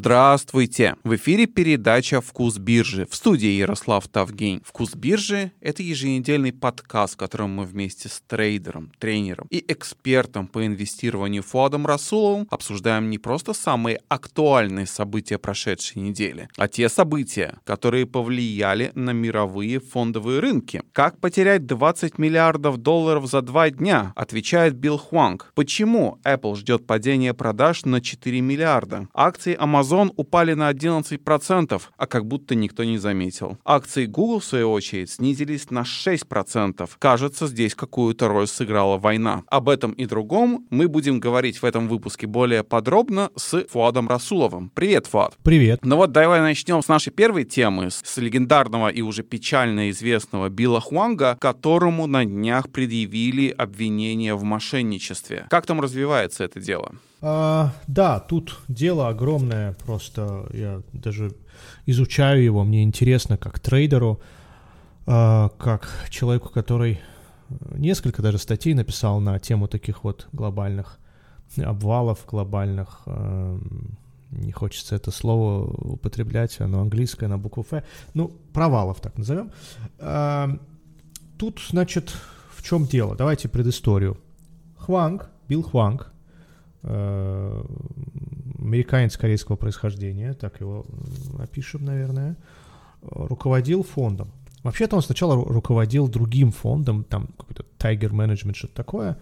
Здравствуйте! 0.00 0.96
В 1.04 1.14
эфире 1.16 1.44
передача 1.44 2.22
«Вкус 2.22 2.56
биржи» 2.56 3.06
в 3.10 3.14
студии 3.14 3.50
Ярослав 3.50 4.08
Тавгень. 4.08 4.62
«Вкус 4.64 4.94
биржи»— 4.94 5.52
это 5.60 5.82
еженедельный 5.82 6.54
подкаст, 6.54 7.12
в 7.12 7.16
котором 7.18 7.50
мы 7.50 7.66
вместе 7.66 8.08
с 8.08 8.22
трейдером, 8.26 8.92
тренером 8.98 9.46
и 9.50 9.62
экспертом 9.68 10.46
по 10.46 10.64
инвестированию 10.64 11.42
Фуадом 11.42 11.86
Расуловым 11.86 12.48
обсуждаем 12.50 13.10
не 13.10 13.18
просто 13.18 13.52
самые 13.52 14.00
актуальные 14.08 14.86
события 14.86 15.36
прошедшей 15.36 16.00
недели, 16.00 16.48
а 16.56 16.66
те 16.66 16.88
события, 16.88 17.58
которые 17.64 18.06
повлияли 18.06 18.92
на 18.94 19.10
мировые 19.10 19.80
фондовые 19.80 20.40
рынки. 20.40 20.82
Как 20.94 21.18
потерять 21.18 21.66
20 21.66 22.16
миллиардов 22.16 22.78
долларов 22.78 23.26
за 23.26 23.42
два 23.42 23.68
дня, 23.68 24.14
отвечает 24.16 24.76
Билл 24.76 24.96
Хуанг. 24.96 25.52
Почему 25.54 26.18
Apple 26.24 26.56
ждет 26.56 26.86
падения 26.86 27.34
продаж 27.34 27.84
на 27.84 28.00
4 28.00 28.40
миллиарда? 28.40 29.06
Акции 29.12 29.54
Amazon 29.60 29.89
Amazon 29.90 30.12
упали 30.16 30.54
на 30.54 30.70
11%, 30.70 31.82
а 31.96 32.06
как 32.06 32.26
будто 32.26 32.54
никто 32.54 32.84
не 32.84 32.98
заметил. 32.98 33.58
Акции 33.64 34.06
Google, 34.06 34.40
в 34.40 34.44
свою 34.44 34.70
очередь, 34.70 35.10
снизились 35.10 35.70
на 35.70 35.82
6%. 35.82 36.88
Кажется, 36.98 37.46
здесь 37.46 37.74
какую-то 37.74 38.28
роль 38.28 38.46
сыграла 38.46 38.98
война. 38.98 39.42
Об 39.48 39.68
этом 39.68 39.92
и 39.92 40.06
другом 40.06 40.66
мы 40.70 40.88
будем 40.88 41.20
говорить 41.20 41.58
в 41.58 41.64
этом 41.64 41.88
выпуске 41.88 42.26
более 42.26 42.62
подробно 42.62 43.30
с 43.36 43.64
Фуадом 43.70 44.08
Расуловым. 44.08 44.70
Привет, 44.74 45.06
Фуад. 45.06 45.34
Привет. 45.42 45.80
Ну 45.84 45.96
вот 45.96 46.12
давай 46.12 46.40
начнем 46.40 46.82
с 46.82 46.88
нашей 46.88 47.12
первой 47.12 47.44
темы, 47.44 47.90
с 47.90 48.16
легендарного 48.16 48.88
и 48.88 49.02
уже 49.02 49.22
печально 49.22 49.90
известного 49.90 50.48
Билла 50.48 50.80
Хуанга, 50.80 51.36
которому 51.40 52.06
на 52.06 52.24
днях 52.24 52.70
предъявили 52.70 53.48
обвинение 53.48 54.34
в 54.34 54.44
мошенничестве. 54.44 55.46
Как 55.50 55.66
там 55.66 55.80
развивается 55.80 56.44
это 56.44 56.60
дело? 56.60 56.94
А, 57.22 57.72
да, 57.86 58.18
тут 58.18 58.58
дело 58.68 59.08
огромное, 59.08 59.74
просто 59.84 60.46
я 60.52 60.82
даже 60.92 61.32
изучаю 61.86 62.42
его, 62.42 62.64
мне 62.64 62.82
интересно 62.82 63.36
как 63.36 63.58
трейдеру, 63.58 64.20
а, 65.06 65.50
как 65.58 65.88
человеку, 66.08 66.48
который 66.48 67.00
несколько 67.72 68.22
даже 68.22 68.38
статей 68.38 68.74
написал 68.74 69.20
на 69.20 69.38
тему 69.38 69.68
таких 69.68 70.04
вот 70.04 70.28
глобальных 70.32 70.98
обвалов, 71.58 72.24
глобальных, 72.26 73.02
а, 73.06 73.58
не 74.30 74.52
хочется 74.52 74.94
это 74.94 75.10
слово 75.10 75.64
употреблять, 75.66 76.60
оно 76.60 76.80
английское 76.80 77.26
на 77.26 77.36
букву 77.36 77.66
Ф, 77.70 77.82
ну, 78.14 78.28
провалов 78.54 79.00
так 79.00 79.18
назовем. 79.18 79.50
А, 79.98 80.58
тут, 81.36 81.60
значит, 81.68 82.14
в 82.54 82.62
чем 82.62 82.86
дело? 82.86 83.16
Давайте 83.16 83.48
предысторию. 83.48 84.16
Хванг, 84.78 85.28
Билл 85.48 85.62
Хванг, 85.62 86.12
американец 88.70 89.16
корейского 89.16 89.56
происхождения, 89.56 90.32
так 90.34 90.60
его 90.60 90.86
опишем, 91.38 91.84
наверное, 91.84 92.36
руководил 93.02 93.82
фондом. 93.82 94.30
Вообще-то 94.62 94.96
он 94.96 95.02
сначала 95.02 95.34
руководил 95.36 96.08
другим 96.08 96.52
фондом, 96.52 97.04
там 97.04 97.28
какой-то 97.38 97.64
Tiger 97.78 98.10
Management, 98.10 98.54
что-то 98.54 98.74
такое, 98.74 99.18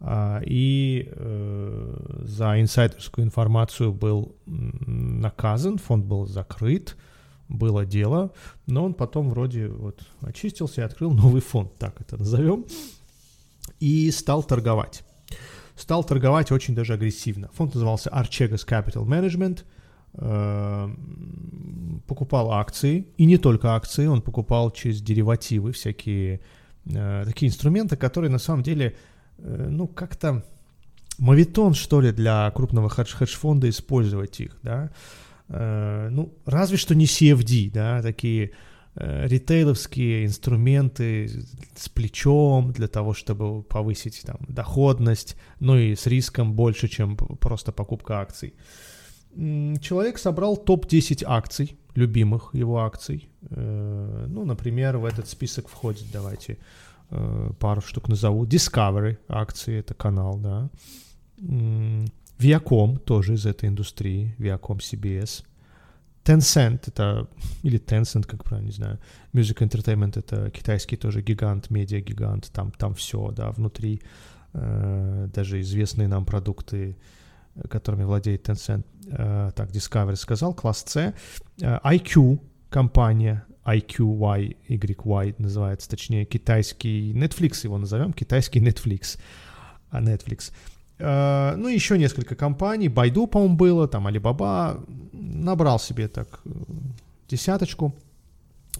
а, 0.00 0.42
и 0.44 1.08
э, 1.10 2.22
за 2.24 2.60
инсайдерскую 2.60 3.24
информацию 3.24 3.92
был 3.92 4.34
наказан, 4.46 5.78
фонд 5.78 6.04
был 6.04 6.26
закрыт, 6.26 6.96
было 7.48 7.86
дело, 7.86 8.32
но 8.66 8.84
он 8.84 8.94
потом 8.94 9.30
вроде 9.30 9.68
вот 9.68 10.02
очистился 10.20 10.80
и 10.80 10.84
открыл 10.84 11.12
новый 11.12 11.40
фонд, 11.40 11.74
так 11.78 12.00
это 12.00 12.16
назовем, 12.16 12.66
и 13.80 14.10
стал 14.10 14.42
торговать 14.42 15.04
стал 15.82 16.04
торговать 16.04 16.52
очень 16.52 16.74
даже 16.76 16.94
агрессивно. 16.94 17.50
Фонд 17.54 17.74
назывался 17.74 18.08
Archegos 18.10 18.64
Capital 18.64 19.04
Management, 19.04 19.64
э, 20.14 20.88
покупал 22.06 22.52
акции, 22.52 23.08
и 23.16 23.24
не 23.24 23.36
только 23.36 23.74
акции, 23.74 24.06
он 24.06 24.22
покупал 24.22 24.70
через 24.70 25.02
деривативы 25.02 25.72
всякие 25.72 26.40
э, 26.86 27.24
такие 27.26 27.48
инструменты, 27.48 27.96
которые 27.96 28.30
на 28.30 28.38
самом 28.38 28.62
деле, 28.62 28.94
э, 29.38 29.68
ну, 29.70 29.88
как-то 29.88 30.44
мавитон, 31.18 31.74
что 31.74 32.00
ли, 32.00 32.12
для 32.12 32.48
крупного 32.52 32.88
хедж-фонда 32.88 33.68
использовать 33.68 34.40
их, 34.40 34.56
да, 34.62 34.90
ну, 35.48 36.32
разве 36.46 36.78
что 36.78 36.94
не 36.94 37.04
CFD, 37.04 37.70
да, 37.72 38.00
такие 38.00 38.46
Э, 38.46 38.54
ритейловские 38.94 40.26
инструменты 40.26 41.44
с 41.76 41.88
плечом 41.88 42.72
для 42.72 42.88
того, 42.88 43.14
чтобы 43.14 43.62
повысить 43.62 44.22
там, 44.26 44.36
доходность, 44.48 45.36
ну 45.60 45.76
и 45.76 45.94
с 45.94 46.06
риском 46.06 46.52
больше, 46.52 46.88
чем 46.88 47.16
просто 47.16 47.72
покупка 47.72 48.20
акций. 48.20 48.54
Человек 49.34 50.18
собрал 50.18 50.58
топ-10 50.58 51.24
акций, 51.26 51.78
любимых 51.94 52.50
его 52.52 52.80
акций. 52.80 53.30
Э, 53.48 54.26
ну, 54.28 54.44
например, 54.44 54.98
в 54.98 55.06
этот 55.06 55.26
список 55.26 55.68
входит, 55.68 56.04
давайте 56.12 56.58
э, 57.10 57.50
пару 57.58 57.80
штук 57.80 58.08
назову. 58.08 58.44
Discovery 58.44 59.16
акции, 59.28 59.78
это 59.78 59.94
канал, 59.94 60.36
да. 60.36 60.70
Viacom 61.38 62.98
тоже 62.98 63.34
из 63.34 63.46
этой 63.46 63.70
индустрии, 63.70 64.34
Viacom 64.38 64.80
CBS– 64.80 65.44
Tencent 66.24 66.84
это, 66.86 67.28
или 67.62 67.80
Tencent, 67.80 68.26
как 68.26 68.44
правильно, 68.44 68.68
не 68.68 68.74
знаю, 68.74 68.98
Music 69.32 69.58
Entertainment 69.58 70.18
это 70.18 70.50
китайский 70.50 70.96
тоже 70.96 71.20
гигант, 71.20 71.70
медиа-гигант, 71.70 72.50
там, 72.52 72.70
там 72.72 72.94
все, 72.94 73.30
да, 73.32 73.50
внутри 73.50 74.00
э, 74.52 75.28
даже 75.32 75.60
известные 75.60 76.08
нам 76.08 76.24
продукты, 76.24 76.96
которыми 77.68 78.04
владеет 78.04 78.48
Tencent. 78.48 78.84
Э, 79.10 79.50
так, 79.54 79.70
Discovery 79.70 80.16
сказал, 80.16 80.54
класс 80.54 80.84
C. 80.86 81.12
Э, 81.60 81.78
IQ 81.84 82.40
компания, 82.70 83.44
IQY, 83.64 84.56
YY 84.68 85.34
называется, 85.38 85.88
точнее, 85.88 86.24
китайский 86.24 87.12
Netflix 87.12 87.64
его 87.64 87.78
назовем, 87.78 88.12
китайский 88.12 88.60
Netflix, 88.60 89.18
а 89.90 90.00
Netflix. 90.00 90.52
Э, 91.02 91.56
ну, 91.56 91.68
еще 91.68 91.98
несколько 91.98 92.36
компаний, 92.36 92.88
Байду, 92.88 93.26
по-моему, 93.26 93.56
было, 93.56 93.88
там 93.88 94.06
Alibaba, 94.06 94.84
набрал 95.12 95.80
себе 95.80 96.08
так 96.08 96.40
э, 96.44 96.50
десяточку. 97.28 97.92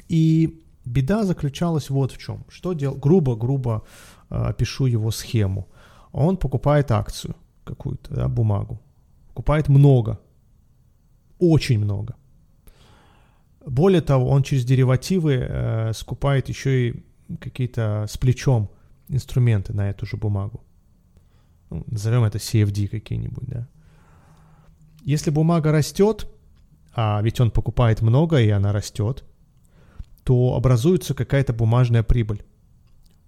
И 0.08 0.62
беда 0.84 1.24
заключалась 1.24 1.90
вот 1.90 2.12
в 2.12 2.18
чем. 2.18 2.44
Что 2.48 2.74
делал? 2.74 2.96
Грубо-грубо 2.96 3.82
э, 4.30 4.50
опишу 4.50 4.86
его 4.86 5.10
схему. 5.10 5.66
Он 6.12 6.36
покупает 6.36 6.90
акцию 6.92 7.34
какую-то, 7.64 8.14
да, 8.14 8.28
бумагу. 8.28 8.80
Покупает 9.28 9.68
много. 9.68 10.18
Очень 11.40 11.80
много. 11.80 12.14
Более 13.66 14.00
того, 14.00 14.30
он 14.30 14.42
через 14.42 14.64
деривативы 14.64 15.32
э, 15.32 15.92
скупает 15.92 16.48
еще 16.48 16.88
и 16.88 17.04
какие-то 17.40 18.06
с 18.08 18.16
плечом 18.16 18.68
инструменты 19.08 19.72
на 19.72 19.90
эту 19.90 20.06
же 20.06 20.16
бумагу 20.16 20.60
назовем 21.86 22.24
это 22.24 22.38
CFD 22.38 22.88
какие-нибудь, 22.88 23.46
да. 23.46 23.68
Если 25.02 25.30
бумага 25.30 25.72
растет, 25.72 26.28
а 26.94 27.20
ведь 27.22 27.40
он 27.40 27.50
покупает 27.50 28.02
много, 28.02 28.40
и 28.40 28.48
она 28.50 28.72
растет, 28.72 29.24
то 30.24 30.54
образуется 30.54 31.14
какая-то 31.14 31.52
бумажная 31.52 32.02
прибыль. 32.02 32.42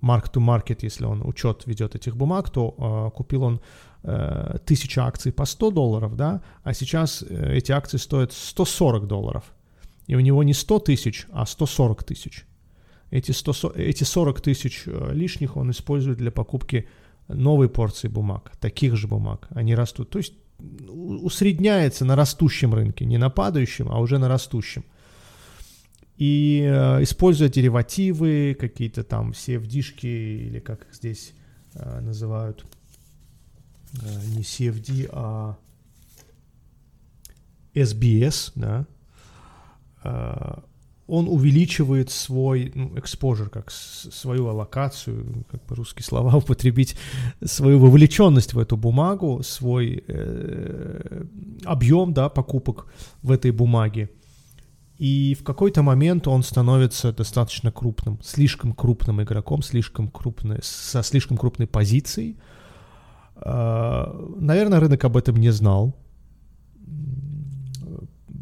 Mark 0.00 0.30
to 0.32 0.40
market, 0.40 0.80
если 0.82 1.06
он 1.06 1.26
учет 1.26 1.66
ведет 1.66 1.94
этих 1.94 2.16
бумаг, 2.16 2.50
то 2.50 2.74
э, 2.76 3.16
купил 3.16 3.42
он 3.42 3.60
э, 4.02 4.58
тысячу 4.66 5.00
акций 5.00 5.32
по 5.32 5.46
100 5.46 5.70
долларов, 5.70 6.14
да, 6.14 6.42
а 6.62 6.74
сейчас 6.74 7.22
э, 7.22 7.56
эти 7.56 7.72
акции 7.72 7.96
стоят 7.96 8.32
140 8.32 9.06
долларов. 9.06 9.44
И 10.06 10.14
у 10.14 10.20
него 10.20 10.42
не 10.42 10.52
100 10.52 10.78
тысяч, 10.80 11.26
а 11.32 11.46
140 11.46 12.04
тысяч. 12.04 12.44
Эти, 13.10 13.30
100, 13.30 13.72
эти 13.76 14.04
40 14.04 14.40
тысяч 14.40 14.82
э, 14.86 15.10
лишних 15.12 15.56
он 15.56 15.70
использует 15.70 16.18
для 16.18 16.30
покупки 16.30 16.86
новой 17.28 17.68
порции 17.68 18.08
бумаг, 18.08 18.52
таких 18.60 18.96
же 18.96 19.08
бумаг, 19.08 19.48
они 19.50 19.74
растут. 19.74 20.10
То 20.10 20.18
есть 20.18 20.34
усредняется 20.88 22.04
на 22.04 22.16
растущем 22.16 22.74
рынке, 22.74 23.04
не 23.04 23.18
на 23.18 23.30
падающем, 23.30 23.88
а 23.90 23.98
уже 23.98 24.18
на 24.18 24.28
растущем. 24.28 24.84
И 26.16 26.62
э, 26.64 27.02
используя 27.02 27.48
деривативы, 27.48 28.56
какие-то 28.58 29.02
там 29.02 29.30
CFD-шки, 29.30 30.06
или 30.06 30.60
как 30.60 30.84
их 30.86 30.94
здесь 30.94 31.32
э, 31.74 32.00
называют, 32.00 32.64
э, 34.00 34.06
не 34.28 34.42
CFD, 34.42 35.08
а 35.12 35.56
SBS, 37.74 38.52
да, 38.54 38.86
э, 40.04 40.60
он 41.06 41.28
увеличивает 41.28 42.10
свой 42.10 42.72
ну, 42.74 42.88
exposure, 42.94 43.48
как 43.48 43.70
свою 43.70 44.48
аллокацию, 44.48 45.44
как 45.50 45.64
бы 45.66 45.74
русские 45.74 46.04
слова 46.04 46.36
употребить, 46.36 46.96
свою 47.44 47.78
вовлеченность 47.78 48.54
в 48.54 48.58
эту 48.58 48.76
бумагу, 48.76 49.42
свой 49.42 50.02
э, 50.06 51.24
объем 51.64 52.12
да, 52.14 52.28
покупок 52.28 52.86
в 53.22 53.30
этой 53.30 53.50
бумаге. 53.50 54.10
И 54.96 55.36
в 55.38 55.42
какой-то 55.42 55.82
момент 55.82 56.28
он 56.28 56.42
становится 56.42 57.12
достаточно 57.12 57.72
крупным, 57.72 58.18
слишком 58.22 58.72
крупным 58.72 59.20
игроком, 59.20 59.62
слишком 59.62 60.08
крупной, 60.08 60.60
со 60.62 61.02
слишком 61.02 61.36
крупной 61.36 61.66
позицией. 61.66 62.38
Э, 63.36 64.06
наверное, 64.38 64.80
рынок 64.80 65.04
об 65.04 65.16
этом 65.16 65.36
не 65.36 65.50
знал 65.50 65.94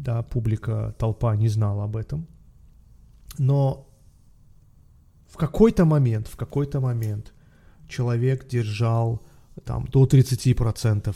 да, 0.03 0.21
публика, 0.21 0.93
толпа 0.97 1.35
не 1.35 1.47
знала 1.47 1.85
об 1.85 1.95
этом. 1.95 2.27
Но 3.37 3.87
в 5.33 5.37
какой-то 5.37 5.85
момент, 5.85 6.27
в 6.27 6.35
какой-то 6.35 6.79
момент 6.79 7.33
человек 7.87 8.47
держал 8.47 9.21
там 9.65 9.85
до 9.87 10.05
30% 10.05 11.15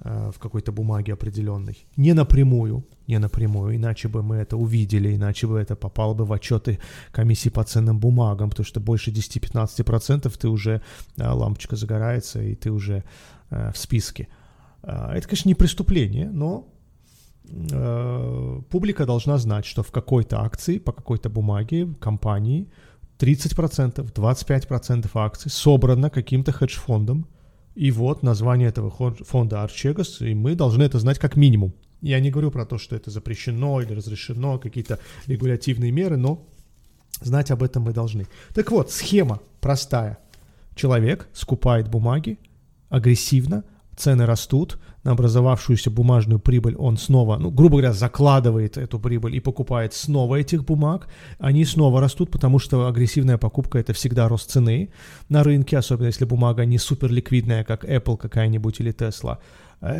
э, 0.00 0.30
в 0.34 0.38
какой-то 0.38 0.72
бумаге 0.72 1.12
определенной. 1.12 1.86
Не 1.96 2.14
напрямую, 2.14 2.84
не 3.06 3.18
напрямую, 3.18 3.76
иначе 3.76 4.08
бы 4.08 4.22
мы 4.22 4.36
это 4.36 4.56
увидели, 4.56 5.14
иначе 5.14 5.46
бы 5.46 5.58
это 5.58 5.74
попало 5.74 6.14
бы 6.14 6.24
в 6.24 6.32
отчеты 6.32 6.78
комиссии 7.12 7.50
по 7.50 7.64
ценным 7.64 7.98
бумагам, 7.98 8.50
потому 8.50 8.66
что 8.66 8.80
больше 8.80 9.10
10-15% 9.10 10.38
ты 10.38 10.48
уже, 10.48 10.82
э, 11.16 11.28
лампочка 11.28 11.76
загорается, 11.76 12.42
и 12.42 12.54
ты 12.54 12.70
уже 12.70 13.04
э, 13.50 13.72
в 13.72 13.78
списке. 13.78 14.28
Это, 14.82 15.28
конечно, 15.28 15.48
не 15.48 15.54
преступление, 15.54 16.30
но 16.30 16.66
публика 18.70 19.06
должна 19.06 19.38
знать, 19.38 19.64
что 19.64 19.82
в 19.82 19.90
какой-то 19.90 20.40
акции, 20.40 20.78
по 20.78 20.92
какой-то 20.92 21.28
бумаге 21.30 21.88
компании 22.00 22.68
30%, 23.18 24.12
25% 24.12 25.10
акций 25.14 25.50
собрано 25.50 26.10
каким-то 26.10 26.52
хедж-фондом, 26.52 27.26
и 27.74 27.90
вот 27.90 28.22
название 28.22 28.68
этого 28.68 28.90
фонда 28.90 29.62
Арчегас, 29.62 30.20
и 30.20 30.34
мы 30.34 30.54
должны 30.54 30.82
это 30.82 30.98
знать 30.98 31.18
как 31.18 31.36
минимум. 31.36 31.72
Я 32.02 32.20
не 32.20 32.30
говорю 32.30 32.50
про 32.50 32.64
то, 32.64 32.78
что 32.78 32.96
это 32.96 33.10
запрещено 33.10 33.80
или 33.80 33.92
разрешено, 33.92 34.58
какие-то 34.58 34.98
регулятивные 35.26 35.92
меры, 35.92 36.16
но 36.16 36.46
знать 37.20 37.50
об 37.50 37.62
этом 37.62 37.82
мы 37.84 37.92
должны. 37.92 38.26
Так 38.54 38.70
вот, 38.70 38.90
схема 38.90 39.40
простая. 39.60 40.18
Человек 40.74 41.28
скупает 41.32 41.88
бумаги 41.88 42.38
агрессивно, 42.88 43.64
цены 44.00 44.26
растут, 44.26 44.78
на 45.04 45.12
образовавшуюся 45.12 45.90
бумажную 45.90 46.40
прибыль 46.40 46.74
он 46.76 46.96
снова, 46.96 47.38
ну, 47.38 47.50
грубо 47.50 47.78
говоря, 47.78 47.92
закладывает 47.92 48.76
эту 48.76 48.98
прибыль 48.98 49.36
и 49.36 49.40
покупает 49.40 49.94
снова 49.94 50.36
этих 50.36 50.64
бумаг, 50.64 51.08
они 51.38 51.64
снова 51.64 52.00
растут, 52.00 52.30
потому 52.30 52.58
что 52.58 52.86
агрессивная 52.86 53.38
покупка– 53.38 53.78
это 53.80 53.92
всегда 53.92 54.28
рост 54.28 54.50
цены 54.50 54.90
на 55.28 55.42
рынке, 55.42 55.78
особенно 55.78 56.06
если 56.06 56.24
бумага 56.24 56.64
не 56.64 56.78
супер 56.78 57.10
ликвидная, 57.10 57.64
как 57.64 57.84
Apple 57.84 58.16
какая-нибудь 58.16 58.80
или 58.80 58.92
Tesla. 58.92 59.38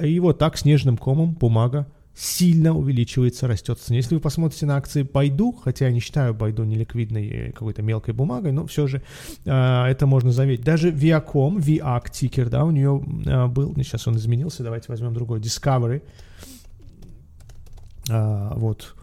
И 0.05 0.21
вот 0.21 0.39
так 0.39 0.59
снежным 0.59 0.97
комом 0.99 1.35
бумага 1.35 1.87
сильно 2.15 2.77
увеличивается, 2.77 3.47
растет 3.47 3.79
в 3.79 3.83
цене. 3.83 3.99
Если 3.99 4.15
вы 4.15 4.21
посмотрите 4.21 4.67
на 4.67 4.77
акции 4.77 5.03
Байду, 5.03 5.53
хотя 5.53 5.87
я 5.87 5.93
не 5.93 6.01
считаю 6.01 6.35
Байду 6.35 6.65
неликвидной 6.65 7.29
э, 7.29 7.53
какой-то 7.53 7.83
мелкой 7.83 8.15
бумагой, 8.15 8.53
но 8.53 8.67
все 8.67 8.87
же 8.87 9.03
э, 9.45 9.85
это 9.87 10.07
можно 10.07 10.33
заметить. 10.33 10.65
Даже 10.65 10.91
Viacom, 10.91 11.57
VIAC 11.59 12.11
тикер, 12.11 12.51
да, 12.51 12.65
у 12.65 12.71
нее 12.71 13.03
э, 13.27 13.47
был, 13.47 13.75
сейчас 13.77 14.07
он 14.07 14.17
изменился, 14.17 14.63
давайте 14.63 14.87
возьмем 14.89 15.15
другой, 15.15 15.41
Discovery, 15.41 16.03
э, 18.11 18.51
вот, 18.57 18.95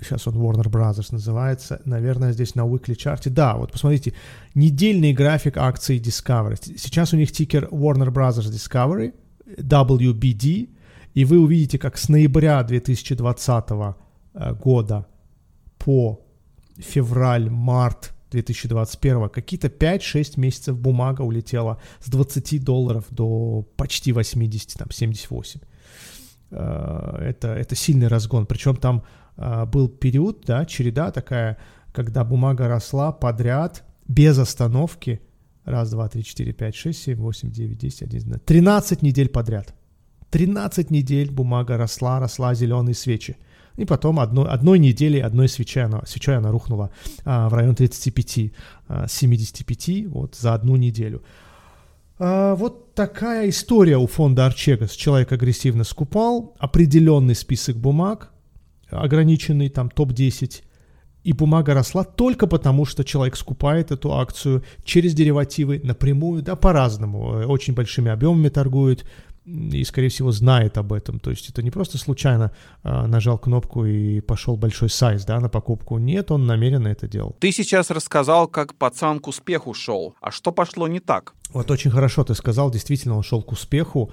сейчас 0.00 0.26
он 0.26 0.34
Warner 0.34 0.68
Brothers 0.68 1.08
называется, 1.12 1.80
наверное, 1.84 2.32
здесь 2.32 2.54
на 2.54 2.62
weekly 2.62 2.96
чарте. 2.96 3.30
Да, 3.30 3.56
вот 3.56 3.70
посмотрите, 3.72 4.14
недельный 4.54 5.12
график 5.12 5.56
акций 5.56 5.98
Discovery. 5.98 6.78
Сейчас 6.78 7.12
у 7.12 7.16
них 7.16 7.32
тикер 7.32 7.68
Warner 7.70 8.08
Brothers 8.08 8.50
Discovery, 8.50 9.14
WBD, 9.46 10.68
и 11.18 11.24
вы 11.24 11.40
увидите, 11.40 11.78
как 11.78 11.98
с 11.98 12.08
ноября 12.08 12.62
2020 12.62 13.64
э, 13.70 14.54
года 14.54 15.04
по 15.76 16.24
февраль-март 16.76 18.14
2021 18.30 19.28
какие-то 19.28 19.66
5-6 19.66 20.38
месяцев 20.38 20.78
бумага 20.78 21.22
улетела 21.22 21.80
с 21.98 22.08
20 22.08 22.62
долларов 22.62 23.04
до 23.10 23.66
почти 23.76 24.12
80, 24.12 24.78
там 24.78 24.92
78. 24.92 25.60
Э, 26.52 27.16
это, 27.20 27.48
это 27.48 27.74
сильный 27.74 28.06
разгон. 28.06 28.46
Причем 28.46 28.76
там 28.76 29.02
э, 29.36 29.64
был 29.64 29.88
период, 29.88 30.44
да, 30.46 30.64
череда 30.66 31.10
такая, 31.10 31.58
когда 31.90 32.22
бумага 32.22 32.68
росла 32.68 33.10
подряд, 33.10 33.82
без 34.06 34.38
остановки. 34.38 35.20
Раз, 35.64 35.90
два, 35.90 36.08
три, 36.08 36.22
четыре, 36.22 36.52
пять, 36.52 36.76
шесть, 36.76 37.02
семь, 37.02 37.18
восемь, 37.18 37.50
девять, 37.50 37.78
десять, 37.78 38.02
одиннадцать, 38.02 38.44
тринадцать 38.44 39.02
недель 39.02 39.28
подряд. 39.28 39.74
13 40.30 40.90
недель 40.90 41.30
бумага 41.30 41.76
росла, 41.76 42.20
росла 42.20 42.54
зеленые 42.54 42.94
свечи. 42.94 43.36
И 43.76 43.84
потом 43.84 44.18
одной, 44.18 44.48
одной 44.48 44.78
недели, 44.78 45.20
одной 45.20 45.48
свечой 45.48 45.84
она, 45.84 46.02
свечой 46.04 46.36
она 46.36 46.50
рухнула 46.50 46.90
а, 47.24 47.48
в 47.48 47.54
район 47.54 47.76
35, 47.76 48.52
а, 48.88 49.06
75 49.06 50.06
вот, 50.08 50.34
за 50.34 50.54
одну 50.54 50.74
неделю. 50.76 51.22
А, 52.18 52.56
вот 52.56 52.94
такая 52.94 53.48
история 53.48 53.96
у 53.96 54.08
фонда 54.08 54.46
Арчегас. 54.46 54.92
Человек 54.92 55.30
агрессивно 55.30 55.84
скупал 55.84 56.56
определенный 56.58 57.36
список 57.36 57.76
бумаг, 57.76 58.32
ограниченный, 58.90 59.68
там 59.68 59.90
топ-10, 59.90 60.62
и 61.22 61.32
бумага 61.32 61.74
росла 61.74 62.04
только 62.04 62.46
потому, 62.46 62.84
что 62.84 63.04
человек 63.04 63.36
скупает 63.36 63.92
эту 63.92 64.14
акцию 64.14 64.64
через 64.82 65.14
деривативы 65.14 65.80
напрямую, 65.84 66.42
да, 66.42 66.56
по-разному. 66.56 67.44
Очень 67.46 67.74
большими 67.74 68.10
объемами 68.10 68.48
торгует, 68.48 69.04
и, 69.48 69.84
скорее 69.84 70.08
всего, 70.08 70.30
знает 70.32 70.78
об 70.78 70.92
этом. 70.92 71.18
То 71.18 71.30
есть 71.30 71.48
это 71.48 71.62
не 71.62 71.70
просто 71.70 71.98
случайно 71.98 72.52
а, 72.82 73.06
нажал 73.06 73.38
кнопку 73.38 73.84
и 73.84 74.20
пошел 74.20 74.56
большой 74.56 74.90
сайз 74.90 75.24
да, 75.24 75.40
на 75.40 75.48
покупку. 75.48 75.98
Нет, 75.98 76.30
он 76.30 76.46
намеренно 76.46 76.88
это 76.88 77.08
делал. 77.08 77.36
Ты 77.40 77.52
сейчас 77.52 77.90
рассказал, 77.90 78.48
как 78.48 78.74
пацан 78.74 79.20
к 79.20 79.28
успеху 79.28 79.74
шел. 79.74 80.14
А 80.20 80.30
что 80.30 80.52
пошло 80.52 80.88
не 80.88 81.00
так? 81.00 81.34
Вот 81.52 81.70
очень 81.70 81.90
хорошо 81.90 82.24
ты 82.24 82.34
сказал. 82.34 82.70
Действительно, 82.70 83.16
он 83.16 83.22
шел 83.22 83.42
к 83.42 83.52
успеху, 83.52 84.12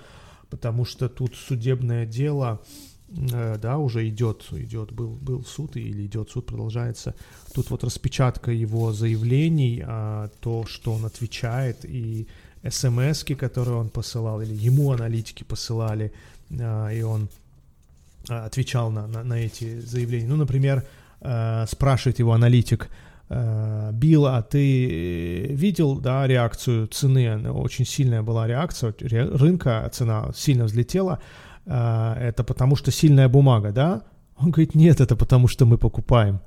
потому 0.49 0.85
что 0.85 1.09
тут 1.09 1.35
судебное 1.35 2.05
дело 2.05 2.61
э, 3.09 3.57
да, 3.61 3.77
уже 3.77 4.07
идет, 4.07 4.45
идет, 4.51 4.93
был, 4.93 5.15
был 5.15 5.43
суд 5.43 5.75
или 5.75 6.05
идет 6.05 6.29
суд, 6.29 6.45
продолжается. 6.45 7.13
Тут 7.53 7.69
вот 7.71 7.83
распечатка 7.83 8.51
его 8.51 8.93
заявлений, 8.93 9.83
а, 9.85 10.29
то, 10.39 10.65
что 10.65 10.93
он 10.93 11.05
отвечает, 11.05 11.83
и 11.83 12.27
смс 12.69 13.23
которые 13.23 13.77
он 13.77 13.89
посылал, 13.89 14.41
или 14.41 14.53
ему 14.53 14.91
аналитики 14.91 15.44
посылали, 15.44 16.12
а, 16.59 16.89
и 16.89 17.01
он 17.01 17.29
а, 18.29 18.45
отвечал 18.45 18.91
на, 18.91 19.07
на, 19.07 19.23
на 19.23 19.33
эти 19.35 19.79
заявления. 19.79 20.27
Ну, 20.27 20.35
например, 20.35 20.83
а, 21.21 21.65
спрашивает 21.67 22.19
его 22.19 22.33
аналитик, 22.33 22.89
Билл, 23.27 24.27
а 24.27 24.44
ты 24.44 25.47
видел, 25.50 25.95
да, 25.95 26.27
реакцию 26.27 26.85
цены? 26.85 27.51
Очень 27.51 27.83
сильная 27.83 28.21
была 28.21 28.45
реакция 28.45 28.94
рынка, 29.00 29.89
цена 29.91 30.29
сильно 30.35 30.65
взлетела. 30.65 31.19
Это 31.65 32.44
потому 32.45 32.75
что 32.75 32.91
сильная 32.91 33.27
бумага, 33.27 33.71
да? 33.71 34.03
Он 34.38 34.51
говорит, 34.51 34.75
нет, 34.75 35.01
это 35.01 35.15
потому 35.15 35.47
что 35.47 35.65
мы 35.65 35.79
покупаем. 35.79 36.39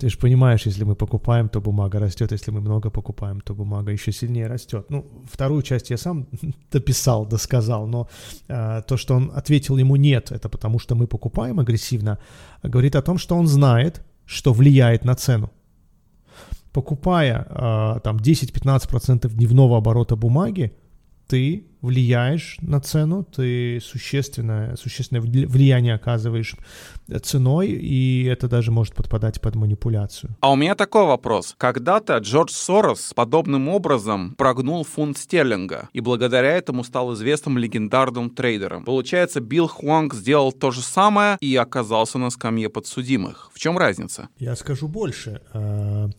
Ты 0.00 0.08
же 0.08 0.18
понимаешь, 0.18 0.66
если 0.66 0.84
мы 0.84 0.94
покупаем, 0.94 1.48
то 1.48 1.60
бумага 1.60 1.98
растет, 1.98 2.32
если 2.32 2.52
мы 2.52 2.60
много 2.60 2.90
покупаем, 2.90 3.40
то 3.40 3.54
бумага 3.54 3.92
еще 3.92 4.12
сильнее 4.12 4.46
растет. 4.46 4.86
Ну, 4.90 5.04
вторую 5.30 5.62
часть 5.62 5.90
я 5.90 5.98
сам 5.98 6.26
дописал, 6.72 7.26
досказал, 7.26 7.86
но 7.86 8.08
э, 8.48 8.82
то, 8.86 8.96
что 8.96 9.14
он 9.14 9.30
ответил 9.36 9.78
ему 9.78 9.96
нет, 9.96 10.32
это 10.32 10.48
потому 10.48 10.78
что 10.78 10.94
мы 10.94 11.06
покупаем 11.06 11.60
агрессивно, 11.60 12.18
говорит 12.62 12.96
о 12.96 13.02
том, 13.02 13.18
что 13.18 13.36
он 13.36 13.46
знает, 13.46 14.02
что 14.24 14.54
влияет 14.54 15.04
на 15.04 15.14
цену. 15.14 15.50
Покупая 16.72 17.46
э, 17.50 18.00
там 18.02 18.16
10-15% 18.16 19.28
дневного 19.28 19.76
оборота 19.76 20.16
бумаги, 20.16 20.72
ты 21.30 21.64
влияешь 21.80 22.56
на 22.60 22.80
цену, 22.80 23.22
ты 23.22 23.80
существенное, 23.80 24.74
существенное 24.74 25.22
влияние 25.22 25.94
оказываешь 25.94 26.56
ценой, 27.22 27.68
и 27.68 28.24
это 28.24 28.48
даже 28.48 28.72
может 28.72 28.94
подпадать 28.94 29.40
под 29.40 29.54
манипуляцию. 29.54 30.36
А 30.40 30.50
у 30.50 30.56
меня 30.56 30.74
такой 30.74 31.06
вопрос. 31.06 31.54
Когда-то 31.56 32.18
Джордж 32.18 32.50
Сорос 32.50 33.12
подобным 33.14 33.68
образом 33.68 34.34
прогнул 34.34 34.84
фунт 34.84 35.18
стерлинга, 35.18 35.88
и 35.92 36.00
благодаря 36.00 36.50
этому 36.50 36.82
стал 36.82 37.14
известным 37.14 37.56
легендарным 37.58 38.30
трейдером. 38.30 38.84
Получается, 38.84 39.40
Билл 39.40 39.68
Хуанг 39.68 40.14
сделал 40.14 40.50
то 40.50 40.72
же 40.72 40.82
самое 40.82 41.38
и 41.40 41.54
оказался 41.54 42.18
на 42.18 42.30
скамье 42.30 42.68
подсудимых. 42.68 43.50
В 43.54 43.58
чем 43.60 43.78
разница? 43.78 44.28
Я 44.38 44.56
скажу 44.56 44.88
больше 44.88 45.40
а, 45.52 46.10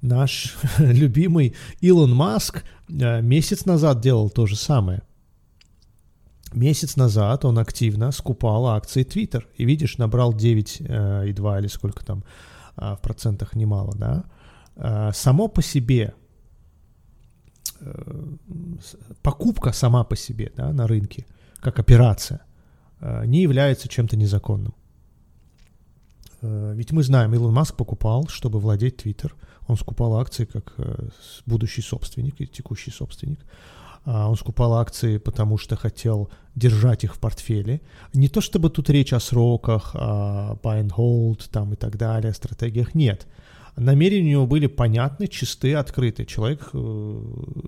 наш 0.00 0.56
любимый 0.78 1.54
Илон 1.80 2.14
Маск 2.14 2.64
месяц 2.88 3.64
назад 3.64 4.00
делал 4.00 4.30
то 4.30 4.46
же 4.46 4.56
самое. 4.56 5.02
Месяц 6.52 6.96
назад 6.96 7.44
он 7.44 7.58
активно 7.58 8.10
скупал 8.10 8.66
акции 8.68 9.04
Twitter. 9.04 9.44
И 9.56 9.64
видишь, 9.64 9.98
набрал 9.98 10.34
9,2 10.34 10.86
э, 10.88 11.60
или 11.60 11.66
сколько 11.66 12.04
там 12.04 12.24
а, 12.76 12.96
в 12.96 13.02
процентах 13.02 13.54
немало, 13.54 13.94
да. 13.96 15.12
Само 15.12 15.48
по 15.48 15.60
себе 15.60 16.14
э, 17.80 18.34
покупка 19.22 19.72
сама 19.72 20.04
по 20.04 20.16
себе 20.16 20.52
да, 20.56 20.72
на 20.72 20.86
рынке, 20.86 21.26
как 21.60 21.80
операция, 21.80 22.42
не 23.00 23.42
является 23.42 23.88
чем-то 23.88 24.16
незаконным. 24.16 24.74
Ведь 26.40 26.92
мы 26.92 27.02
знаем, 27.02 27.34
Илон 27.34 27.52
Маск 27.52 27.76
покупал, 27.76 28.28
чтобы 28.28 28.60
владеть 28.60 29.04
Twitter– 29.04 29.32
он 29.68 29.76
скупал 29.76 30.16
акции 30.16 30.46
как 30.46 30.72
э, 30.78 31.08
будущий 31.46 31.82
собственник 31.82 32.40
и 32.40 32.46
текущий 32.46 32.90
собственник. 32.90 33.38
а, 34.04 34.28
он 34.28 34.36
скупал 34.36 34.72
акции, 34.72 35.18
потому 35.18 35.58
что 35.58 35.76
хотел 35.76 36.30
держать 36.54 37.04
их 37.04 37.14
в 37.14 37.18
портфеле. 37.18 37.80
Не 38.14 38.28
то 38.28 38.40
чтобы 38.40 38.70
тут 38.70 38.90
речь 38.90 39.12
о 39.12 39.20
сроках, 39.20 39.94
о 39.94 40.58
buy 40.62 40.82
and 40.82 40.90
hold 40.96 41.50
там 41.52 41.74
и 41.74 41.76
так 41.76 41.96
далее, 41.96 42.32
стратегиях, 42.32 42.94
нет. 42.94 43.26
Намерения 43.76 44.28
у 44.28 44.30
него 44.30 44.46
были 44.46 44.66
понятны, 44.66 45.28
чистые, 45.28 45.76
открытые. 45.76 46.26
Человек 46.26 46.70
э, 46.72 47.22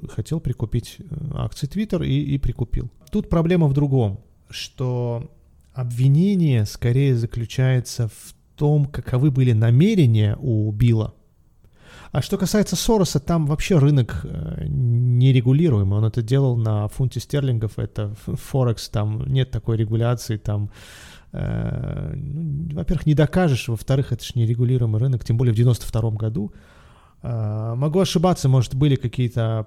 хотел 0.08 0.40
прикупить 0.40 0.96
э, 0.98 1.04
акции 1.34 1.68
Twitter 1.68 2.04
и, 2.04 2.34
и 2.34 2.38
прикупил. 2.38 2.90
Тут 3.12 3.28
проблема 3.28 3.68
в 3.68 3.74
другом, 3.74 4.20
что 4.48 5.30
обвинение 5.74 6.64
скорее 6.64 7.14
заключается 7.14 8.08
в 8.08 8.34
том, 8.56 8.86
каковы 8.86 9.30
были 9.30 9.52
намерения 9.52 10.36
у 10.40 10.72
Билла. 10.72 11.14
А 12.12 12.22
что 12.22 12.38
касается 12.38 12.74
Сороса, 12.74 13.20
там 13.20 13.46
вообще 13.46 13.78
рынок 13.78 14.20
э, 14.24 14.64
нерегулируемый. 14.66 15.98
Он 15.98 16.04
это 16.04 16.22
делал 16.22 16.56
на 16.56 16.88
фунте 16.88 17.20
стерлингов, 17.20 17.78
это 17.78 18.14
Форекс, 18.26 18.88
там 18.88 19.24
нет 19.32 19.52
такой 19.52 19.76
регуляции, 19.76 20.36
там 20.36 20.70
э, 21.32 22.12
ну, 22.16 22.74
во-первых, 22.74 23.06
не 23.06 23.14
докажешь, 23.14 23.68
во-вторых, 23.68 24.10
это 24.12 24.24
же 24.24 24.32
нерегулируемый 24.34 25.00
рынок, 25.00 25.24
тем 25.24 25.36
более 25.36 25.52
в 25.52 25.56
92 25.56 26.10
году. 26.10 26.52
Э, 27.22 27.74
могу 27.76 28.00
ошибаться, 28.00 28.48
может, 28.48 28.74
были 28.74 28.96
какие-то, 28.96 29.64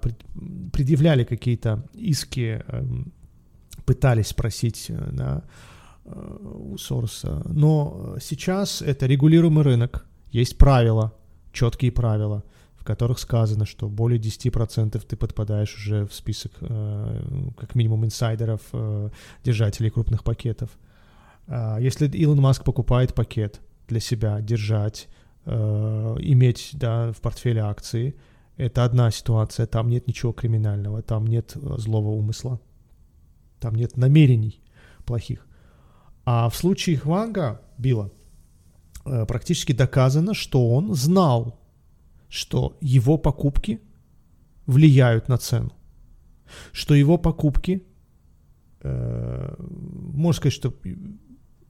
предъявляли 0.73 1.23
какие-то 1.23 1.85
иски, 1.93 2.61
э, 2.67 2.83
пытались 3.85 4.27
спросить, 4.27 4.91
да, 5.11 5.43
у 6.05 6.77
Сороса. 6.77 7.41
Но 7.45 8.17
сейчас 8.21 8.81
это 8.81 9.05
регулируемый 9.05 9.63
рынок, 9.63 10.05
есть 10.31 10.57
правила, 10.57 11.13
четкие 11.53 11.91
правила, 11.91 12.43
в 12.75 12.83
которых 12.83 13.19
сказано, 13.19 13.65
что 13.65 13.87
более 13.87 14.19
10% 14.19 15.01
ты 15.07 15.15
подпадаешь 15.15 15.73
уже 15.77 16.05
в 16.05 16.13
список 16.13 16.51
э, 16.59 17.21
как 17.57 17.75
минимум 17.75 18.03
инсайдеров, 18.03 18.61
э, 18.73 19.09
держателей 19.43 19.89
крупных 19.89 20.25
пакетов. 20.25 20.69
Э, 21.47 21.77
если 21.79 22.07
Илон 22.09 22.41
Маск 22.41 22.65
покупает 22.65 23.13
пакет 23.13 23.61
для 23.87 24.01
себя, 24.01 24.41
держать, 24.41 25.07
э, 25.45 26.15
иметь 26.19 26.71
да, 26.73 27.13
в 27.13 27.21
портфеле 27.21 27.61
акции, 27.61 28.15
это 28.57 28.83
одна 28.83 29.11
ситуация, 29.11 29.65
там 29.65 29.89
нет 29.89 30.07
ничего 30.07 30.33
криминального, 30.33 31.01
там 31.01 31.25
нет 31.25 31.53
злого 31.55 32.09
умысла, 32.09 32.59
там 33.59 33.75
нет 33.75 33.97
намерений 33.97 34.59
плохих. 35.05 35.47
А 36.25 36.49
в 36.49 36.55
случае 36.55 36.97
Хванга, 36.97 37.61
Билла, 37.77 38.11
практически 39.03 39.73
доказано, 39.73 40.33
что 40.33 40.69
он 40.69 40.93
знал, 40.93 41.59
что 42.29 42.77
его 42.81 43.17
покупки 43.17 43.81
влияют 44.65 45.27
на 45.27 45.37
цену, 45.37 45.71
что 46.71 46.95
его 46.95 47.17
покупки, 47.17 47.83
э, 48.81 49.55
можно 49.59 50.37
сказать, 50.37 50.53
что 50.53 50.73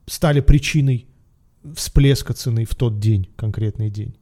стали 0.06 0.42
причиной 0.42 1.08
всплеска 1.75 2.34
цены 2.34 2.66
в 2.66 2.75
тот 2.75 3.00
день, 3.00 3.30
конкретный 3.36 3.90
день. 3.90 4.16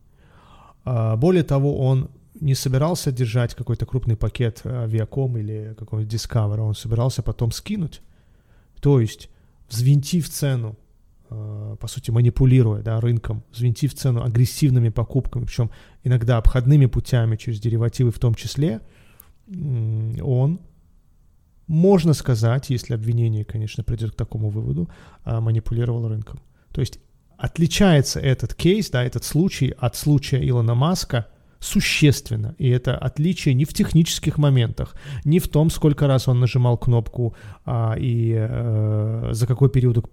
А 0.84 1.15
более 1.15 1.44
того, 1.44 1.80
он 1.80 2.10
не 2.39 2.56
собирался 2.56 3.12
держать 3.12 3.53
какой-то 3.56 3.86
крупный 3.86 4.15
пакет 4.15 4.62
Viacom 4.63 5.39
или 5.39 5.75
какой-нибудь 5.77 6.13
Discover, 6.13 6.60
он 6.60 6.75
собирался 6.75 7.22
потом 7.22 7.51
скинуть. 7.51 8.01
То 8.80 9.00
есть, 9.00 9.30
взвинтив 9.70 10.30
цену 10.30 10.75
Э, 10.75 10.90
по 11.31 11.88
сути, 11.88 12.11
манипулируя 12.11 12.81
да, 12.81 13.00
рынком, 13.00 13.43
взвинтив 13.51 13.93
цену 13.93 14.21
агрессивными 14.21 14.89
покупками, 14.89 15.45
причем 15.45 15.71
иногда 16.03 16.38
обходными 16.38 16.88
путями 16.88 17.38
через 17.38 17.59
деривативы 17.59 18.11
в 18.11 18.19
том 18.19 18.35
числе, 18.35 18.81
он, 19.47 20.59
можно 21.67 22.13
сказать, 22.13 22.69
если 22.69 22.93
обвинение, 22.93 23.45
конечно, 23.45 23.83
придет 23.83 24.11
к 24.11 24.15
такому 24.15 24.50
выводу, 24.50 24.89
а, 25.23 25.39
манипулировал 25.39 26.07
рынком. 26.07 26.41
То 26.73 26.81
есть 26.81 27.00
отличается 27.38 28.19
этот 28.19 28.53
кейс, 28.53 28.89
да, 28.89 29.03
этот 29.03 29.23
случай 29.23 29.73
от 29.77 29.95
случая 29.95 30.45
Илона 30.47 30.75
Маска– 30.75 31.27
существенно. 31.62 32.56
И 32.58 32.68
это 32.70 32.98
отличие 32.98 33.53
не 33.53 33.65
в 33.65 33.74
технических 33.74 34.38
моментах, 34.38 34.96
не 35.24 35.39
в 35.39 35.48
том, 35.48 35.70
сколько 35.70 36.08
раз 36.08 36.27
он 36.27 36.39
нажимал 36.39 36.77
кнопку 36.77 37.36
а, 37.65 37.96
и 38.00 38.34
э, 38.36 39.30
за, 39.32 39.48
какой 39.48 39.70
период, 39.70 40.03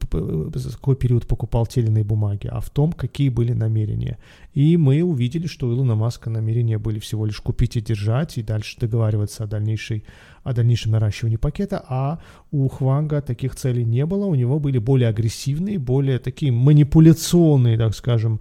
за 0.55 0.73
какой 0.73 0.97
период 0.97 1.27
покупал 1.27 1.67
те 1.67 1.81
или 1.81 1.89
иные 1.89 2.05
бумаги, 2.05 2.49
а 2.53 2.61
в 2.61 2.69
том, 2.69 2.93
какие 2.93 3.31
были 3.31 3.55
намерения. 3.55 4.19
И 4.53 4.77
мы 4.77 5.03
увидели, 5.03 5.47
что 5.47 5.69
у 5.69 5.73
Илона 5.73 5.95
Маска 5.95 6.31
намерения 6.31 6.79
были 6.79 6.99
всего 6.99 7.27
лишь 7.27 7.41
купить 7.41 7.77
и 7.77 7.81
держать, 7.81 8.39
и 8.39 8.43
дальше 8.43 8.77
договариваться 8.79 9.45
о, 9.45 9.47
дальнейшей, 9.47 10.05
о 10.49 10.55
дальнейшем 10.55 10.93
наращивании 10.93 11.37
пакета, 11.37 11.85
а 11.89 12.21
у 12.51 12.69
Хванга 12.69 13.21
таких 13.21 13.55
целей 13.55 13.85
не 13.85 14.07
было, 14.07 14.25
у 14.25 14.35
него 14.35 14.59
были 14.59 14.79
более 14.79 15.09
агрессивные, 15.09 15.79
более 15.79 16.19
такие 16.19 16.53
манипуляционные, 16.53 17.77
так 17.77 17.95
скажем, 17.95 18.41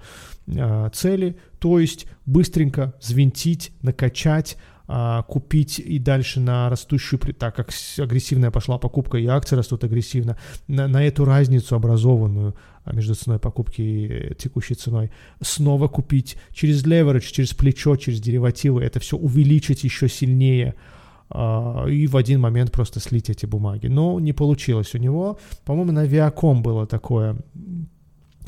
а, 0.58 0.90
цели, 0.90 1.36
то 1.60 1.80
есть 1.80 2.08
быстренько 2.26 2.94
взвинтить, 3.02 3.72
накачать, 3.82 4.58
а, 4.88 5.24
купить 5.24 5.80
и 5.80 6.00
дальше 6.00 6.40
на 6.40 6.70
растущую, 6.70 7.20
так 7.20 7.56
как 7.56 7.72
агрессивная 7.98 8.52
пошла 8.52 8.78
покупка 8.78 9.18
и 9.18 9.26
акции 9.26 9.58
растут 9.58 9.84
агрессивно, 9.84 10.38
на, 10.70 10.88
на 10.88 11.04
эту 11.04 11.26
разницу 11.26 11.76
образованную 11.76 12.56
а, 12.86 12.96
между 12.96 13.16
ценой 13.16 13.38
покупки 13.38 13.82
и 13.82 14.36
текущей 14.36 14.76
ценой, 14.76 15.12
снова 15.42 15.90
купить. 15.90 16.38
Через 16.54 16.86
leverage, 16.86 17.32
через 17.34 17.54
плечо, 17.54 17.98
через 17.98 18.22
деривативы, 18.22 18.82
это 18.82 19.02
все 19.02 19.18
увеличить 19.18 19.84
еще 19.84 20.08
сильнее, 20.08 20.76
и 21.29 22.07
в 22.07 22.15
один 22.15 22.39
момент 22.39 22.72
просто 22.72 23.00
слить 23.00 23.29
эти 23.29 23.46
бумаги. 23.46 23.88
Но 23.88 24.19
не 24.19 24.34
получилось 24.34 24.96
у 24.96 24.98
него. 24.98 25.38
По-моему, 25.65 25.91
на 25.91 26.05
Viacom 26.05 26.62
было 26.62 26.88
такое 26.88 27.38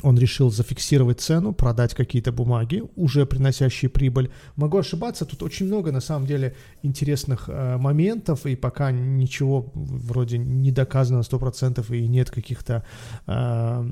он 0.02 0.18
решил 0.18 0.50
зафиксировать 0.50 1.20
цену, 1.20 1.52
продать 1.52 1.94
какие-то 1.94 2.32
бумаги, 2.32 2.82
уже 2.96 3.26
приносящие 3.26 3.88
прибыль. 3.88 4.30
Могу 4.56 4.78
ошибаться, 4.78 5.24
тут 5.24 5.42
очень 5.42 5.66
много 5.66 5.92
на 5.92 6.00
самом 6.00 6.26
деле 6.26 6.54
интересных 6.82 7.48
э, 7.48 7.76
моментов, 7.76 8.46
и 8.46 8.56
пока 8.56 8.90
ничего 8.92 9.70
вроде 9.74 10.38
не 10.38 10.72
доказано 10.72 11.18
на 11.18 11.22
100%, 11.22 11.96
и 11.96 12.08
нет 12.08 12.30
каких-то 12.30 12.84
э, 13.26 13.84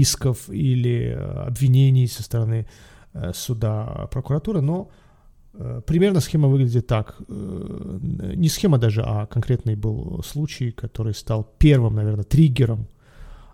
исков 0.00 0.48
или 0.48 1.18
обвинений 1.46 2.06
со 2.06 2.22
стороны 2.22 2.66
э, 3.12 3.32
суда, 3.34 4.08
прокуратуры, 4.10 4.60
но 4.60 4.88
э, 4.88 5.03
Примерно 5.86 6.20
схема 6.20 6.48
выглядит 6.48 6.88
так. 6.88 7.16
Э, 7.28 7.98
не 8.34 8.48
схема 8.48 8.78
даже, 8.78 9.02
а 9.02 9.26
конкретный 9.26 9.76
был 9.76 10.20
случай, 10.24 10.72
который 10.72 11.14
стал 11.14 11.48
первым, 11.58 11.94
наверное, 11.94 12.24
триггером 12.24 12.88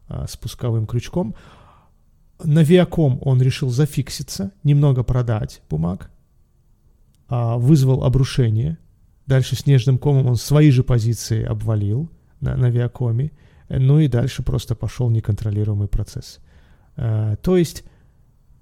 а, 0.09 0.27
спусковым 0.27 0.87
крючком. 0.87 1.35
На 2.43 2.63
Viacom 2.63 3.19
он 3.21 3.43
решил 3.43 3.69
зафикситься, 3.69 4.51
немного 4.65 5.03
продать 5.03 5.63
бумаг, 5.69 6.11
а, 7.29 7.59
вызвал 7.59 8.03
обрушение. 8.03 8.79
Дальше 9.27 9.55
снежным 9.55 9.99
комом 9.99 10.27
он 10.27 10.37
свои 10.37 10.71
же 10.71 10.83
позиции 10.83 11.45
обвалил 11.45 12.11
на, 12.41 12.57
на 12.57 12.71
Viacom. 12.71 13.31
Ну 13.69 13.99
и 14.01 14.09
дальше 14.09 14.43
просто 14.43 14.75
пошел 14.75 15.11
неконтролируемый 15.11 15.87
процесс. 15.87 16.41
То 16.97 17.57
есть 17.57 17.85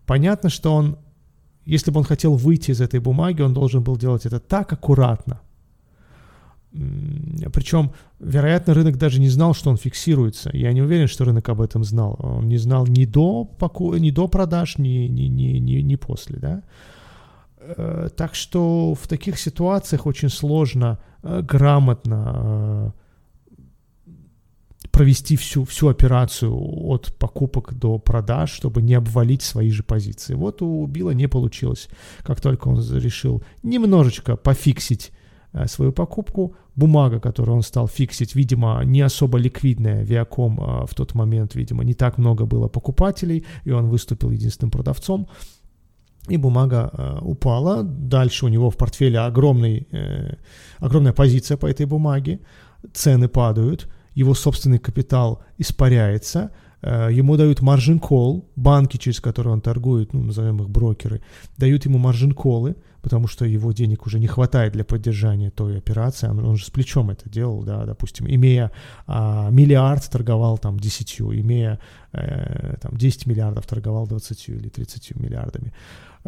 понятно, 0.05 0.51
что 0.51 0.75
он, 0.75 0.99
если 1.69 1.93
бы 1.93 1.99
он 1.99 2.05
хотел 2.05 2.35
выйти 2.35 2.73
из 2.73 2.81
этой 2.81 3.01
бумаги, 3.01 3.43
он 3.43 3.55
должен 3.55 3.83
был 3.83 3.97
делать 3.97 4.27
это 4.27 4.41
так 4.41 4.73
аккуратно, 4.73 5.41
причем, 7.53 7.91
вероятно, 8.21 8.75
рынок 8.75 8.99
даже 8.99 9.21
не 9.21 9.31
знал, 9.31 9.55
что 9.55 9.71
он 9.71 9.77
фиксируется. 9.77 10.51
Я 10.53 10.73
не 10.73 10.83
уверен, 10.83 11.09
что 11.09 11.25
рынок 11.25 11.49
об 11.49 11.61
этом 11.61 11.83
знал. 11.83 12.17
Он 12.19 12.49
не 12.49 12.59
знал 12.59 12.87
ни 12.87 13.07
до, 13.07 13.45
поку... 13.45 13.95
ни 13.97 14.11
до 14.11 14.29
продаж, 14.29 14.79
ни, 14.79 15.09
ни, 15.09 15.29
ни, 15.29 15.59
ни, 15.59 15.83
ни 15.83 15.97
после. 15.97 16.39
Да? 16.39 16.63
Э, 17.59 18.09
так 18.15 18.35
что 18.35 18.95
в 18.95 19.09
таких 19.09 19.39
ситуациях 19.39 20.07
очень 20.07 20.29
сложно 20.29 20.99
э, 21.23 21.43
грамотно 21.43 22.35
э, 22.37 22.91
провести 24.99 25.37
всю, 25.37 25.65
всю 25.65 25.89
операцию 25.89 26.53
от 26.53 27.15
покупок 27.19 27.75
до 27.75 27.99
продаж, 27.99 28.51
чтобы 28.51 28.83
не 28.83 28.95
обвалить 28.95 29.43
свои 29.43 29.71
же 29.71 29.83
позиции. 29.83 30.35
Вот 30.35 30.63
у 30.63 30.87
Билла 30.87 31.15
не 31.15 31.29
получилось. 31.29 31.89
Как 32.23 32.41
только 32.41 32.69
он 32.69 32.81
решил 32.99 33.43
немножечко 33.63 34.37
пофиксить 34.37 35.13
Э, 35.53 35.67
свою 35.67 35.93
покупку. 35.93 36.55
Бумага, 36.77 37.21
которую 37.21 37.57
он 37.57 37.63
стал 37.63 37.89
фиксить, 37.89 38.37
видимо, 38.37 38.85
не 38.85 39.01
особо 39.01 39.39
ликвидная. 39.39 40.05
Viacom 40.05 40.57
э, 40.59 40.87
в 40.87 40.95
тот 40.95 41.15
момент, 41.15 41.55
видимо, 41.55 41.85
не 41.85 41.95
так 41.95 42.19
много 42.19 42.47
было 42.47 42.69
покупателей, 42.69 43.45
и 43.65 43.71
он 43.71 43.89
выступил 43.89 44.31
единственным 44.31 44.71
продавцом. 44.71 45.27
И 46.29 46.37
бумага 46.37 46.91
э, 46.93 47.19
упала. 47.23 47.83
Дальше 47.83 48.47
у 48.47 48.49
него 48.49 48.71
в 48.71 48.77
портфеле 48.77 49.19
огромный, 49.19 49.89
огромная 50.79 51.13
позиция 51.13 51.57
по 51.57 51.67
этой 51.67 51.87
бумаге. 51.87 52.41
Цены 52.93 53.29
падают, 53.29 53.89
его 54.19 54.35
собственный 54.35 54.81
капитал 54.81 55.45
испаряется. 55.59 56.51
Э, 56.83 57.09
ему 57.13 57.37
дают 57.37 57.63
маржин 57.63 58.01
кол, 58.01 58.51
банки, 58.57 58.97
через 58.97 59.21
которые 59.21 59.53
он 59.53 59.61
торгует, 59.61 60.13
ну, 60.13 60.25
назовем 60.25 60.61
их 60.61 60.69
брокеры, 60.69 61.21
дают 61.57 61.85
ему 61.85 61.99
маржин 61.99 62.33
колы, 62.33 62.75
потому 63.01 63.29
что 63.29 63.45
его 63.45 63.71
денег 63.71 64.07
уже 64.07 64.19
не 64.19 64.27
хватает 64.27 64.73
для 64.73 64.85
поддержания 64.85 65.51
той 65.51 65.79
операции, 65.79 66.29
он, 66.29 66.45
он 66.45 66.57
же 66.57 66.67
с 66.67 66.71
плечом 66.71 67.11
это 67.11 67.31
делал, 67.31 67.63
да, 67.63 67.87
допустим, 67.87 68.27
имея 68.29 68.73
а, 69.07 69.51
миллиард, 69.51 70.11
торговал 70.11 70.59
там 70.59 70.81
10, 70.81 71.21
имея 71.21 71.79
э, 72.13 72.77
там 72.81 72.97
10 72.97 73.27
миллиардов, 73.27 73.67
торговал 73.67 74.09
20 74.09 74.49
или 74.49 74.69
30 74.69 75.15
миллиардами. 75.15 75.73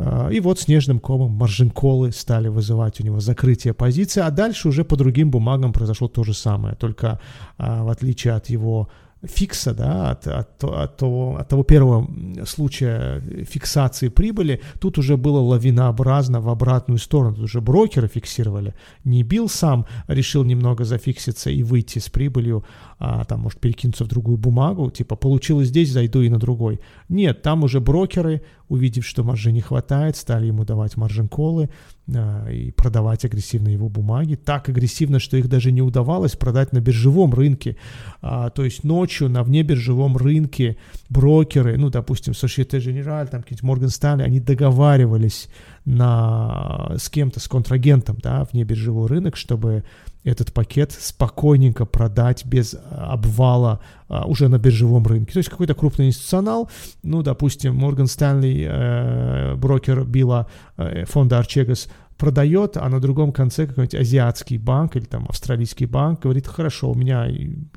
А, 0.02 0.28
и 0.30 0.40
вот 0.40 0.58
снежным 0.58 0.98
комом 0.98 1.32
маржин-колы 1.32 2.12
стали 2.12 2.48
вызывать 2.48 3.00
у 3.00 3.04
него 3.04 3.20
закрытие 3.20 3.74
позиции, 3.74 4.20
а 4.20 4.30
дальше 4.30 4.68
уже 4.68 4.84
по 4.84 4.96
другим 4.96 5.30
бумагам 5.30 5.72
произошло 5.72 6.08
то 6.08 6.24
же 6.24 6.34
самое, 6.34 6.74
только 6.74 7.20
а, 7.58 7.84
в 7.84 7.88
отличие 7.88 8.34
от 8.34 8.48
его 8.48 8.88
фикса, 9.22 9.74
да, 9.74 10.12
от, 10.12 10.26
от, 10.26 10.64
от, 10.64 10.96
того, 10.96 11.36
от 11.36 11.48
того 11.48 11.62
первого 11.62 12.08
случая 12.46 13.20
фиксации 13.44 14.08
прибыли, 14.08 14.62
тут 14.80 14.98
уже 14.98 15.16
было 15.16 15.40
лавинообразно 15.40 16.40
в 16.40 16.48
обратную 16.48 16.98
сторону. 16.98 17.34
Тут 17.34 17.44
уже 17.44 17.60
брокеры 17.60 18.08
фиксировали. 18.08 18.74
Не 19.04 19.22
бил 19.22 19.48
сам, 19.48 19.84
решил 20.08 20.44
немного 20.44 20.84
зафикситься 20.84 21.50
и 21.50 21.62
выйти 21.62 21.98
с 21.98 22.08
прибылью, 22.08 22.64
а, 22.98 23.24
там, 23.24 23.40
может, 23.40 23.60
перекинуться 23.60 24.04
в 24.04 24.08
другую 24.08 24.38
бумагу, 24.38 24.90
типа, 24.90 25.16
получилось 25.16 25.68
здесь, 25.68 25.92
зайду 25.92 26.22
и 26.22 26.30
на 26.30 26.38
другой. 26.38 26.80
Нет, 27.08 27.42
там 27.42 27.62
уже 27.62 27.80
брокеры, 27.80 28.42
увидев, 28.70 29.04
что 29.04 29.24
маржи 29.24 29.52
не 29.52 29.60
хватает, 29.60 30.16
стали 30.16 30.46
ему 30.46 30.64
давать 30.64 30.96
маржин-колы 30.96 31.68
а, 32.14 32.48
и 32.48 32.70
продавать 32.70 33.24
агрессивно 33.24 33.68
его 33.68 33.88
бумаги. 33.88 34.36
Так 34.36 34.68
агрессивно, 34.68 35.18
что 35.18 35.36
их 35.36 35.48
даже 35.48 35.72
не 35.72 35.82
удавалось 35.82 36.36
продать 36.36 36.72
на 36.72 36.80
биржевом 36.80 37.34
рынке. 37.34 37.76
А, 38.22 38.48
то 38.50 38.64
есть 38.64 38.84
ночью 38.84 39.28
на 39.28 39.42
внебиржевом 39.42 40.16
рынке 40.16 40.76
брокеры, 41.08 41.76
ну, 41.76 41.90
допустим, 41.90 42.32
Societe 42.32 42.78
Generale, 42.78 43.26
там 43.26 43.42
какие-нибудь 43.42 43.82
Morgan 43.82 43.88
Stanley, 43.88 44.22
они 44.22 44.38
договаривались 44.38 45.48
на, 45.84 46.92
с 46.96 47.10
кем-то, 47.10 47.40
с 47.40 47.48
контрагентом, 47.48 48.18
да, 48.22 48.46
внебиржевой 48.52 49.08
рынок, 49.08 49.36
чтобы 49.36 49.82
этот 50.22 50.52
пакет 50.52 50.92
спокойненько 50.92 51.86
продать 51.86 52.44
без 52.44 52.76
обвала 52.90 53.80
а, 54.08 54.26
уже 54.26 54.48
на 54.48 54.58
биржевом 54.58 55.06
рынке. 55.06 55.32
То 55.32 55.38
есть 55.38 55.48
какой-то 55.48 55.74
крупный 55.74 56.08
институционал, 56.08 56.70
ну, 57.02 57.22
допустим, 57.22 57.82
Morgan 57.82 58.04
Stanley, 58.04 58.66
э, 58.68 59.54
брокер 59.56 60.04
Билла 60.04 60.46
э, 60.76 61.04
фонда 61.06 61.38
Арчегас, 61.38 61.88
продает, 62.18 62.76
а 62.76 62.88
на 62.90 63.00
другом 63.00 63.32
конце 63.32 63.66
какой-нибудь 63.66 63.94
азиатский 63.94 64.58
банк 64.58 64.94
или 64.94 65.04
там 65.04 65.24
австралийский 65.28 65.86
банк 65.86 66.20
говорит, 66.20 66.46
хорошо, 66.46 66.90
у 66.90 66.94
меня 66.94 67.26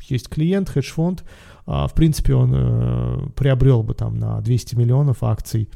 есть 0.10 0.28
клиент, 0.28 0.70
хедж-фонд, 0.70 1.24
а, 1.66 1.88
в 1.88 1.94
принципе, 1.94 2.36
он 2.36 2.52
э, 2.54 3.30
приобрел 3.36 3.84
бы 3.84 3.94
там 3.94 4.20
на 4.20 4.42
200 4.42 4.76
миллионов 4.76 5.24
акций 5.24 5.70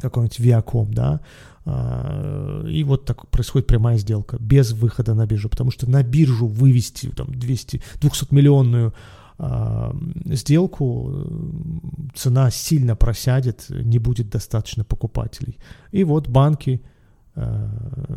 какой-нибудь 0.00 0.38
Viacom, 0.38 0.88
да, 0.90 1.20
и 1.68 2.84
вот 2.84 3.04
так 3.04 3.28
происходит 3.28 3.66
прямая 3.66 3.98
сделка 3.98 4.36
без 4.40 4.72
выхода 4.72 5.14
на 5.14 5.26
биржу, 5.26 5.48
потому 5.48 5.70
что 5.70 5.90
на 5.90 6.02
биржу 6.02 6.46
вывести 6.46 7.08
там 7.08 7.34
200, 7.34 7.82
200-миллионную 8.00 8.92
а, 9.38 9.94
сделку 10.26 11.12
цена 12.14 12.50
сильно 12.50 12.96
просядет, 12.96 13.66
не 13.68 13.98
будет 13.98 14.30
достаточно 14.30 14.84
покупателей. 14.84 15.58
И 15.92 16.04
вот 16.04 16.28
банки 16.28 16.82
а, 17.34 17.68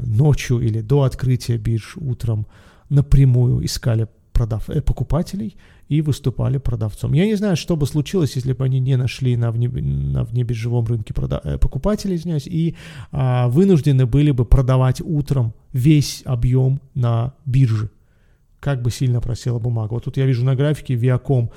ночью 0.03 0.59
или 0.59 0.81
до 0.81 1.03
открытия 1.03 1.57
бирж 1.57 1.97
утром 1.97 2.47
напрямую 2.89 3.63
искали 3.65 4.07
продав, 4.33 4.69
э, 4.69 4.81
покупателей 4.81 5.57
и 5.91 6.01
выступали 6.01 6.57
продавцом. 6.57 7.11
Я 7.13 7.25
не 7.25 7.35
знаю, 7.35 7.57
что 7.57 7.75
бы 7.75 7.85
случилось, 7.85 8.37
если 8.37 8.53
бы 8.53 8.63
они 8.63 8.79
не 8.79 8.95
нашли 8.95 9.35
на, 9.35 9.51
вне, 9.51 9.67
на 9.67 10.23
внебиржевом 10.23 10.85
рынке 10.85 11.13
прода, 11.13 11.41
э, 11.43 11.57
покупателей, 11.57 12.15
извиняюсь, 12.15 12.47
и 12.47 12.75
а, 13.11 13.49
вынуждены 13.49 14.05
были 14.05 14.31
бы 14.31 14.45
продавать 14.45 15.01
утром 15.01 15.53
весь 15.73 16.21
объем 16.23 16.79
на 16.95 17.33
бирже. 17.45 17.89
Как 18.61 18.81
бы 18.81 18.89
сильно 18.89 19.19
просела 19.19 19.59
бумага. 19.59 19.93
Вот 19.93 20.05
тут 20.05 20.15
я 20.15 20.25
вижу 20.25 20.45
на 20.45 20.55
графике 20.55 20.95
Viacom, 20.95 21.49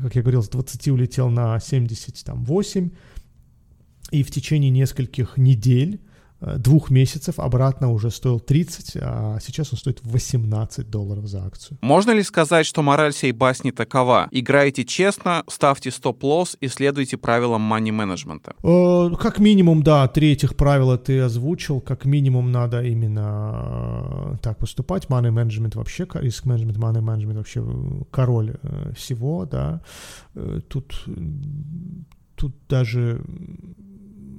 как 0.00 0.16
я 0.16 0.22
говорил, 0.22 0.42
с 0.42 0.48
20 0.48 0.88
улетел 0.88 1.28
на 1.28 1.60
78, 1.60 2.90
и 4.10 4.22
в 4.22 4.30
течение 4.30 4.70
нескольких 4.70 5.36
недель 5.36 6.00
двух 6.58 6.90
месяцев 6.90 7.38
обратно 7.38 7.92
уже 7.92 8.10
стоил 8.10 8.40
30, 8.40 8.96
а 9.00 9.38
сейчас 9.40 9.72
он 9.72 9.78
стоит 9.78 10.00
18 10.02 10.90
долларов 10.90 11.26
за 11.26 11.44
акцию. 11.44 11.78
Можно 11.80 12.10
ли 12.12 12.22
сказать, 12.22 12.66
что 12.66 12.82
мораль 12.82 13.12
сей 13.12 13.32
басни 13.32 13.70
такова? 13.70 14.28
Играйте 14.30 14.84
честно, 14.84 15.44
ставьте 15.48 15.90
стоп-лосс 15.90 16.56
и 16.60 16.68
следуйте 16.68 17.16
правилам 17.16 17.60
мани-менеджмента. 17.62 18.54
Э, 18.62 19.10
как 19.20 19.38
минимум, 19.38 19.82
да, 19.82 20.08
три 20.08 20.32
этих 20.32 20.56
правила 20.56 20.98
ты 20.98 21.20
озвучил. 21.20 21.80
Как 21.80 22.04
минимум 22.04 22.50
надо 22.50 22.82
именно 22.82 24.34
э, 24.34 24.36
так 24.42 24.58
поступать. 24.58 25.06
Money-менеджмент 25.06 25.76
вообще, 25.76 26.06
риск-менеджмент, 26.14 26.78
money-менеджмент 26.78 27.36
вообще 27.38 27.64
король 28.10 28.56
всего, 28.96 29.46
да. 29.46 29.80
Тут, 30.68 31.04
тут 32.36 32.54
даже 32.68 33.22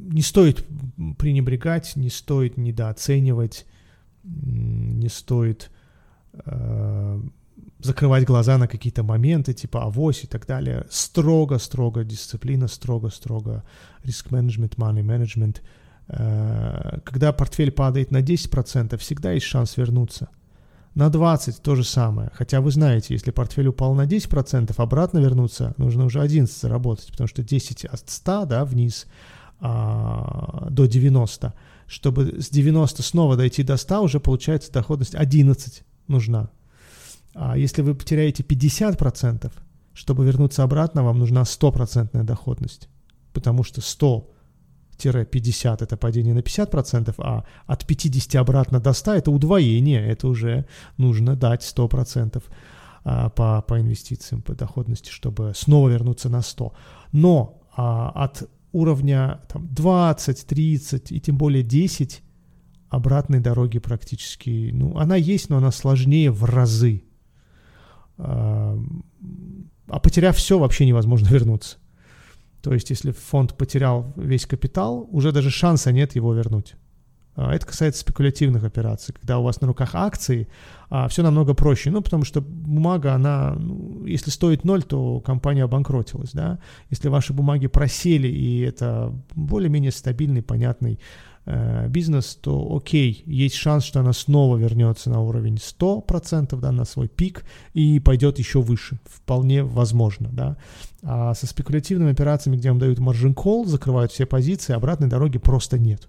не 0.04 0.22
стоит 0.22 0.66
пренебрегать, 1.18 1.96
не 1.96 2.10
стоит 2.10 2.58
недооценивать, 2.58 3.66
не 4.24 5.10
стоит 5.10 5.72
э, 6.34 7.22
закрывать 7.80 8.26
глаза 8.26 8.58
на 8.58 8.68
какие-то 8.68 9.04
моменты, 9.04 9.54
типа 9.54 9.84
авось 9.84 10.24
и 10.24 10.28
так 10.28 10.46
далее. 10.46 10.86
Строго-строго 10.89 12.04
дисциплина, 12.04 12.68
строго-строго 12.68 13.63
риск-менеджмент, 14.04 14.76
money-менеджмент. 14.76 15.62
Э, 16.08 17.00
когда 17.04 17.32
портфель 17.32 17.72
падает 17.72 18.12
на 18.12 18.22
10%, 18.22 18.98
всегда 18.98 19.32
есть 19.32 19.46
шанс 19.46 19.78
вернуться. 19.78 20.30
На 20.96 21.10
20 21.10 21.62
то 21.62 21.76
же 21.76 21.84
самое. 21.84 22.30
Хотя 22.34 22.62
вы 22.62 22.72
знаете, 22.72 23.16
если 23.16 23.32
портфель 23.32 23.68
упал 23.68 23.96
на 23.96 24.06
10%, 24.06 24.74
обратно 24.78 25.20
вернуться 25.20 25.74
нужно 25.78 26.06
уже 26.06 26.22
11 26.22 26.56
заработать, 26.56 27.10
потому 27.10 27.28
что 27.28 27.42
10 27.42 27.86
от 27.86 28.10
100 28.10 28.46
да, 28.46 28.66
вниз– 28.66 29.08
а, 29.65 30.67
до 30.69 30.88
90. 30.88 31.54
Чтобы 31.88 32.41
с 32.41 32.49
90 32.49 33.02
снова 33.02 33.38
дойти 33.38 33.63
до 33.63 33.78
100, 33.78 34.02
уже 34.02 34.19
получается 34.19 34.73
доходность 34.73 35.15
11 35.15 35.84
нужна. 36.08 36.49
А 37.34 37.58
если 37.58 37.82
вы 37.82 37.95
потеряете 37.95 38.43
50%, 38.43 39.49
чтобы 39.93 40.26
вернуться 40.26 40.63
обратно, 40.63 41.04
вам 41.04 41.19
нужна 41.19 41.45
стопроцентная 41.45 42.23
доходность. 42.23 42.89
Потому 43.32 43.63
что 43.63 43.80
100-50 43.80 45.78
это 45.82 45.95
падение 45.95 46.34
на 46.34 46.39
50%, 46.39 47.15
а 47.19 47.45
от 47.65 47.86
50 47.86 48.36
обратно 48.36 48.82
до 48.82 48.91
100 48.91 49.13
это 49.13 49.32
удвоение, 49.32 50.06
это 50.06 50.28
уже 50.28 50.65
нужно 50.97 51.38
дать 51.38 51.62
100% 51.62 52.43
а, 53.06 53.30
по, 53.30 53.62
по 53.62 53.80
инвестициям, 53.80 54.41
по 54.41 54.56
доходности, 54.56 55.10
чтобы 55.10 55.54
снова 55.56 55.88
вернуться 55.88 56.28
на 56.28 56.41
100. 56.41 56.73
Но 57.13 57.62
а, 57.78 58.10
от 58.10 58.49
уровня 58.74 59.40
там, 59.48 59.68
20, 59.74 60.46
30 60.46 61.12
и 61.12 61.22
тем 61.22 61.38
более 61.38 61.64
10 61.64 62.22
обратной 62.90 63.40
дороги 63.40 63.80
практически, 63.80 64.72
ну, 64.74 64.98
она 64.98 65.16
есть, 65.16 65.50
но 65.50 65.58
она 65.58 65.72
сложнее 65.72 66.32
в 66.32 66.44
разы. 66.44 67.04
А, 68.18 68.78
а 69.88 70.00
потеряв 70.00 70.36
все, 70.36 70.60
вообще 70.60 70.86
невозможно 70.86 71.28
вернуться. 71.32 71.78
То 72.62 72.74
есть, 72.74 72.90
если 72.90 73.12
фонд 73.12 73.56
потерял 73.58 74.14
весь 74.16 74.46
капитал, 74.46 75.08
уже 75.12 75.32
даже 75.32 75.50
шанса 75.50 75.92
нет 75.92 76.16
его 76.16 76.34
вернуть. 76.34 76.76
А, 77.36 77.54
это 77.54 77.65
касается 77.65 78.02
спекулятивных 78.02 78.63
операций, 78.63 79.13
когда 79.13 79.39
у 79.39 79.43
вас 79.43 79.60
на 79.62 79.67
руках 79.67 79.96
акции, 79.96 80.48
а 80.89 81.08
все 81.08 81.24
намного 81.24 81.54
проще. 81.54 81.89
Ну, 81.89 82.02
потому 82.02 82.26
что 82.26 82.41
бумага, 82.41 83.13
она, 83.13 83.56
ну, 83.58 84.06
если 84.06 84.30
стоит 84.30 84.63
ноль, 84.63 84.84
то 84.84 85.19
компания 85.22 85.63
обанкротилась, 85.63 86.32
да. 86.32 86.60
Если 86.89 87.08
ваши 87.08 87.34
бумаги 87.34 87.67
просели, 87.67 88.28
и 88.28 88.60
это 88.60 89.13
более-менее 89.34 89.91
стабильный, 89.91 90.43
понятный 90.43 91.00
э, 91.46 91.88
бизнес, 91.88 92.36
то 92.36 92.76
окей, 92.76 93.24
есть 93.26 93.56
шанс, 93.56 93.84
что 93.84 94.02
она 94.02 94.13
снова 94.13 94.56
вернется 94.58 95.10
на 95.10 95.19
уровень 95.22 95.56
100%, 95.56 96.60
да, 96.60 96.72
на 96.72 96.86
свой 96.86 97.08
пик, 97.08 97.46
и 97.74 98.00
пойдет 98.00 98.38
еще 98.38 98.62
выше. 98.62 99.00
Вполне 99.06 99.63
возможно, 99.63 100.30
да. 100.32 100.58
А 101.02 101.34
со 101.34 101.48
спекулятивными 101.48 102.12
операциями, 102.12 102.58
где 102.58 102.69
вам 102.69 102.78
дают 102.78 103.00
call, 103.00 103.65
закрывают 103.65 104.12
все 104.12 104.28
позиции, 104.28 104.74
обратной 104.74 105.08
дороги 105.08 105.39
просто 105.39 105.80
нет. 105.80 106.08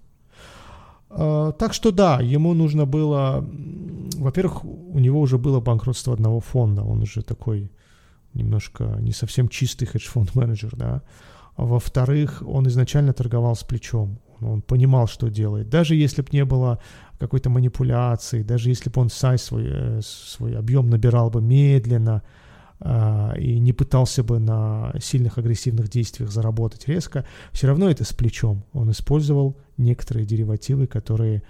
А, 1.17 1.51
так 1.53 1.73
что 1.73 1.91
да, 1.91 2.19
ему 2.19 2.53
нужно 2.53 2.85
было, 2.85 3.47
во-первых, 4.17 4.65
у 4.65 4.99
него 4.99 5.21
уже 5.21 5.37
было 5.37 5.61
банкротство 5.61 6.13
одного 6.13 6.41
фонда, 6.41 6.83
он 6.83 7.01
уже 7.01 7.21
такой 7.21 7.71
немножко 8.33 8.97
не 8.99 9.13
совсем 9.13 9.47
чистый 9.47 9.85
хедж-фонд-менеджер, 9.85 10.71
да. 10.75 11.01
Во-вторых, 11.55 12.43
он 12.45 12.67
изначально 12.67 13.13
торговал 13.13 13.55
с 13.55 13.63
плечом, 13.63 14.19
он 14.41 14.61
понимал, 14.61 15.07
что 15.07 15.29
делает. 15.29 15.69
Даже 15.69 15.95
если 15.95 16.21
бы 16.21 16.27
не 16.33 16.43
было 16.43 16.79
какой-то 17.17 17.49
манипуляции, 17.49 18.43
даже 18.43 18.67
если 18.67 18.89
бы 18.89 18.99
он 18.99 19.09
сайз 19.09 19.43
свой, 19.43 19.63
э, 19.67 20.01
свой 20.03 20.57
объем 20.57 20.89
набирал 20.89 21.29
бы 21.29 21.41
медленно, 21.41 22.23
и 23.39 23.57
не 23.59 23.71
пытался 23.71 24.21
бы 24.21 24.37
на 24.37 24.93
сильных 24.99 25.37
агрессивных 25.37 25.89
действиях 25.89 26.29
заработать 26.29 26.89
резко, 26.89 27.25
все 27.53 27.67
равно 27.67 27.89
это 27.89 28.03
с 28.03 28.11
плечом. 28.11 28.65
Он 28.73 28.91
использовал 28.91 29.55
некоторые 29.77 30.25
деривативы, 30.25 30.87
которые 30.87 31.43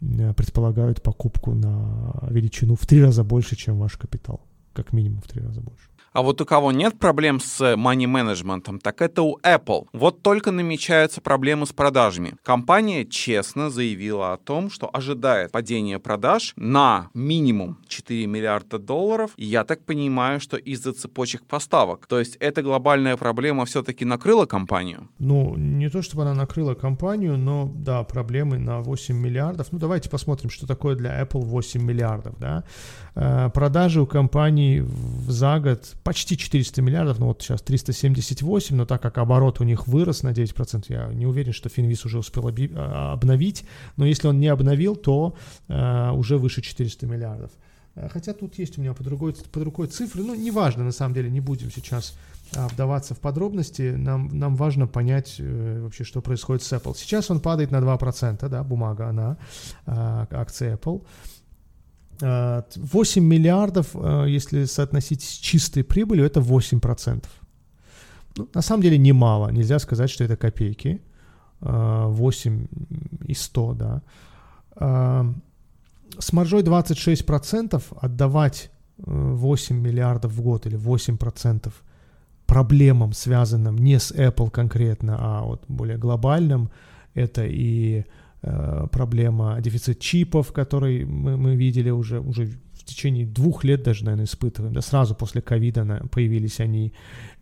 предполагают 0.00 1.02
покупку 1.02 1.54
на 1.54 2.28
величину 2.30 2.76
в 2.76 2.86
три 2.86 3.02
раза 3.02 3.24
больше, 3.24 3.56
чем 3.56 3.78
ваш 3.78 3.96
капитал. 3.96 4.40
Как 4.72 4.92
минимум 4.92 5.20
в 5.20 5.26
три 5.26 5.42
раза 5.42 5.60
больше. 5.60 5.88
А 6.12 6.22
вот 6.22 6.40
у 6.40 6.46
кого 6.46 6.72
нет 6.72 6.98
проблем 6.98 7.40
с 7.40 7.60
money 7.74 8.06
менеджментом, 8.06 8.78
так 8.78 9.02
это 9.02 9.22
у 9.22 9.38
Apple. 9.40 9.86
Вот 9.92 10.22
только 10.22 10.50
намечаются 10.50 11.20
проблемы 11.20 11.66
с 11.66 11.72
продажами. 11.72 12.34
Компания 12.42 13.04
честно 13.04 13.70
заявила 13.70 14.32
о 14.32 14.36
том, 14.36 14.70
что 14.70 14.88
ожидает 14.92 15.52
падения 15.52 15.98
продаж 15.98 16.52
на 16.56 17.08
минимум 17.14 17.78
4 17.88 18.26
миллиарда 18.26 18.78
долларов. 18.78 19.32
И 19.36 19.44
я 19.44 19.64
так 19.64 19.84
понимаю, 19.84 20.40
что 20.40 20.56
из-за 20.56 20.92
цепочек 20.92 21.44
поставок. 21.44 22.06
То 22.06 22.18
есть 22.18 22.36
эта 22.36 22.62
глобальная 22.62 23.16
проблема 23.16 23.64
все-таки 23.64 24.04
накрыла 24.04 24.46
компанию? 24.46 25.08
Ну, 25.18 25.56
не 25.56 25.88
то 25.90 26.02
чтобы 26.02 26.22
она 26.22 26.34
накрыла 26.34 26.74
компанию, 26.74 27.36
но 27.36 27.70
да, 27.74 28.02
проблемы 28.02 28.58
на 28.58 28.80
8 28.80 29.14
миллиардов. 29.14 29.68
Ну, 29.72 29.78
давайте 29.78 30.08
посмотрим, 30.08 30.50
что 30.50 30.66
такое 30.66 30.96
для 30.96 31.20
Apple 31.22 31.42
8 31.42 31.82
миллиардов, 31.82 32.38
да. 32.38 32.64
Э, 33.20 33.50
продажи 33.52 34.00
у 34.00 34.06
компании 34.06 34.86
за 35.26 35.58
год 35.58 35.96
почти 36.04 36.38
400 36.38 36.82
миллиардов, 36.82 37.18
ну 37.18 37.26
вот 37.26 37.42
сейчас 37.42 37.60
378, 37.62 38.76
но 38.76 38.86
так 38.86 39.02
как 39.02 39.18
оборот 39.18 39.60
у 39.60 39.64
них 39.64 39.88
вырос 39.88 40.22
на 40.22 40.28
9%, 40.28 40.84
я 40.88 41.08
не 41.12 41.26
уверен, 41.26 41.52
что 41.52 41.68
Финвиз 41.68 42.04
уже 42.04 42.18
успел 42.18 42.48
а, 42.48 43.12
обновить, 43.12 43.64
но 43.96 44.06
если 44.06 44.28
он 44.28 44.38
не 44.38 44.46
обновил, 44.46 44.94
то 44.94 45.34
э, 45.66 46.10
уже 46.12 46.38
выше 46.38 46.62
400 46.62 47.06
миллиардов. 47.06 47.50
Э, 47.96 48.08
хотя 48.08 48.34
тут 48.34 48.56
есть 48.56 48.78
у 48.78 48.82
меня 48.82 48.94
под 48.94 49.08
рукой, 49.08 49.34
под 49.50 49.64
рукой 49.64 49.88
цифры, 49.88 50.22
ну 50.22 50.36
неважно, 50.36 50.84
на 50.84 50.92
самом 50.92 51.14
деле, 51.14 51.28
не 51.28 51.40
будем 51.40 51.72
сейчас 51.72 52.14
а, 52.54 52.68
вдаваться 52.68 53.14
в 53.14 53.18
подробности, 53.18 53.94
нам, 53.96 54.28
нам 54.38 54.54
важно 54.54 54.86
понять 54.86 55.36
э, 55.40 55.80
вообще, 55.82 56.04
что 56.04 56.20
происходит 56.20 56.62
с 56.62 56.72
Apple. 56.72 56.96
Сейчас 56.96 57.32
он 57.32 57.40
падает 57.40 57.72
на 57.72 57.78
2%, 57.78 58.48
да, 58.48 58.62
бумага, 58.62 59.08
она, 59.08 59.36
э, 59.86 60.26
акции 60.30 60.74
Apple. 60.74 61.02
8 62.20 63.24
миллиардов, 63.24 63.94
э, 63.94 64.26
если 64.28 64.66
соотносить 64.66 65.22
с 65.22 65.38
чистой 65.38 65.82
прибылью, 65.82 66.24
это 66.24 66.40
8%. 66.40 67.24
Ну, 68.36 68.48
на 68.54 68.62
самом 68.62 68.82
деле 68.82 68.98
немало, 68.98 69.50
нельзя 69.50 69.78
сказать, 69.78 70.10
что 70.10 70.24
это 70.24 70.36
копейки. 70.36 71.00
8 71.60 72.64
э, 72.64 72.66
и 73.26 73.34
100, 73.34 73.74
да. 73.74 74.02
Э, 74.76 75.24
с 76.18 76.32
маржой 76.32 76.62
26% 76.62 77.82
отдавать 78.00 78.70
8 78.96 79.76
миллиардов 79.76 80.32
в 80.32 80.42
год 80.42 80.66
или 80.66 80.76
8% 80.76 81.72
проблемам, 82.46 83.12
связанным 83.12 83.78
не 83.78 83.98
с 83.98 84.12
Apple 84.12 84.50
конкретно, 84.50 85.16
а 85.20 85.42
вот 85.42 85.64
более 85.68 85.98
глобальным, 85.98 86.70
это 87.14 87.44
и 87.44 87.98
Э, 88.00 88.27
проблема 88.92 89.60
дефицит 89.60 90.00
чипов, 90.00 90.52
который 90.52 91.04
мы, 91.04 91.36
мы 91.36 91.56
видели 91.56 91.90
уже, 91.90 92.20
уже 92.20 92.48
течение 92.88 93.26
двух 93.26 93.64
лет 93.64 93.82
даже, 93.82 94.04
наверное, 94.04 94.26
испытываем, 94.26 94.74
да, 94.74 94.80
сразу 94.80 95.14
после 95.14 95.40
ковида 95.42 96.08
появились 96.10 96.60
они. 96.60 96.92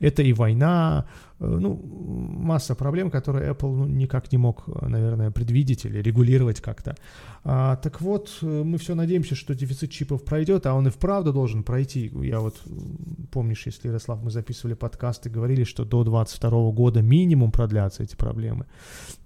Это 0.01 0.23
и 0.23 0.33
война, 0.33 1.07
Э, 1.39 1.59
ну, 1.61 1.81
масса 1.85 2.75
проблем, 2.75 3.11
которые 3.11 3.51
Apple 3.51 3.75
ну, 3.75 3.87
никак 3.87 4.33
не 4.33 4.39
мог, 4.39 4.67
наверное, 4.83 5.31
предвидеть 5.31 5.85
или 5.85 5.99
регулировать 6.01 6.61
как-то. 6.61 6.97
А, 7.45 7.77
так 7.77 8.01
вот, 8.01 8.39
э, 8.43 8.47
мы 8.47 8.79
все 8.79 8.95
надеемся, 8.95 9.35
что 9.35 9.55
дефицит 9.55 9.91
чипов 9.91 10.25
пройдет, 10.25 10.67
а 10.67 10.75
он 10.75 10.87
и 10.87 10.91
вправду 10.91 11.33
должен 11.33 11.63
пройти. 11.63 12.11
Я 12.23 12.41
вот, 12.41 12.57
помнишь, 13.31 13.67
если, 13.67 13.89
Ярослав, 13.89 14.23
мы 14.23 14.31
записывали 14.31 14.75
подкасты, 14.75 15.29
говорили, 15.29 15.65
что 15.65 15.85
до 15.85 16.05
2022 16.05 16.71
года 16.73 17.03
минимум 17.03 17.51
продлятся 17.51 18.03
эти 18.03 18.17
проблемы. 18.17 18.67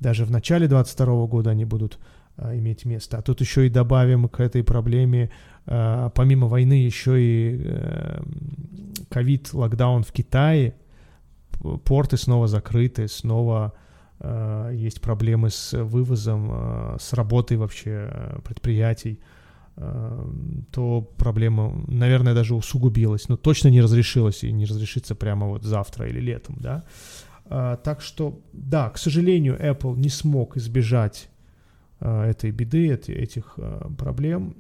Даже 0.01 0.25
в 0.25 0.31
начале 0.31 0.67
2022 0.67 1.27
года 1.27 1.51
они 1.51 1.65
будут 1.65 1.99
иметь 2.39 2.85
место. 2.85 3.19
А 3.19 3.23
тут 3.23 3.41
еще 3.41 3.67
и 3.67 3.71
добавим 3.71 4.29
к 4.29 4.41
этой 4.41 4.63
проблеме, 4.65 5.31
а, 5.67 6.11
помимо 6.11 6.47
войны, 6.47 6.85
еще 6.85 7.21
и 7.21 7.61
э, 7.63 8.23
ковид, 9.09 9.53
локдаун 9.53 10.03
в 10.03 10.13
Китае– 10.13 10.75
порты 11.85 12.17
снова 12.17 12.47
закрыты, 12.47 13.09
снова 13.09 13.73
э, 14.19 14.73
есть 14.75 15.01
проблемы 15.01 15.51
с 15.51 15.73
вывозом, 15.73 16.97
с 16.99 17.13
работой 17.13 17.57
вообще 17.57 18.41
предприятий, 18.45 19.21
то 19.77 21.11
проблема, 21.17 21.85
наверное, 21.87 22.35
даже 22.35 22.55
усугубилась, 22.55 23.29
но 23.29 23.37
точно 23.37 23.69
не 23.69 23.81
разрешилась 23.81 24.45
и 24.45 24.53
не 24.53 24.67
разрешится 24.67 25.15
прямо 25.15 25.47
вот 25.47 25.63
завтра 25.63 26.09
или 26.09 26.21
летом, 26.21 26.57
да. 26.61 26.85
Так 27.49 28.03
что, 28.03 28.41
да, 28.53 28.91
к 28.91 28.99
сожалению, 28.99 29.59
Apple 29.59 29.97
не 29.97 30.11
смог 30.11 30.59
избежать 30.59 31.31
этой 32.01 32.51
беды, 32.51 32.89
этих 32.89 33.55
э, 33.59 33.89
проблем, 33.99 34.55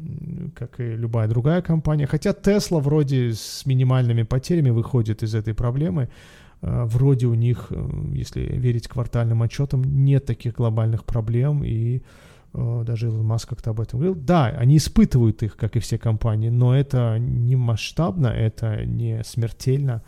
как 0.54 0.80
и 0.80 0.96
любая 0.96 1.28
другая 1.28 1.62
компания. 1.62 2.06
Хотя 2.06 2.30
Tesla 2.30 2.80
вроде 2.80 3.32
с 3.32 3.64
минимальными 3.66 4.24
потерями 4.24 4.70
выходит 4.70 5.22
из 5.22 5.34
этой 5.34 5.54
проблемы. 5.54 6.08
Э, 6.62 6.84
вроде 6.84 7.26
у 7.26 7.34
них, 7.34 7.68
э, 7.70 7.88
если 8.12 8.40
верить 8.40 8.88
квартальным 8.88 9.42
отчетам, 9.42 9.82
нет 9.82 10.26
таких 10.26 10.54
глобальных 10.54 11.04
проблем, 11.04 11.64
и 11.64 12.02
э, 12.52 12.82
даже 12.86 13.06
Илон 13.06 13.24
Маск 13.24 13.48
как-то 13.48 13.70
об 13.70 13.80
этом 13.80 14.00
говорил. 14.00 14.14
Да, 14.14 14.46
они 14.46 14.76
испытывают 14.76 15.42
их, 15.42 15.56
как 15.56 15.76
и 15.76 15.80
все 15.80 15.98
компании, 15.98 16.50
но 16.50 16.76
это 16.76 17.18
не 17.18 17.56
масштабно, 17.56 18.26
это 18.26 18.84
не 18.84 19.22
смертельно, 19.24 20.02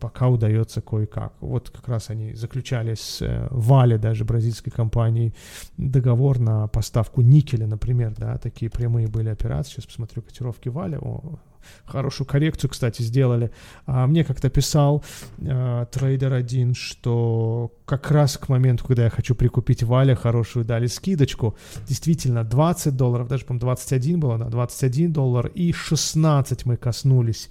пока 0.00 0.28
удается 0.28 0.80
кое-как. 0.80 1.34
Вот 1.40 1.70
как 1.70 1.88
раз 1.88 2.10
они 2.10 2.34
заключали 2.34 2.94
с 2.94 3.48
Вале, 3.50 3.98
даже 3.98 4.24
бразильской 4.24 4.72
компанией, 4.72 5.34
договор 5.76 6.38
на 6.38 6.66
поставку 6.68 7.20
никеля, 7.20 7.66
например, 7.66 8.14
да, 8.16 8.38
такие 8.38 8.70
прямые 8.70 9.06
были 9.06 9.28
операции. 9.28 9.72
Сейчас 9.72 9.86
посмотрю 9.86 10.22
котировки 10.22 10.68
Вали, 10.68 10.96
о, 10.96 11.38
хорошую 11.84 12.26
коррекцию, 12.26 12.70
кстати, 12.70 13.02
сделали. 13.02 13.50
А 13.86 14.06
мне 14.06 14.24
как-то 14.24 14.50
писал 14.50 15.04
э, 15.38 15.86
трейдер 15.90 16.32
один, 16.32 16.74
что 16.74 17.72
как 17.84 18.10
раз 18.10 18.36
к 18.36 18.48
моменту, 18.48 18.84
когда 18.84 19.04
я 19.04 19.10
хочу 19.10 19.34
прикупить 19.34 19.82
Валя, 19.82 20.14
хорошую 20.14 20.64
дали 20.64 20.86
скидочку. 20.86 21.56
Действительно, 21.86 22.44
20 22.44 22.96
долларов, 22.96 23.28
даже, 23.28 23.44
по-моему, 23.44 23.60
21 23.60 24.20
было, 24.20 24.38
да, 24.38 24.46
21 24.46 25.12
доллар 25.12 25.46
и 25.48 25.72
16 25.72 26.66
мы 26.66 26.76
коснулись. 26.76 27.50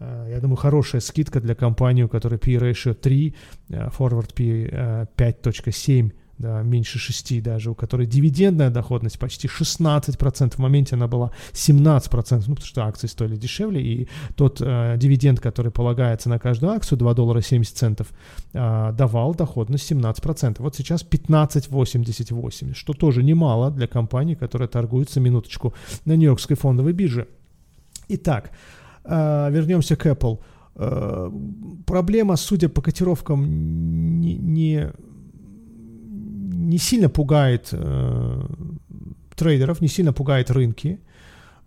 Я 0.00 0.40
думаю, 0.40 0.56
хорошая 0.56 1.00
скидка 1.00 1.40
для 1.40 1.54
компании, 1.54 2.02
у 2.02 2.08
которой 2.08 2.38
P-ratio 2.38 2.94
3, 2.94 3.34
forward 3.68 4.34
P 4.34 5.06
5.7 5.16 6.12
да, 6.40 6.62
меньше 6.62 6.98
6 6.98 7.42
даже, 7.42 7.70
у 7.70 7.74
которой 7.74 8.06
дивидендная 8.06 8.70
доходность 8.70 9.18
почти 9.18 9.46
16%, 9.46 10.54
в 10.54 10.58
моменте 10.58 10.96
она 10.96 11.06
была 11.06 11.32
17%, 11.52 12.44
ну, 12.48 12.54
потому 12.54 12.66
что 12.66 12.84
акции 12.84 13.08
стоили 13.08 13.36
дешевле, 13.36 13.82
и 13.82 14.08
тот 14.36 14.60
э, 14.60 14.96
дивиденд, 14.96 15.38
который 15.38 15.70
полагается 15.70 16.30
на 16.30 16.38
каждую 16.38 16.72
акцию, 16.72 16.98
2 16.98 17.14
доллара 17.14 17.42
70 17.42 17.76
центов, 17.76 18.06
э, 18.54 18.92
давал 18.96 19.34
доходность 19.34 19.92
17%. 19.92 20.56
Вот 20.58 20.74
сейчас 20.76 21.04
15,88, 21.04 22.74
что 22.74 22.92
тоже 22.94 23.22
немало 23.22 23.70
для 23.70 23.86
компании, 23.86 24.34
которая 24.34 24.68
торгуется, 24.68 25.20
минуточку, 25.20 25.74
на 26.06 26.16
Нью-Йоркской 26.16 26.56
фондовой 26.56 26.94
бирже. 26.94 27.28
Итак, 28.08 28.50
э, 28.50 28.79
вернемся 29.04 29.96
к 29.96 30.06
Apple. 30.06 30.38
Э, 30.76 31.30
проблема, 31.86 32.36
судя 32.36 32.68
по 32.68 32.82
котировкам, 32.82 34.20
не, 34.20 34.36
не 34.36 34.90
не 36.70 36.78
сильно 36.78 37.08
пугает 37.08 37.68
э, 37.72 38.42
трейдеров, 39.34 39.80
не 39.80 39.88
сильно 39.88 40.12
пугает 40.12 40.50
рынки. 40.50 41.00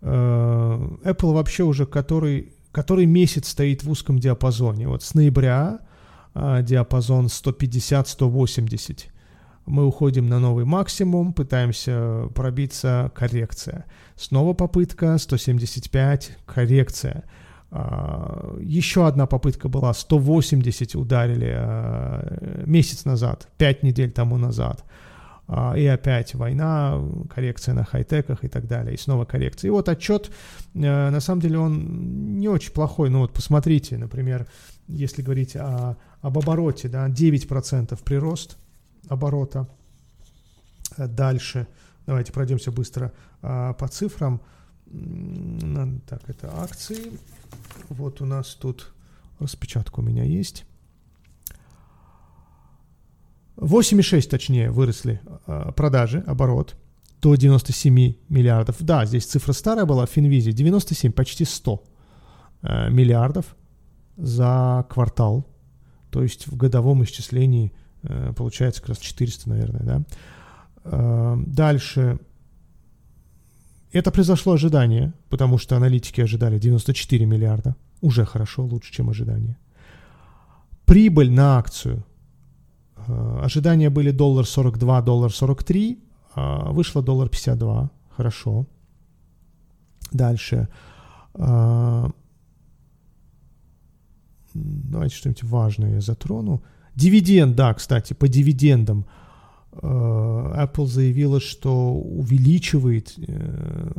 Э, 0.01 0.89
Apple 1.03 1.33
вообще 1.33 1.63
уже 1.63 1.85
который, 1.85 2.53
который 2.71 3.05
месяц 3.05 3.49
стоит 3.49 3.83
в 3.83 3.89
узком 3.89 4.19
диапазоне. 4.19 4.87
Вот 4.87 5.03
с 5.03 5.13
ноября 5.13 5.79
э, 6.35 6.61
диапазон 6.63 7.25
150-180. 7.25 9.05
Мы 9.65 9.85
уходим 9.85 10.27
на 10.27 10.39
новый 10.39 10.65
максимум, 10.65 11.33
пытаемся 11.33 12.29
пробиться, 12.35 13.11
коррекция. 13.15 13.85
Снова 14.15 14.53
попытка, 14.53 15.17
175, 15.17 16.37
коррекция. 16.45 17.23
А, 17.71 18.55
еще 18.59 19.07
одна 19.07 19.25
попытка 19.25 19.67
была, 19.67 19.93
180 19.93 20.95
ударили 20.95 21.51
а, 21.55 22.65
месяц 22.65 23.05
назад, 23.05 23.47
5 23.57 23.83
недель 23.83 24.11
тому 24.11 24.37
назад. 24.37 24.83
А, 25.47 25.73
и 25.77 25.85
опять 25.85 26.35
война, 26.35 27.01
коррекция 27.33 27.73
на 27.73 27.83
хай-теках 27.83 28.43
и 28.43 28.47
так 28.47 28.67
далее, 28.67 28.93
и 28.93 28.97
снова 28.97 29.25
коррекция. 29.25 29.69
И 29.69 29.71
вот 29.71 29.89
отчет, 29.89 30.31
э, 30.73 31.09
на 31.09 31.19
самом 31.19 31.41
деле, 31.41 31.57
он 31.59 32.37
не 32.39 32.47
очень 32.47 32.71
плохой. 32.71 33.09
Ну 33.09 33.19
вот 33.19 33.33
посмотрите, 33.33 33.97
например, 33.97 34.47
если 34.87 35.21
говорить 35.21 35.55
о, 35.55 35.97
об 36.21 36.37
обороте, 36.37 36.87
да, 36.87 37.07
9% 37.09 37.99
прирост 38.03 38.57
оборота. 39.09 39.67
Дальше, 40.97 41.67
давайте 42.05 42.31
пройдемся 42.31 42.71
быстро 42.71 43.11
по 43.41 43.87
цифрам. 43.89 44.41
Так, 46.07 46.21
это 46.27 46.53
акции. 46.61 47.13
Вот 47.89 48.21
у 48.21 48.25
нас 48.25 48.55
тут 48.55 48.93
распечатка 49.39 49.99
у 49.99 50.03
меня 50.03 50.23
есть. 50.23 50.65
8,6 53.57 54.29
точнее 54.29 54.71
выросли 54.71 55.21
э, 55.47 55.71
продажи, 55.75 56.23
оборот 56.25 56.75
до 57.21 57.35
97 57.35 58.15
миллиардов. 58.29 58.77
Да, 58.79 59.05
здесь 59.05 59.25
цифра 59.25 59.53
старая 59.53 59.85
была 59.85 60.05
в 60.05 60.09
Финвизе, 60.09 60.51
97, 60.51 61.11
почти 61.11 61.45
100 61.45 61.83
э, 62.61 62.89
миллиардов 62.89 63.55
за 64.17 64.85
квартал. 64.89 65.47
То 66.09 66.23
есть 66.23 66.47
в 66.47 66.57
годовом 66.57 67.03
исчислении 67.03 67.71
э, 68.01 68.33
получается 68.35 68.81
как 68.81 68.89
раз 68.89 68.97
400, 68.99 69.49
наверное, 69.49 69.83
да. 69.83 70.03
Э, 70.85 71.37
дальше. 71.45 72.17
Это 73.91 74.11
произошло 74.11 74.53
ожидание, 74.53 75.13
потому 75.29 75.57
что 75.57 75.75
аналитики 75.75 76.21
ожидали 76.21 76.59
94 76.59 77.25
миллиарда. 77.25 77.75
Уже 78.01 78.25
хорошо, 78.25 78.65
лучше, 78.65 78.91
чем 78.91 79.09
ожидание. 79.09 79.57
Прибыль 80.85 81.31
на 81.31 81.57
акцию. 81.57 82.03
Э, 83.07 83.39
ожидания 83.43 83.89
были 83.89 84.11
доллар 84.11 84.45
42, 84.45 85.01
доллар 85.01 85.31
43, 85.31 85.99
а 86.35 86.71
вышло 86.71 87.01
доллар 87.01 87.29
52. 87.29 87.89
Хорошо. 88.17 88.65
Дальше. 90.11 90.67
Э, 91.35 92.09
давайте 94.53 95.15
что-нибудь 95.15 95.43
важное 95.43 95.93
я 95.93 96.01
затрону. 96.01 96.61
Дивиденд, 96.95 97.55
да, 97.55 97.73
кстати, 97.73 98.13
по 98.13 98.27
дивидендам– 98.27 99.05
Apple 99.81 100.85
заявила, 100.85 101.39
что 101.39 101.93
увеличивает 101.93 103.13
э, 103.17 103.91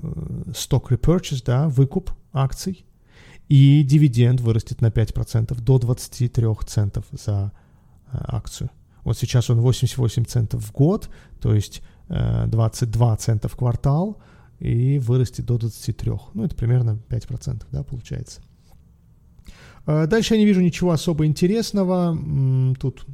repurchase, 0.88 1.42
да, 1.44 1.68
выкуп 1.68 2.10
акций, 2.32 2.86
и 3.48 3.82
дивиденд 3.82 4.40
вырастет 4.40 4.80
на 4.80 4.86
5% 4.86 5.60
до 5.60 5.78
23 5.78 6.46
центов 6.66 7.04
за 7.10 7.52
э, 8.12 8.16
акцию. 8.20 8.70
Вот 9.02 9.18
сейчас 9.18 9.50
он 9.50 9.60
88 9.60 10.24
центов 10.24 10.64
в 10.64 10.72
год, 10.72 11.10
то 11.40 11.54
есть 11.54 11.82
22 12.08 13.16
цента 13.16 13.48
в 13.48 13.56
квартал, 13.56 14.18
и 14.60 14.98
вырастет 14.98 15.44
до 15.44 15.58
23. 15.58 16.12
Ну, 16.32 16.44
это 16.44 16.54
примерно 16.54 16.98
5%, 17.10 17.64
да, 17.70 17.82
получается. 17.82 18.40
Дальше 19.86 20.34
я 20.34 20.40
не 20.40 20.46
вижу 20.46 20.62
ничего 20.62 20.92
особо 20.92 21.26
интересного. 21.26 22.16
Тут 22.78 23.06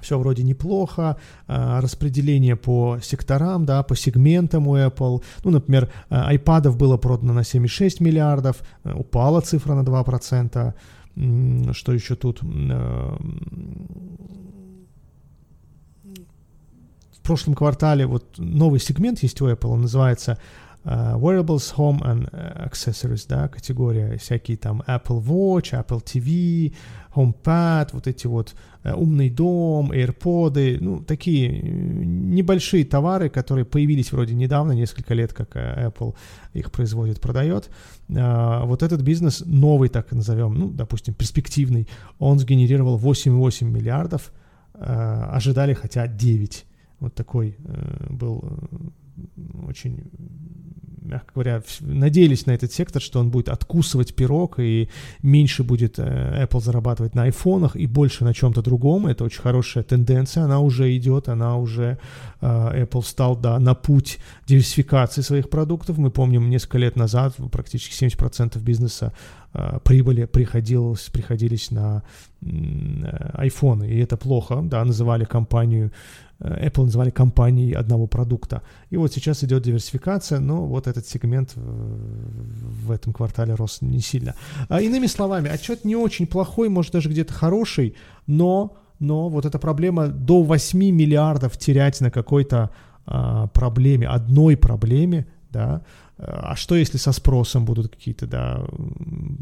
все 0.00 0.18
вроде 0.18 0.42
неплохо, 0.42 1.16
а, 1.46 1.80
распределение 1.80 2.56
по 2.56 2.98
секторам, 3.02 3.64
да, 3.64 3.82
по 3.82 3.96
сегментам 3.96 4.66
у 4.68 4.76
Apple. 4.76 5.22
Ну, 5.44 5.50
например, 5.50 5.90
iPad 6.10 6.76
было 6.76 6.96
продано 6.96 7.32
на 7.32 7.40
7,6 7.42 8.00
миллиардов, 8.00 8.62
э, 8.84 8.92
упала 8.92 9.40
цифра 9.40 9.74
на 9.74 9.84
2%. 9.84 10.74
Что 11.72 11.92
еще 11.92 12.14
тут? 12.14 12.40
В 17.20 17.22
прошлом 17.22 17.54
квартале 17.54 18.06
вот 18.06 18.38
новый 18.38 18.80
сегмент 18.80 19.22
есть 19.22 19.40
у 19.40 19.48
Apple, 19.48 19.68
он 19.68 19.82
называется 19.82 20.38
wearables, 20.84 21.74
home 21.76 22.00
and 22.02 22.30
accessories, 22.70 23.26
да, 23.28 23.48
категория, 23.48 24.16
всякие 24.16 24.56
там 24.56 24.82
Apple 24.86 25.22
Watch, 25.22 25.72
Apple 25.72 26.02
TV, 26.02 26.74
HomePad, 27.14 27.90
вот 27.92 28.06
эти 28.06 28.26
вот 28.26 28.54
uh, 28.84 28.94
умный 28.94 29.30
дом, 29.30 29.92
AirPods, 29.92 30.78
ну, 30.80 31.00
такие 31.00 31.60
небольшие 31.60 32.84
товары, 32.84 33.28
которые 33.28 33.64
появились 33.64 34.12
вроде 34.12 34.34
недавно, 34.34 34.72
несколько 34.72 35.14
лет, 35.14 35.32
как 35.32 35.56
Apple 35.56 36.14
их 36.54 36.70
производит, 36.70 37.20
продает. 37.20 37.68
Вот 38.08 38.82
этот 38.82 39.02
бизнес, 39.02 39.42
новый, 39.44 39.88
так 39.88 40.12
назовем, 40.12 40.54
ну, 40.54 40.70
допустим, 40.70 41.14
перспективный, 41.14 41.88
он 42.18 42.38
сгенерировал 42.38 42.98
8,8 42.98 43.64
миллиардов, 43.64 44.32
ожидали 44.74 45.74
хотя 45.74 46.06
9. 46.06 46.66
Вот 47.00 47.14
такой 47.14 47.56
был 48.08 48.44
очень 49.66 50.04
мягко 51.10 51.32
говоря, 51.34 51.62
надеялись 51.80 52.46
на 52.46 52.52
этот 52.52 52.72
сектор, 52.72 53.02
что 53.02 53.20
он 53.20 53.30
будет 53.30 53.48
откусывать 53.48 54.14
пирог 54.14 54.58
и 54.58 54.88
меньше 55.22 55.62
будет 55.64 55.98
э, 55.98 56.44
Apple 56.44 56.60
зарабатывать 56.60 57.14
на 57.14 57.24
айфонах 57.24 57.76
и 57.76 57.86
больше 57.86 58.24
на 58.24 58.32
чем-то 58.34 58.62
другом. 58.62 59.06
Это 59.06 59.24
очень 59.24 59.42
хорошая 59.42 59.84
тенденция, 59.84 60.44
она 60.44 60.60
уже 60.60 60.96
идет, 60.96 61.28
она 61.28 61.56
уже 61.56 61.98
э, 62.40 62.84
Apple 62.84 63.02
стал 63.02 63.36
да, 63.36 63.58
на 63.58 63.74
путь 63.74 64.18
диверсификации 64.46 65.22
своих 65.22 65.50
продуктов. 65.50 65.98
Мы 65.98 66.10
помним, 66.10 66.48
несколько 66.50 66.78
лет 66.78 66.96
назад 66.96 67.34
практически 67.50 68.04
70% 68.04 68.58
бизнеса 68.60 69.12
э, 69.52 69.78
прибыли 69.82 70.24
приходилось, 70.24 71.08
приходились 71.10 71.70
на 71.70 72.02
айфоны, 73.34 73.90
и 73.90 73.98
это 73.98 74.16
плохо, 74.16 74.62
да, 74.62 74.82
называли 74.82 75.24
компанию 75.24 75.90
Apple 76.40 76.84
называли 76.84 77.10
компанией 77.10 77.72
одного 77.72 78.06
продукта. 78.06 78.62
И 78.88 78.96
вот 78.96 79.12
сейчас 79.12 79.44
идет 79.44 79.62
диверсификация, 79.62 80.40
но 80.40 80.66
вот 80.66 80.86
этот 80.86 81.06
сегмент 81.06 81.52
в 81.54 82.90
этом 82.90 83.12
квартале 83.12 83.54
рос 83.54 83.82
не 83.82 84.00
сильно. 84.00 84.34
А 84.68 84.80
иными 84.80 85.06
словами, 85.06 85.50
отчет 85.50 85.84
не 85.84 85.96
очень 85.96 86.26
плохой, 86.26 86.68
может 86.68 86.92
даже 86.92 87.08
где-то 87.10 87.32
хороший, 87.32 87.94
но, 88.26 88.76
но 88.98 89.28
вот 89.28 89.44
эта 89.44 89.58
проблема 89.58 90.08
до 90.08 90.42
8 90.42 90.78
миллиардов 90.78 91.58
терять 91.58 92.00
на 92.00 92.10
какой-то 92.10 92.70
а, 93.06 93.48
проблеме, 93.48 94.08
одной 94.08 94.56
проблеме, 94.56 95.26
да, 95.50 95.82
а 96.16 96.54
что 96.54 96.74
если 96.74 96.98
со 96.98 97.12
спросом 97.12 97.64
будут 97.64 97.88
какие-то, 97.88 98.26
да, 98.26 98.64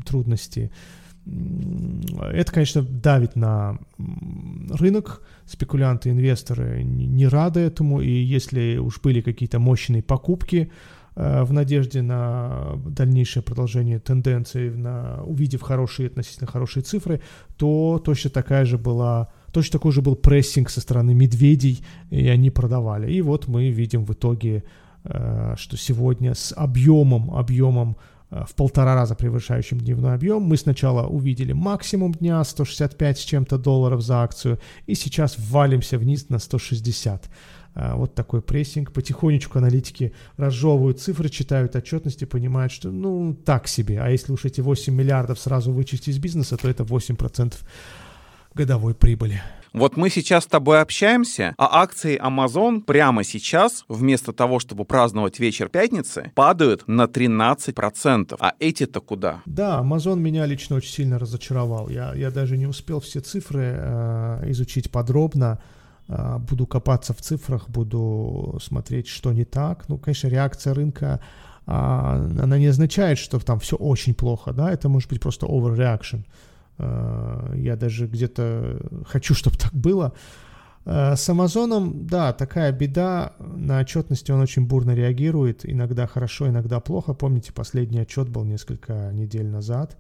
трудности? 0.06 0.70
Это, 2.32 2.52
конечно, 2.52 2.82
давит 2.82 3.36
на 3.36 3.78
рынок, 4.70 5.22
спекулянты, 5.46 6.10
инвесторы 6.10 6.82
не 6.82 7.26
рады 7.26 7.60
этому, 7.60 8.00
и 8.00 8.10
если 8.10 8.76
уж 8.76 9.00
были 9.00 9.20
какие-то 9.20 9.58
мощные 9.58 10.02
покупки 10.02 10.70
э, 11.14 11.42
в 11.42 11.52
надежде 11.52 12.02
на 12.02 12.74
дальнейшее 12.86 13.42
продолжение 13.42 13.98
тенденции, 13.98 14.70
на, 14.70 15.22
увидев 15.22 15.62
хорошие, 15.62 16.08
относительно 16.08 16.50
хорошие 16.50 16.82
цифры, 16.82 17.20
то 17.56 18.00
точно 18.04 18.30
такая 18.30 18.64
же 18.64 18.78
была 18.78 19.28
Точно 19.52 19.72
такой 19.72 19.92
же 19.92 20.02
был 20.02 20.14
прессинг 20.14 20.68
со 20.70 20.80
стороны 20.80 21.14
медведей, 21.14 21.82
и 22.10 22.28
они 22.28 22.50
продавали. 22.50 23.12
И 23.12 23.22
вот 23.22 23.48
мы 23.48 23.70
видим 23.70 24.04
в 24.04 24.12
итоге, 24.12 24.62
э, 25.04 25.54
что 25.56 25.76
сегодня 25.76 26.34
с 26.34 26.52
объемом, 26.54 27.30
объемом 27.30 27.96
в 28.30 28.54
полтора 28.54 28.94
раза 28.94 29.14
превышающим 29.14 29.78
дневной 29.78 30.14
объем. 30.14 30.42
Мы 30.42 30.56
сначала 30.56 31.06
увидели 31.06 31.52
максимум 31.52 32.12
дня 32.12 32.44
165 32.44 33.18
с 33.18 33.22
чем-то 33.22 33.58
долларов 33.58 34.02
за 34.02 34.22
акцию, 34.22 34.58
и 34.86 34.94
сейчас 34.94 35.36
валимся 35.38 35.98
вниз 35.98 36.28
на 36.28 36.38
160. 36.38 37.30
Э, 37.74 37.94
вот 37.94 38.14
такой 38.14 38.42
прессинг. 38.42 38.92
Потихонечку 38.92 39.58
аналитики 39.58 40.12
разжевывают 40.36 41.00
цифры, 41.00 41.28
читают 41.28 41.76
отчетности, 41.76 42.24
понимают, 42.24 42.72
что 42.72 42.90
ну 42.90 43.34
так 43.34 43.68
себе. 43.68 44.00
А 44.00 44.08
если 44.10 44.32
уж 44.32 44.44
эти 44.44 44.60
8 44.60 44.92
миллиардов 44.92 45.38
сразу 45.38 45.72
вычесть 45.72 46.08
из 46.08 46.18
бизнеса, 46.18 46.56
то 46.56 46.68
это 46.68 46.82
8% 46.82 47.54
годовой 48.54 48.94
прибыли. 48.94 49.40
Вот 49.72 49.96
мы 49.96 50.10
сейчас 50.10 50.44
с 50.44 50.46
тобой 50.46 50.80
общаемся, 50.80 51.54
а 51.58 51.82
акции 51.82 52.20
Amazon 52.20 52.82
прямо 52.82 53.24
сейчас, 53.24 53.84
вместо 53.88 54.32
того, 54.32 54.58
чтобы 54.58 54.84
праздновать 54.84 55.38
вечер 55.38 55.68
пятницы, 55.68 56.32
падают 56.34 56.86
на 56.86 57.04
13%. 57.04 58.36
А 58.38 58.52
эти-то 58.58 59.00
куда? 59.00 59.42
Да, 59.46 59.80
Amazon 59.82 60.18
меня 60.18 60.46
лично 60.46 60.76
очень 60.76 60.92
сильно 60.92 61.18
разочаровал. 61.18 61.88
Я, 61.88 62.14
я 62.14 62.30
даже 62.30 62.56
не 62.56 62.66
успел 62.66 63.00
все 63.00 63.20
цифры 63.20 63.74
э, 63.76 64.44
изучить 64.50 64.90
подробно. 64.90 65.60
Э, 66.08 66.38
буду 66.38 66.66
копаться 66.66 67.12
в 67.14 67.20
цифрах, 67.20 67.68
буду 67.68 68.58
смотреть, 68.62 69.08
что 69.08 69.32
не 69.32 69.44
так. 69.44 69.88
Ну, 69.88 69.98
конечно, 69.98 70.28
реакция 70.28 70.74
рынка 70.74 71.20
а, 71.70 72.14
она 72.14 72.58
не 72.58 72.66
означает, 72.66 73.18
что 73.18 73.38
там 73.38 73.60
все 73.60 73.76
очень 73.76 74.14
плохо, 74.14 74.54
да, 74.54 74.72
это 74.72 74.88
может 74.88 75.10
быть 75.10 75.20
просто 75.20 75.46
overreaction. 75.46 76.24
Э, 77.58 77.62
я 77.62 77.76
даже 77.76 78.06
где-то 78.06 78.80
хочу, 79.06 79.34
чтобы 79.34 79.56
так 79.56 79.72
было. 79.72 80.12
Э, 80.84 81.16
с 81.16 81.28
Амазоном, 81.28 82.06
да, 82.06 82.32
такая 82.32 82.72
беда. 82.72 83.32
На 83.38 83.80
отчетности 83.80 84.32
он 84.32 84.40
очень 84.40 84.66
бурно 84.66 84.94
реагирует. 84.94 85.68
Иногда 85.68 86.06
хорошо, 86.06 86.48
иногда 86.48 86.80
плохо. 86.80 87.14
Помните, 87.14 87.52
последний 87.52 88.00
отчет 88.00 88.28
был 88.28 88.44
несколько 88.44 89.10
недель 89.12 89.46
назад. 89.46 89.96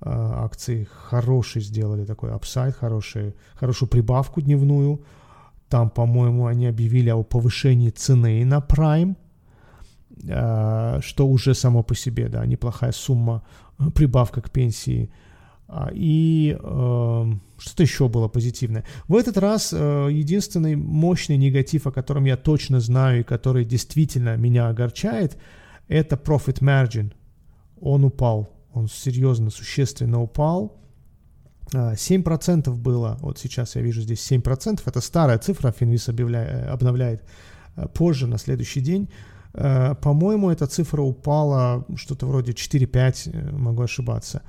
Э, 0.00 0.10
акции 0.10 0.88
хорошие 1.08 1.62
сделали, 1.62 2.04
такой 2.04 2.32
апсайд, 2.32 2.76
хороший, 2.76 3.34
хорошую 3.54 3.88
прибавку 3.88 4.40
дневную. 4.40 5.04
Там, 5.68 5.90
по-моему, 5.90 6.46
они 6.46 6.66
объявили 6.66 7.10
о 7.10 7.22
повышении 7.22 7.90
цены 7.90 8.42
на 8.46 8.58
Prime, 8.58 9.16
что 11.02 11.28
уже 11.28 11.54
само 11.54 11.82
по 11.82 11.94
себе, 11.94 12.28
да, 12.28 12.46
неплохая 12.46 12.92
сумма, 12.92 13.42
прибавка 13.94 14.40
к 14.40 14.50
пенсии– 14.50 15.10
и 15.92 16.56
э, 16.58 17.32
что-то 17.58 17.82
еще 17.82 18.08
было 18.08 18.28
позитивное. 18.28 18.84
В 19.06 19.16
этот 19.16 19.36
раз 19.36 19.72
э, 19.72 20.08
единственный 20.10 20.76
мощный 20.76 21.36
негатив, 21.36 21.86
о 21.86 21.92
котором 21.92 22.24
я 22.24 22.36
точно 22.36 22.80
знаю 22.80 23.20
и 23.20 23.24
который 23.24 23.64
действительно 23.64 24.36
меня 24.36 24.68
огорчает, 24.68 25.36
это 25.88 26.16
profit 26.16 26.60
margin. 26.60 27.12
Он 27.80 28.04
упал, 28.04 28.50
он 28.72 28.88
серьезно, 28.88 29.50
существенно 29.50 30.22
упал. 30.22 30.74
7% 31.72 32.68
а, 32.68 32.70
было, 32.70 33.18
вот 33.20 33.38
сейчас 33.38 33.76
я 33.76 33.82
вижу 33.82 34.00
здесь 34.00 34.26
7%, 34.32 34.80
это 34.86 35.00
старая 35.02 35.36
цифра, 35.36 35.70
Финвис 35.70 36.08
объявляет, 36.08 36.66
обновляет 36.68 37.22
а, 37.76 37.88
позже, 37.88 38.26
на 38.26 38.38
следующий 38.38 38.80
день. 38.80 39.10
А, 39.52 39.94
по-моему, 39.96 40.50
эта 40.50 40.66
цифра 40.66 41.02
упала 41.02 41.84
что-то 41.96 42.26
вроде 42.26 42.52
4-5, 42.52 43.30
э, 43.30 43.50
могу 43.52 43.82
ошибаться. 43.82 44.42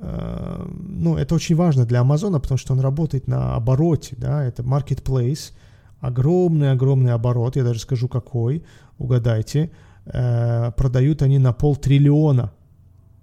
Ну, 0.00 1.16
это 1.16 1.34
очень 1.34 1.56
важно 1.56 1.84
для 1.84 2.00
Амазона, 2.00 2.40
потому 2.40 2.58
что 2.58 2.72
он 2.72 2.80
работает 2.80 3.26
на 3.28 3.54
обороте, 3.56 4.14
да, 4.16 4.44
это 4.44 4.62
marketplace, 4.62 5.52
огромный-огромный 6.00 7.12
оборот, 7.12 7.56
я 7.56 7.64
даже 7.64 7.80
скажу 7.80 8.08
какой, 8.08 8.64
угадайте, 8.98 9.70
э, 10.06 10.72
продают 10.76 11.22
они 11.22 11.38
на 11.38 11.52
полтриллиона, 11.52 12.52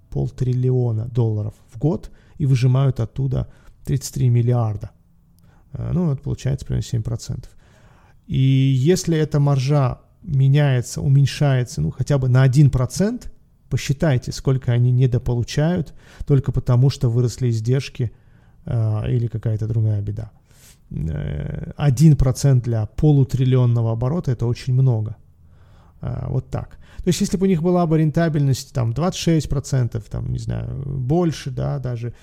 полтриллиона 0.09 1.05
долларов 1.05 1.53
в 1.71 1.77
год– 1.77 2.11
и 2.37 2.45
выжимают 2.45 2.99
оттуда 2.99 3.47
33 3.85 4.29
миллиарда. 4.29 4.91
Э, 5.73 5.91
ну, 5.93 6.11
это 6.11 6.21
получается 6.21 6.65
примерно 6.65 6.85
7%. 6.85 7.45
И 8.27 8.37
если 8.37 9.17
эта 9.17 9.39
маржа 9.39 9.99
меняется, 10.23 11.01
уменьшается, 11.01 11.81
ну, 11.81 11.91
хотя 11.91 12.17
бы 12.17 12.27
на 12.27 12.45
1%, 12.45 13.31
посчитайте, 13.69 14.31
сколько 14.31 14.71
они 14.71 14.91
недополучают, 14.91 15.93
только 16.25 16.51
потому 16.51 16.89
что 16.89 17.09
выросли 17.09 17.49
издержки 17.49 18.11
э, 18.65 19.11
или 19.11 19.27
какая-то 19.27 19.67
другая 19.67 20.01
беда. 20.01 20.31
1% 20.91 22.57
э, 22.57 22.61
для 22.61 22.85
полутриллионного 22.85 23.91
оборота 23.91 24.31
это 24.31 24.45
очень 24.45 24.73
много. 24.73 25.15
Э, 26.01 26.25
вот 26.29 26.49
так. 26.49 26.77
То 26.97 27.09
есть, 27.09 27.21
если 27.21 27.37
бы 27.37 27.45
у 27.45 27.49
них 27.49 27.61
была 27.61 27.85
бы 27.85 27.97
рентабельность 27.99 28.73
там 28.73 28.91
26%, 28.91 30.03
там, 30.09 30.31
не 30.31 30.39
знаю, 30.39 30.83
больше, 30.85 31.51
да, 31.51 31.79
даже, 31.79 32.13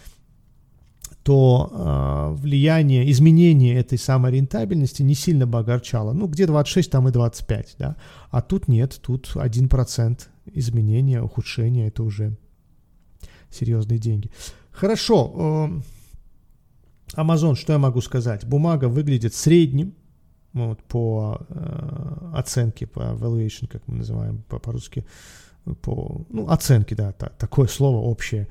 то 1.22 1.70
э, 1.72 2.40
влияние, 2.40 3.08
изменение 3.10 3.76
этой 3.76 3.98
самой 3.98 4.32
рентабельности 4.32 5.02
не 5.02 5.14
сильно 5.14 5.46
бы 5.46 5.58
огорчало. 5.58 6.12
Ну, 6.12 6.26
где 6.26 6.46
26, 6.46 6.90
там 6.90 7.08
и 7.08 7.12
25, 7.12 7.76
да. 7.78 7.96
А 8.30 8.42
тут 8.42 8.66
нет, 8.68 8.98
тут 9.00 9.32
1% 9.34 10.20
изменения, 10.46 11.22
ухудшения, 11.22 11.88
это 11.88 12.02
уже 12.02 12.36
серьезные 13.50 13.98
деньги. 13.98 14.30
Хорошо, 14.70 15.80
э, 17.14 17.20
Amazon, 17.20 17.54
что 17.54 17.72
я 17.72 17.78
могу 17.78 18.00
сказать? 18.00 18.46
Бумага 18.46 18.86
выглядит 18.86 19.34
средним, 19.34 19.94
вот, 20.52 20.82
по 20.84 21.46
э, 21.48 22.30
оценке, 22.34 22.86
по 22.86 23.00
valuation, 23.00 23.66
как 23.68 23.86
мы 23.86 23.96
называем 23.96 24.42
по- 24.48 24.58
по-русски, 24.58 25.04
по, 25.82 26.26
ну, 26.30 26.48
оценке, 26.48 26.94
да, 26.94 27.12
та, 27.12 27.28
такое 27.28 27.68
слово 27.68 27.98
общее. 27.98 28.48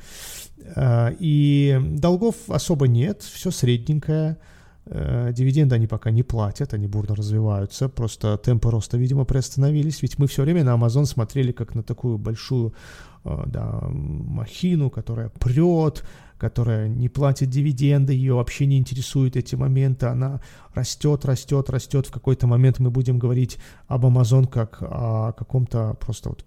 Э, 0.75 1.15
и 1.19 1.79
долгов 1.81 2.35
особо 2.47 2.87
нет, 2.87 3.21
все 3.21 3.51
средненькое. 3.51 4.37
Дивиденды 4.85 5.75
они 5.75 5.87
пока 5.87 6.11
не 6.11 6.23
платят, 6.23 6.73
они 6.73 6.87
бурно 6.87 7.15
развиваются, 7.15 7.87
просто 7.87 8.37
темпы 8.37 8.71
роста, 8.71 8.97
видимо, 8.97 9.25
приостановились, 9.25 10.01
ведь 10.01 10.17
мы 10.17 10.27
все 10.27 10.41
время 10.41 10.63
на 10.63 10.75
Amazon 10.75 11.05
смотрели 11.05 11.51
как 11.51 11.75
на 11.75 11.83
такую 11.83 12.17
большую 12.17 12.73
э, 13.23 13.43
да, 13.45 13.79
махину, 13.83 14.89
которая 14.89 15.29
прет, 15.29 16.03
которая 16.41 16.87
не 16.87 17.07
платит 17.07 17.51
дивиденды, 17.51 18.13
ее 18.13 18.33
вообще 18.33 18.65
не 18.65 18.79
интересуют 18.79 19.35
эти 19.35 19.53
моменты, 19.53 20.07
она 20.07 20.41
растет, 20.73 21.25
растет, 21.25 21.69
растет. 21.69 22.07
В 22.07 22.11
какой-то 22.11 22.47
момент 22.47 22.79
мы 22.79 22.89
будем 22.89 23.19
говорить 23.19 23.59
об 23.87 24.05
Amazon 24.07 24.47
как 24.47 24.79
о 24.81 25.33
каком-то 25.33 25.95
просто 25.99 26.29
вот 26.29 26.43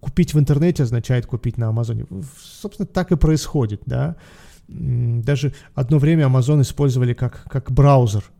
купить 0.00 0.34
в 0.34 0.38
интернете 0.38 0.82
означает 0.82 1.24
купить 1.24 1.56
на 1.56 1.68
Амазоне. 1.68 2.04
Собственно, 2.38 2.86
так 2.86 3.12
и 3.12 3.16
происходит, 3.16 3.80
да. 3.86 4.16
Даже 4.70 5.52
одно 5.74 5.98
время 5.98 6.26
Amazon 6.26 6.62
использовали 6.62 7.14
как, 7.14 7.44
как 7.44 7.70
браузер– 7.72 8.24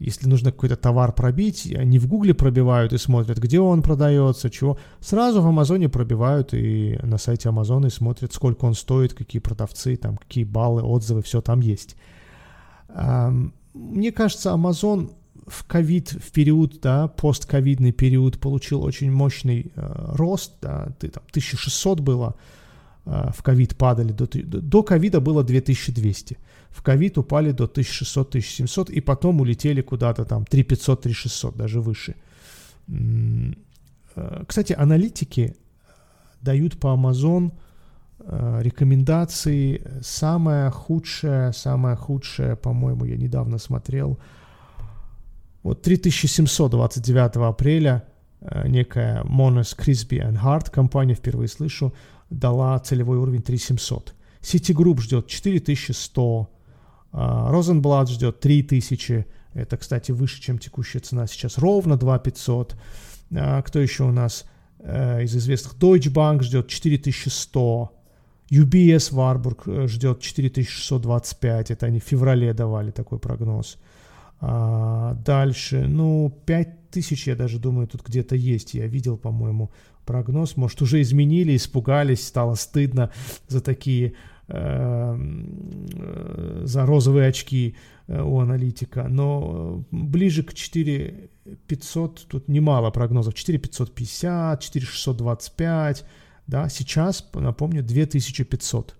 если 0.00 0.26
нужно 0.26 0.50
какой-то 0.50 0.76
товар 0.76 1.12
пробить, 1.12 1.70
они 1.76 1.98
в 1.98 2.08
Гугле 2.08 2.32
пробивают 2.32 2.94
и 2.94 2.98
смотрят, 2.98 3.36
где 3.36 3.60
он 3.60 3.82
продается, 3.82 4.48
чего. 4.48 4.78
Сразу 5.00 5.42
в 5.42 5.46
Амазоне 5.46 5.90
пробивают 5.90 6.54
и 6.54 6.98
на 7.02 7.18
сайте 7.18 7.50
Амазона 7.50 7.86
и 7.86 7.90
смотрят, 7.90 8.32
сколько 8.32 8.64
он 8.64 8.72
стоит, 8.72 9.12
какие 9.12 9.40
продавцы, 9.40 9.96
там, 9.96 10.16
какие 10.16 10.44
баллы, 10.44 10.82
отзывы, 10.82 11.22
все 11.22 11.42
там 11.42 11.60
есть. 11.60 11.96
Мне 13.74 14.10
кажется, 14.10 14.54
Амазон 14.54 15.10
в 15.46 15.66
ковид, 15.66 16.12
в 16.12 16.32
период, 16.32 16.80
да, 16.80 17.08
постковидный 17.08 17.92
период 17.92 18.38
получил 18.38 18.82
очень 18.82 19.10
мощный 19.12 19.72
э, 19.74 20.12
рост, 20.14 20.54
да, 20.62 20.92
ты, 20.98 21.08
там, 21.08 21.24
1600 21.30 22.00
было, 22.00 22.36
в 23.04 23.42
ковид 23.42 23.76
падали, 23.76 24.12
до, 24.12 24.26
до 24.26 24.82
ковида 24.82 25.20
было 25.20 25.42
2200 25.42 26.36
в 26.70 26.82
ковид 26.82 27.18
упали 27.18 27.52
до 27.52 27.64
1600-1700 27.64 28.92
и 28.92 29.00
потом 29.00 29.40
улетели 29.40 29.82
куда-то 29.82 30.24
там 30.24 30.44
3500-3600, 30.44 31.56
даже 31.56 31.80
выше. 31.80 32.14
Э, 32.88 34.44
кстати, 34.46 34.72
аналитики 34.72 35.56
дают 36.40 36.78
по 36.78 36.88
Amazon 36.88 37.52
э, 38.20 38.60
рекомендации. 38.62 39.82
Самое 40.00 40.70
худшее, 40.70 41.52
самое 41.52 41.96
худшее, 41.96 42.56
по-моему, 42.56 43.04
я 43.04 43.16
недавно 43.16 43.58
смотрел, 43.58 44.18
вот 45.62 45.82
3729 45.82 47.36
апреля 47.36 48.04
э, 48.40 48.68
некая 48.68 49.22
Monos 49.24 49.76
Crispy 49.76 50.20
and 50.20 50.40
Hart, 50.42 50.70
компания, 50.70 51.14
впервые 51.14 51.48
слышу, 51.48 51.92
дала 52.30 52.78
целевой 52.78 53.18
уровень 53.18 53.42
3700. 53.42 54.14
Citigroup 54.40 55.00
ждет 55.00 55.26
4100, 55.26 56.48
Розенблат 57.12 58.08
ждет 58.08 58.40
3000. 58.40 59.26
Это, 59.54 59.76
кстати, 59.76 60.12
выше, 60.12 60.40
чем 60.40 60.58
текущая 60.58 61.00
цена 61.00 61.26
сейчас. 61.26 61.58
Ровно 61.58 61.96
2500. 61.96 62.76
А, 63.34 63.62
кто 63.62 63.80
еще 63.80 64.04
у 64.04 64.12
нас 64.12 64.44
э, 64.78 65.24
из 65.24 65.36
известных? 65.36 65.74
Deutsche 65.76 66.12
Bank 66.12 66.42
ждет 66.42 66.68
4100. 66.68 67.92
UBS 68.50 69.12
Warburg 69.12 69.62
э, 69.66 69.88
ждет 69.88 70.20
4625. 70.20 71.70
Это 71.72 71.86
они 71.86 71.98
в 71.98 72.04
феврале 72.04 72.52
давали 72.52 72.92
такой 72.92 73.18
прогноз. 73.18 73.78
А, 74.40 75.14
дальше, 75.14 75.86
ну, 75.88 76.30
5000, 76.46 77.26
я 77.26 77.36
даже 77.36 77.58
думаю, 77.58 77.88
тут 77.88 78.06
где-то 78.06 78.36
есть. 78.36 78.74
Я 78.74 78.86
видел, 78.86 79.16
по-моему, 79.16 79.70
прогноз. 80.04 80.56
Может, 80.56 80.82
уже 80.82 81.00
изменили, 81.02 81.56
испугались, 81.56 82.26
стало 82.26 82.54
стыдно 82.54 83.10
за 83.48 83.60
такие 83.60 84.14
Эм, 84.52 85.86
э, 85.94 86.62
за 86.64 86.84
розовые 86.84 87.28
очки 87.28 87.76
э, 88.08 88.20
у 88.20 88.40
аналитика, 88.40 89.06
но 89.08 89.84
ближе 89.92 90.42
к 90.42 90.54
4500, 90.54 92.26
тут 92.26 92.48
немало 92.48 92.90
прогнозов, 92.90 93.34
4550, 93.34 94.60
4625, 94.60 96.04
да, 96.48 96.68
сейчас, 96.68 97.30
напомню, 97.32 97.84
2500. 97.84 98.96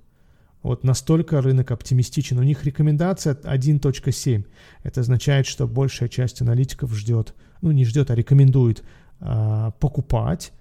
Вот 0.63 0.85
настолько 0.85 1.43
рынок 1.43 1.73
оптимистичен. 1.73 2.39
У 2.39 2.45
них 2.45 2.65
рекомендация 2.65 3.35
1.7. 3.35 4.45
Это 4.85 5.01
означает, 5.01 5.47
что 5.47 5.67
большая 5.67 6.09
часть 6.09 6.43
аналитиков 6.43 6.95
ждет, 6.95 7.35
ну 7.61 7.73
не 7.73 7.85
ждет, 7.85 8.13
а 8.13 8.15
рекомендует 8.15 8.85
а, 9.19 9.73
покупать 9.81 10.53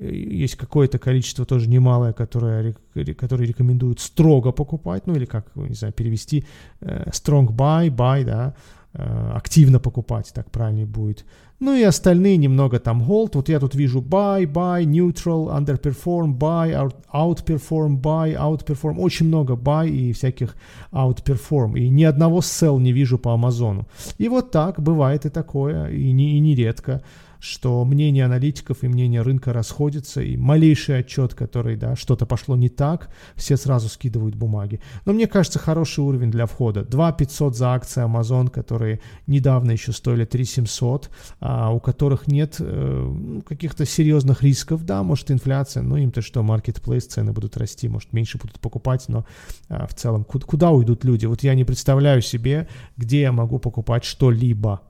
есть 0.00 0.56
какое-то 0.56 0.98
количество 0.98 1.44
тоже 1.44 1.68
немалое, 1.68 2.12
которое, 2.12 2.74
которое 3.18 3.46
рекомендуют 3.46 4.00
строго 4.00 4.52
покупать, 4.52 5.06
ну 5.06 5.14
или 5.14 5.26
как, 5.26 5.54
не 5.54 5.74
знаю, 5.74 5.92
перевести 5.92 6.44
э, 6.80 7.10
strong 7.10 7.48
buy, 7.48 7.88
buy, 7.88 8.24
да, 8.24 8.54
э, 8.94 9.32
активно 9.34 9.78
покупать, 9.78 10.32
так 10.34 10.50
правильнее 10.50 10.86
будет. 10.86 11.24
Ну 11.60 11.74
и 11.74 11.82
остальные 11.82 12.38
немного 12.38 12.78
там 12.78 13.02
hold. 13.02 13.32
Вот 13.34 13.50
я 13.50 13.60
тут 13.60 13.74
вижу 13.74 14.00
buy, 14.00 14.46
buy, 14.46 14.84
neutral, 14.84 15.50
underperform, 15.54 16.38
buy, 16.38 16.72
out, 16.72 16.94
outperform, 17.12 18.00
buy, 18.00 18.34
outperform. 18.34 18.98
Очень 18.98 19.26
много 19.26 19.54
buy 19.54 19.86
и 19.90 20.12
всяких 20.14 20.56
outperform. 20.90 21.78
И 21.78 21.90
ни 21.90 22.04
одного 22.04 22.38
sell 22.38 22.80
не 22.80 22.92
вижу 22.92 23.18
по 23.18 23.34
Амазону. 23.34 23.86
И 24.16 24.28
вот 24.28 24.50
так 24.50 24.80
бывает 24.80 25.26
и 25.26 25.28
такое, 25.28 25.90
и, 25.90 26.12
не, 26.12 26.38
и 26.38 26.40
нередко 26.40 27.02
что 27.40 27.84
мнение 27.84 28.26
аналитиков 28.26 28.84
и 28.84 28.88
мнение 28.88 29.22
рынка 29.22 29.52
расходятся, 29.52 30.20
и 30.20 30.36
малейший 30.36 30.98
отчет, 30.98 31.34
который, 31.34 31.76
да, 31.76 31.96
что-то 31.96 32.26
пошло 32.26 32.54
не 32.56 32.68
так, 32.68 33.10
все 33.34 33.56
сразу 33.56 33.88
скидывают 33.88 34.34
бумаги. 34.34 34.80
Но 35.06 35.12
мне 35.12 35.26
кажется, 35.26 35.58
хороший 35.58 36.00
уровень 36.00 36.30
для 36.30 36.46
входа. 36.46 36.84
2 36.84 37.12
500 37.12 37.56
за 37.56 37.74
акции 37.74 38.04
Amazon, 38.04 38.50
которые 38.50 39.00
недавно 39.26 39.72
еще 39.72 39.92
стоили 39.92 40.24
3 40.24 40.44
700, 40.44 41.10
а 41.40 41.72
у 41.72 41.80
которых 41.80 42.26
нет 42.26 42.56
э, 42.60 43.40
каких-то 43.46 43.86
серьезных 43.86 44.42
рисков, 44.42 44.84
да, 44.84 45.02
может 45.02 45.30
инфляция, 45.30 45.82
ну 45.82 45.96
им-то 45.96 46.20
что, 46.20 46.40
marketplace, 46.40 47.08
цены 47.08 47.32
будут 47.32 47.56
расти, 47.56 47.88
может 47.88 48.12
меньше 48.12 48.38
будут 48.38 48.60
покупать, 48.60 49.04
но 49.08 49.24
а, 49.68 49.86
в 49.86 49.94
целом 49.94 50.24
куда, 50.24 50.46
куда 50.46 50.70
уйдут 50.70 51.04
люди? 51.04 51.26
Вот 51.26 51.42
я 51.42 51.54
не 51.54 51.64
представляю 51.64 52.20
себе, 52.20 52.68
где 52.96 53.22
я 53.22 53.32
могу 53.32 53.58
покупать 53.58 54.04
что-либо 54.04 54.82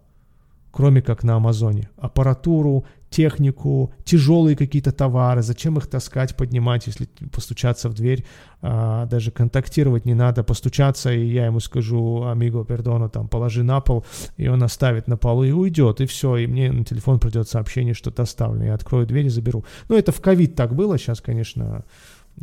кроме 0.70 1.02
как 1.02 1.24
на 1.24 1.36
Амазоне. 1.36 1.90
Аппаратуру, 1.96 2.84
технику, 3.10 3.92
тяжелые 4.04 4.56
какие-то 4.56 4.92
товары, 4.92 5.42
зачем 5.42 5.76
их 5.76 5.88
таскать, 5.88 6.36
поднимать, 6.36 6.86
если 6.86 7.06
постучаться 7.32 7.88
в 7.88 7.94
дверь, 7.94 8.24
а, 8.62 9.06
даже 9.06 9.32
контактировать 9.32 10.04
не 10.04 10.14
надо, 10.14 10.44
постучаться, 10.44 11.12
и 11.12 11.26
я 11.26 11.46
ему 11.46 11.58
скажу, 11.60 12.24
амиго, 12.24 12.64
пердоно, 12.64 13.08
там, 13.08 13.28
положи 13.28 13.64
на 13.64 13.80
пол, 13.80 14.06
и 14.36 14.46
он 14.46 14.62
оставит 14.62 15.08
на 15.08 15.16
полу 15.16 15.42
и 15.42 15.50
уйдет, 15.50 16.00
и 16.00 16.06
все, 16.06 16.36
и 16.36 16.46
мне 16.46 16.70
на 16.70 16.84
телефон 16.84 17.18
придет 17.18 17.48
сообщение, 17.48 17.94
что 17.94 18.12
доставлено, 18.12 18.66
я 18.66 18.74
открою 18.74 19.06
дверь 19.06 19.26
и 19.26 19.30
заберу. 19.30 19.64
Ну, 19.88 19.96
это 19.96 20.12
в 20.12 20.20
ковид 20.20 20.54
так 20.54 20.74
было, 20.74 20.96
сейчас, 20.96 21.20
конечно, 21.20 21.84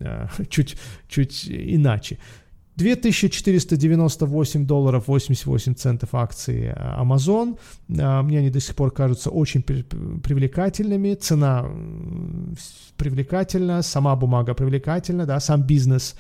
а, 0.01 0.27
чуть, 0.49 0.77
чуть 1.07 1.45
иначе. 1.49 2.19
2498 2.77 4.65
долларов 4.65 5.07
88 5.07 5.73
центов 5.75 6.13
акции 6.13 6.73
э, 6.75 7.01
Amazon. 7.01 7.57
Э, 7.89 8.21
мне 8.21 8.39
они 8.39 8.49
до 8.51 8.59
сих 8.59 8.75
пор 8.75 8.91
кажутся 8.91 9.31
очень 9.31 9.63
привлекательными. 9.63 11.15
Цена 11.15 11.65
привлекательна, 12.97 13.81
сама 13.81 14.15
бумага 14.15 14.53
привлекательна, 14.53 15.25
да, 15.25 15.39
сам 15.39 15.63
бизнес 15.63 16.15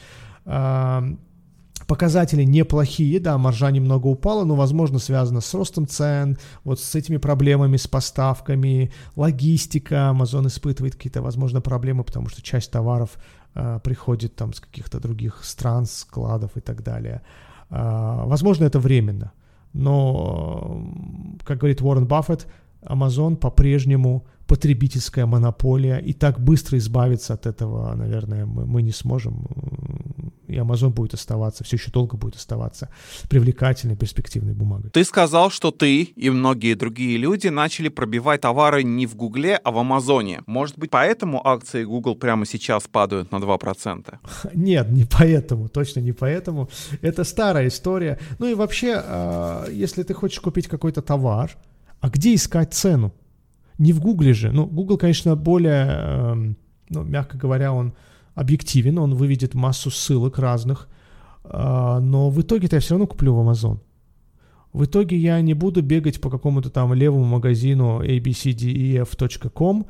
э, 0.45 1.15
Показатели 1.85 2.43
неплохие, 2.43 3.19
да, 3.19 3.37
маржа 3.37 3.71
немного 3.71 4.07
упала, 4.07 4.43
но, 4.43 4.55
возможно, 4.55 4.99
связано 4.99 5.41
с 5.41 5.53
ростом 5.53 5.87
цен, 5.87 6.37
вот 6.63 6.79
с 6.81 6.95
этими 6.95 7.17
проблемами 7.17 7.77
с 7.77 7.87
поставками, 7.87 8.91
логистика, 9.15 10.11
Amazon 10.13 10.47
испытывает 10.47 10.95
какие-то, 10.95 11.21
возможно, 11.21 11.61
проблемы, 11.61 12.03
потому 12.03 12.29
что 12.29 12.41
часть 12.41 12.71
товаров 12.71 13.17
приходит 13.83 14.35
там 14.35 14.53
с 14.53 14.59
каких-то 14.59 14.99
других 14.99 15.43
стран, 15.43 15.85
складов 15.85 16.57
и 16.57 16.59
так 16.59 16.83
далее. 16.83 17.21
Э, 17.69 18.23
возможно, 18.25 18.65
это 18.65 18.79
временно, 18.79 19.31
но, 19.73 20.81
как 21.43 21.57
говорит 21.59 21.81
Уоррен 21.81 22.07
Баффет, 22.07 22.47
Amazon 22.81 23.35
по-прежнему 23.35 24.25
потребительская 24.47 25.25
монополия, 25.25 25.97
и 25.97 26.13
так 26.13 26.39
быстро 26.39 26.77
избавиться 26.77 27.33
от 27.33 27.45
этого, 27.45 27.93
наверное, 27.95 28.45
мы, 28.45 28.65
мы 28.65 28.81
не 28.81 28.91
сможем. 28.91 29.45
И 30.47 30.53
Amazon 30.53 30.89
будет 30.89 31.13
оставаться, 31.13 31.63
все 31.63 31.75
еще 31.75 31.91
долго 31.91 32.15
будет 32.15 32.35
оставаться 32.35 32.89
привлекательной, 33.29 33.97
перспективной 33.97 34.53
бумагой. 34.53 34.89
Ты 34.91 35.03
сказал, 35.03 35.49
что 35.49 35.71
ты 35.71 36.03
и 36.03 36.29
многие 36.29 36.73
другие 36.75 37.17
люди 37.17 37.49
начали 37.49 37.89
пробивать 37.89 38.41
товары 38.41 38.83
не 38.83 39.05
в 39.05 39.15
Гугле, 39.15 39.55
а 39.55 39.71
в 39.71 39.77
Амазоне. 39.77 40.41
Может 40.47 40.79
быть, 40.79 40.89
поэтому 40.89 41.45
акции 41.45 41.83
Google 41.83 42.15
прямо 42.15 42.45
сейчас 42.45 42.87
падают 42.87 43.31
на 43.31 43.37
2%? 43.37 44.15
Нет, 44.53 44.89
не 44.89 45.03
поэтому, 45.03 45.67
точно 45.67 45.99
не 45.99 46.13
поэтому. 46.13 46.69
Это 47.01 47.25
старая 47.25 47.67
история. 47.67 48.17
Ну 48.39 48.47
и 48.47 48.53
вообще, 48.53 49.01
а, 49.03 49.67
если 49.69 50.03
ты 50.03 50.13
хочешь 50.13 50.39
купить 50.39 50.67
какой-то 50.67 51.01
товар, 51.01 51.51
а 51.99 52.09
где 52.09 52.33
искать 52.33 52.73
цену? 52.73 53.11
Не 53.77 53.93
в 53.93 53.99
Гугле 53.99 54.33
же. 54.33 54.51
Ну, 54.51 54.65
Google, 54.65 54.97
конечно, 54.97 55.35
более, 55.35 55.85
э, 55.87 56.53
ну, 56.89 57.03
мягко 57.03 57.37
говоря, 57.37 57.73
он 57.73 57.93
объективен, 58.35 58.97
он 58.97 59.15
выведет 59.15 59.53
массу 59.53 59.91
ссылок 59.91 60.39
разных, 60.39 60.87
э, 61.43 61.99
но 62.01 62.29
в 62.29 62.41
итоге-то 62.41 62.75
я 62.75 62.79
все 62.79 62.95
равно 62.95 63.07
куплю 63.07 63.35
в 63.35 63.47
Amazon. 63.47 63.79
В 64.73 64.83
итоге 64.85 65.17
я 65.17 65.41
не 65.41 65.53
буду 65.53 65.81
бегать 65.81 66.21
по 66.21 66.29
какому-то 66.29 66.69
там 66.69 66.93
левому 66.93 67.25
магазину 67.25 68.01
abcdef.com, 68.01 69.85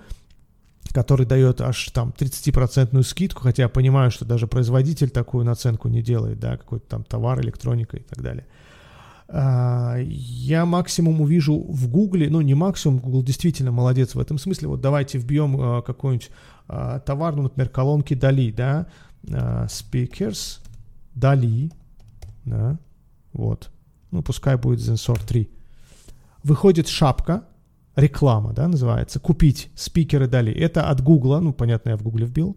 который 0.94 1.26
дает 1.26 1.62
аж 1.62 1.90
там 1.90 2.14
30% 2.18 3.04
скидку, 3.04 3.42
хотя 3.42 3.64
я 3.64 3.70
понимаю, 3.70 4.12
что 4.12 4.26
даже 4.26 4.48
производитель 4.48 5.10
такую 5.10 5.46
наценку 5.46 5.90
не 5.90 6.02
делает, 6.02 6.40
да, 6.40 6.58
какой-то 6.58 6.88
там 6.88 7.04
товар, 7.04 7.42
электроника 7.42 7.98
и 7.98 8.02
так 8.02 8.22
далее. 8.22 8.46
А, 8.46 8.67
я 9.30 10.66
максимум 10.66 11.20
увижу 11.20 11.60
в 11.60 11.90
Гугле, 11.90 12.30
ну 12.30 12.40
не 12.42 12.54
максимум, 12.54 13.00
Google 13.00 13.24
действительно 13.24 13.72
молодец 13.72 14.16
в 14.16 14.20
этом 14.20 14.38
смысле. 14.38 14.70
Вот 14.70 14.80
давайте 14.80 15.18
вбьем 15.18 15.58
а, 15.60 15.82
какой-нибудь 15.82 16.30
а, 16.70 17.00
товар, 17.00 17.36
ну, 17.36 17.44
например, 17.44 17.70
колонки 17.70 18.14
Дали, 18.14 18.52
да, 18.52 18.88
speakers, 19.24 20.60
Дали, 21.14 21.72
да, 22.46 22.80
вот, 23.34 23.70
ну 24.12 24.22
пускай 24.22 24.56
будет 24.56 24.80
Zensor 24.80 25.20
3. 25.28 25.50
Выходит 26.44 26.88
шапка, 26.88 27.44
реклама, 27.98 28.54
да, 28.54 28.70
называется, 28.70 29.20
купить 29.20 29.70
спикеры 29.76 30.28
Дали. 30.28 30.54
Это 30.54 30.90
от 30.90 31.02
Гугла, 31.02 31.40
ну 31.40 31.52
понятно, 31.52 31.90
я 31.90 31.98
в 31.98 32.04
Гугле 32.04 32.26
вбил. 32.26 32.56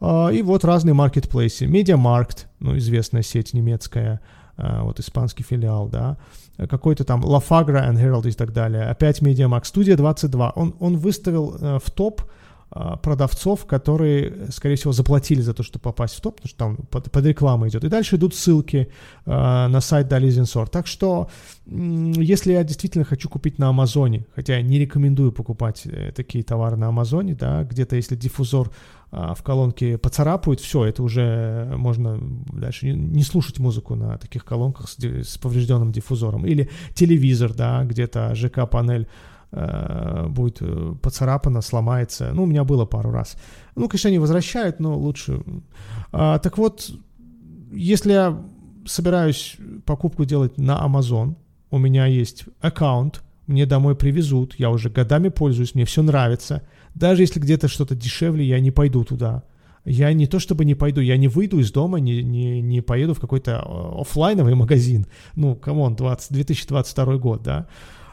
И 0.00 0.42
вот 0.42 0.64
разные 0.64 0.94
маркетплейсы. 0.94 1.66
Mediamarkt, 1.66 2.46
ну 2.60 2.76
известная 2.78 3.22
сеть 3.22 3.52
немецкая, 3.52 4.20
вот 4.56 5.00
испанский 5.00 5.42
филиал, 5.42 5.88
да, 5.88 6.16
какой-то 6.56 7.04
там 7.04 7.22
La 7.22 7.42
Fagra 7.46 7.88
and 7.88 7.96
Herald 7.96 8.28
и 8.28 8.32
так 8.32 8.52
далее, 8.52 8.84
опять 8.84 9.20
MediaMax, 9.20 9.64
Studio 9.64 9.96
22, 9.96 10.50
он, 10.50 10.74
он 10.80 10.96
выставил 10.96 11.56
э, 11.60 11.78
в 11.82 11.90
топ 11.90 12.22
продавцов, 12.70 13.64
которые, 13.64 14.50
скорее 14.50 14.74
всего, 14.74 14.92
заплатили 14.92 15.40
за 15.40 15.54
то, 15.54 15.62
чтобы 15.62 15.84
попасть 15.84 16.16
в 16.16 16.20
топ, 16.20 16.36
потому 16.36 16.48
что 16.48 16.58
там 16.58 16.76
под, 16.90 17.12
под 17.12 17.24
рекламой 17.24 17.68
идет. 17.68 17.84
И 17.84 17.88
дальше 17.88 18.16
идут 18.16 18.34
ссылки 18.34 18.88
э, 19.24 19.30
на 19.30 19.80
сайт 19.80 20.12
Dalizensor. 20.12 20.68
Так 20.68 20.86
что, 20.86 21.30
если 21.66 22.52
я 22.52 22.64
действительно 22.64 23.04
хочу 23.04 23.28
купить 23.28 23.58
на 23.58 23.68
Амазоне, 23.68 24.26
хотя 24.34 24.56
я 24.56 24.62
не 24.62 24.78
рекомендую 24.80 25.30
покупать 25.30 25.82
э, 25.86 26.12
такие 26.12 26.42
товары 26.42 26.76
на 26.76 26.88
Амазоне, 26.88 27.34
да, 27.34 27.62
где-то 27.62 27.94
если 27.94 28.16
диффузор 28.16 28.72
э, 29.12 29.32
в 29.36 29.42
колонке 29.44 29.96
поцарапают, 29.96 30.60
все, 30.60 30.84
это 30.84 31.04
уже 31.04 31.72
можно 31.76 32.18
дальше 32.52 32.86
не, 32.86 32.92
не 32.94 33.22
слушать 33.22 33.60
музыку 33.60 33.94
на 33.94 34.18
таких 34.18 34.44
колонках 34.44 34.88
с, 34.88 34.98
с 34.98 35.38
поврежденным 35.38 35.92
диффузором. 35.92 36.44
Или 36.44 36.68
телевизор, 36.94 37.54
да, 37.54 37.84
где-то 37.84 38.34
ЖК-панель 38.34 39.06
Э, 39.58 40.26
будет 40.28 40.58
э, 40.60 40.94
поцарапано, 41.00 41.62
сломается. 41.62 42.30
Ну, 42.34 42.42
у 42.42 42.46
меня 42.46 42.62
было 42.62 42.84
пару 42.84 43.10
раз. 43.10 43.38
Ну, 43.74 43.88
конечно, 43.88 44.08
они 44.08 44.18
возвращают, 44.18 44.80
но 44.80 44.98
лучше. 44.98 45.42
А, 46.12 46.38
так 46.38 46.58
вот, 46.58 46.90
если 47.72 48.12
я 48.12 48.38
собираюсь 48.84 49.56
покупку 49.86 50.26
делать 50.26 50.58
на 50.58 50.78
Amazon, 50.86 51.36
у 51.70 51.78
меня 51.78 52.04
есть 52.04 52.44
аккаунт, 52.60 53.22
мне 53.46 53.64
домой 53.64 53.96
привезут, 53.96 54.56
я 54.58 54.68
уже 54.68 54.90
годами 54.90 55.30
пользуюсь, 55.30 55.74
мне 55.74 55.86
все 55.86 56.02
нравится. 56.02 56.60
Даже 56.94 57.22
если 57.22 57.40
где-то 57.40 57.68
что-то 57.68 57.94
дешевле, 57.94 58.44
я 58.44 58.60
не 58.60 58.70
пойду 58.70 59.04
туда. 59.04 59.42
Я 59.86 60.12
не 60.12 60.26
то 60.26 60.38
чтобы 60.38 60.66
не 60.66 60.74
пойду, 60.74 61.00
я 61.00 61.16
не 61.16 61.28
выйду 61.28 61.60
из 61.60 61.72
дома, 61.72 61.98
не, 61.98 62.22
не, 62.22 62.60
не 62.60 62.82
поеду 62.82 63.14
в 63.14 63.20
какой-то 63.20 63.52
э, 63.52 64.00
офлайновый 64.02 64.54
магазин. 64.54 65.06
Ну, 65.34 65.54
come 65.54 65.78
on, 65.78 65.96
20, 65.96 66.30
2022 66.32 67.16
год, 67.16 67.42
да. 67.42 67.68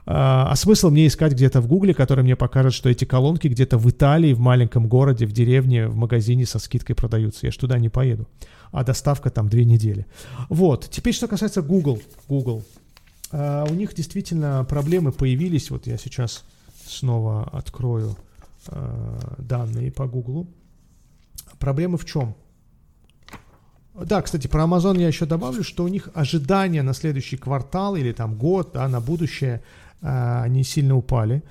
А, 0.05 0.51
а 0.51 0.55
смысл 0.55 0.89
мне 0.89 1.07
искать 1.07 1.33
где-то 1.33 1.61
в 1.61 1.67
Гугле, 1.67 1.93
который 1.93 2.23
мне 2.23 2.35
покажет, 2.35 2.73
что 2.73 2.89
эти 2.89 3.05
колонки 3.05 3.47
где-то 3.47 3.77
в 3.77 3.89
Италии, 3.89 4.33
в 4.33 4.39
маленьком 4.39 4.87
городе, 4.87 5.25
в 5.25 5.31
деревне, 5.31 5.87
в 5.87 5.95
магазине 5.95 6.45
со 6.45 6.59
скидкой 6.59 6.95
продаются. 6.95 7.45
Я 7.45 7.51
ж 7.51 7.57
туда 7.57 7.79
не 7.79 7.89
поеду. 7.89 8.27
А 8.71 8.83
доставка 8.83 9.29
там 9.29 9.47
две 9.47 9.65
недели. 9.65 10.05
Вот. 10.49 10.89
Теперь, 10.89 11.13
что 11.13 11.27
касается 11.27 11.61
Google. 11.61 12.01
Google. 12.27 12.63
Uh, 13.31 13.71
у 13.71 13.73
них 13.73 13.95
действительно 13.95 14.63
проблемы 14.63 15.11
появились. 15.11 15.71
Вот 15.71 15.87
я 15.87 15.97
сейчас 15.97 16.43
снова 16.85 17.49
открою 17.51 18.15
uh, 18.67 19.41
данные 19.41 19.91
по 19.91 20.05
Google. 20.05 20.47
Проблемы 21.57 21.97
в 21.97 22.05
чем? 22.05 22.35
Да, 23.95 24.21
кстати, 24.21 24.47
про 24.47 24.63
Amazon 24.65 24.99
я 24.99 25.07
еще 25.07 25.25
добавлю, 25.25 25.63
что 25.63 25.83
у 25.83 25.87
них 25.87 26.09
ожидания 26.13 26.83
на 26.83 26.93
следующий 26.93 27.37
квартал 27.37 27.95
или 27.95 28.11
там 28.11 28.35
год, 28.35 28.71
да, 28.73 28.87
на 28.89 28.99
будущее– 28.99 29.63
а, 29.73 29.81
они 30.01 30.63
сильно 30.63 30.95
упали. 30.95 31.43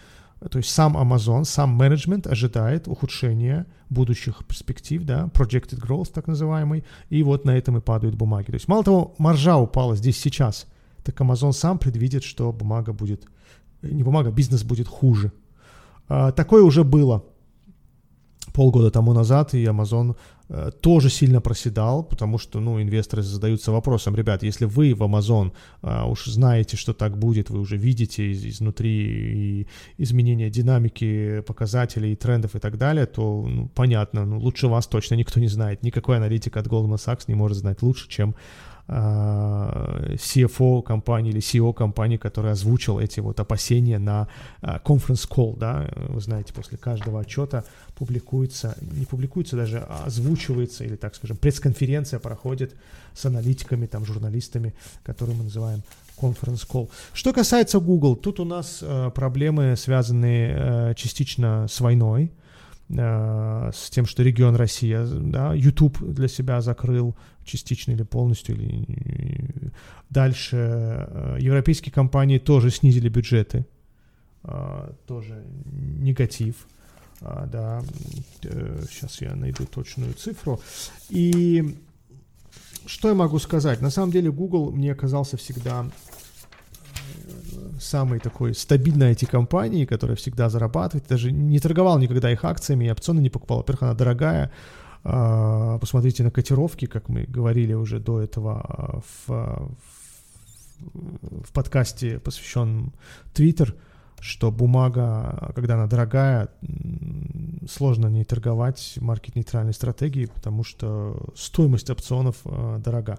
То 0.51 0.59
есть 0.59 0.71
сам 0.71 0.97
Amazon, 0.97 1.45
сам 1.45 1.71
менеджмент 1.71 2.27
ожидает 2.27 2.89
ухудшения 2.89 3.67
будущих 3.91 4.45
перспектив, 4.45 5.05
да, 5.05 5.31
projected 5.33 5.81
growth 5.81 6.11
так 6.13 6.27
называемый, 6.27 6.85
и 7.11 7.23
вот 7.23 7.45
на 7.45 7.57
этом 7.57 7.77
и 7.77 7.81
падают 7.81 8.17
бумаги. 8.17 8.47
То 8.47 8.55
есть 8.55 8.69
мало 8.69 8.83
того, 8.83 9.15
маржа 9.19 9.57
упала 9.57 9.95
здесь 9.95 10.19
сейчас, 10.19 10.67
так 11.05 11.21
Amazon 11.21 11.53
сам 11.53 11.79
предвидит, 11.79 12.25
что 12.25 12.53
бумага 12.53 12.93
будет, 12.93 13.27
не 13.83 14.03
бумага, 14.03 14.31
бизнес 14.31 14.65
будет 14.65 14.89
хуже. 14.89 15.33
А, 16.09 16.33
такое 16.33 16.63
уже 16.63 16.83
было 16.83 17.25
полгода 18.53 18.91
тому 18.91 19.13
назад, 19.13 19.55
и 19.55 19.65
Amazon 19.65 20.17
тоже 20.81 21.09
сильно 21.09 21.41
проседал, 21.41 22.03
потому 22.03 22.39
что, 22.39 22.61
ну, 22.61 22.81
инвесторы 22.81 23.23
задаются 23.23 23.73
вопросом, 23.73 24.15
ребят, 24.15 24.43
если 24.43 24.67
вы 24.67 24.95
в 24.95 25.03
Amazon 25.03 25.53
а, 25.81 26.07
уж 26.07 26.27
знаете, 26.27 26.77
что 26.77 26.93
так 26.93 27.19
будет, 27.19 27.51
вы 27.51 27.61
уже 27.61 27.77
видите 27.77 28.31
из, 28.31 28.45
изнутри 28.45 29.63
и 29.63 29.67
изменения 29.99 30.51
динамики 30.51 31.41
показателей, 31.47 32.17
трендов 32.17 32.55
и 32.55 32.59
так 32.59 32.77
далее, 32.77 33.07
то, 33.07 33.47
ну, 33.49 33.69
понятно, 33.69 34.27
ну, 34.27 34.39
лучше 34.39 34.69
вас 34.69 34.87
точно 34.87 35.15
никто 35.15 35.41
не 35.41 35.49
знает. 35.49 35.83
Никакой 35.83 36.17
аналитик 36.17 36.57
от 36.57 36.67
Goldman 36.67 36.99
Sachs 36.99 37.25
не 37.29 37.35
может 37.35 37.59
знать 37.59 37.83
лучше, 37.83 38.09
чем 38.09 38.31
э, 38.31 38.35
CFO 38.89 40.83
компании 40.83 41.31
или 41.31 41.41
CEO 41.41 41.73
компании, 41.73 42.17
который 42.17 42.53
озвучил 42.53 42.99
эти 42.99 43.21
вот 43.21 43.41
опасения 43.41 43.99
на 43.99 44.29
э, 44.61 44.79
conference 44.85 45.29
call, 45.29 45.57
да, 45.57 45.89
вы 46.09 46.21
знаете, 46.21 46.53
после 46.53 46.79
каждого 46.79 47.21
отчета 47.21 47.65
публикуется, 47.95 48.77
не 48.81 49.07
публикуется 49.07 49.57
даже, 49.57 49.79
озвучивается, 49.79 50.85
или, 50.85 50.97
так 50.97 51.15
скажем, 51.15 51.37
пресс-конференция 51.37 52.19
проходит 52.19 52.75
с 53.15 53.25
аналитиками, 53.25 53.87
там, 53.87 54.05
журналистами, 54.05 54.75
которые 55.05 55.37
мы 55.37 55.45
называем 55.45 55.83
conference 56.21 56.67
call. 56.69 56.91
Что 57.15 57.33
касается 57.33 57.79
Google, 57.79 58.17
тут 58.17 58.41
у 58.41 58.45
нас 58.45 58.81
э, 58.83 59.11
проблемы, 59.15 59.77
связанные 59.77 60.57
э, 60.57 60.95
частично 60.97 61.67
с 61.69 61.81
войной, 61.81 62.25
э, 62.25 62.42
с 62.95 63.91
тем, 63.91 64.07
что 64.07 64.23
регион 64.23 64.55
Россия, 64.57 65.07
да, 65.07 65.55
YouTube 65.55 65.99
для 66.01 66.29
себя 66.29 66.61
закрыл 66.61 67.17
частично 67.45 67.93
или 67.93 68.03
полностью. 68.03 68.55
Или... 68.57 69.73
Дальше 70.11 70.57
э, 70.57 71.37
европейские 71.41 71.93
компании 71.93 72.39
тоже 72.39 72.71
снизили 72.71 73.09
бюджеты, 73.09 73.67
э, 74.45 74.93
тоже 75.07 75.45
негатив. 75.65 76.67
Да, 77.21 77.83
сейчас 78.43 79.21
я 79.21 79.37
найду 79.37 79.65
точную 79.65 80.13
цифру. 80.15 80.61
И 81.09 81.79
что 82.87 83.09
я 83.09 83.15
могу 83.15 83.39
сказать? 83.39 83.81
На 83.81 83.91
самом 83.91 84.11
деле 84.11 84.33
Google 84.33 84.73
мне 84.73 84.91
оказался 84.91 85.37
всегда 85.37 85.87
самой 87.81 88.21
такой 88.21 88.55
стабильной 88.55 89.13
IT-компании, 89.13 89.85
которая 89.85 90.17
всегда 90.17 90.49
зарабатывает. 90.49 91.09
Даже 91.09 91.33
не 91.33 91.59
торговал 91.59 91.99
никогда 91.99 92.31
их 92.31 92.45
акциями, 92.45 92.91
опционы 92.91 93.21
не 93.21 93.31
покупал. 93.31 93.59
Во-первых, 93.59 93.83
она 93.83 93.95
дорогая. 93.95 94.51
А, 95.05 95.79
посмотрите 95.79 96.23
на 96.23 96.31
котировки, 96.31 96.87
как 96.87 97.09
мы 97.09 97.25
говорили 97.25 97.75
уже 97.75 97.99
до 97.99 98.21
этого 98.21 98.61
а, 98.61 99.01
в, 99.27 99.75
в 100.79 101.53
подкасте, 101.53 102.21
посвященном 102.21 102.93
Twitter, 103.35 103.75
что 104.21 104.53
бумага, 104.53 105.53
когда 105.57 105.75
она 105.75 105.89
дорогая, 105.89 106.49
сложно 107.69 108.07
не 108.07 108.25
торговать 108.25 108.95
маркет-нейтральной 109.01 109.75
стратегией, 109.75 110.27
потому 110.27 110.63
что 110.63 111.33
стоимость 111.35 111.91
опционов 111.91 112.37
а, 112.45 112.79
дорога. 112.79 113.19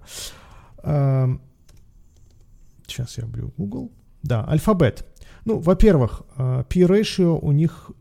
Сейчас 2.87 3.17
я 3.17 3.25
вбью 3.25 3.53
Google. 3.57 3.91
Да, 4.23 4.47
Alphabet. 4.49 5.03
Ну, 5.45 5.59
во-первых, 5.59 6.23
э, 6.37 6.63
P-ratio 6.69 7.39
у 7.41 7.51
них 7.51 7.91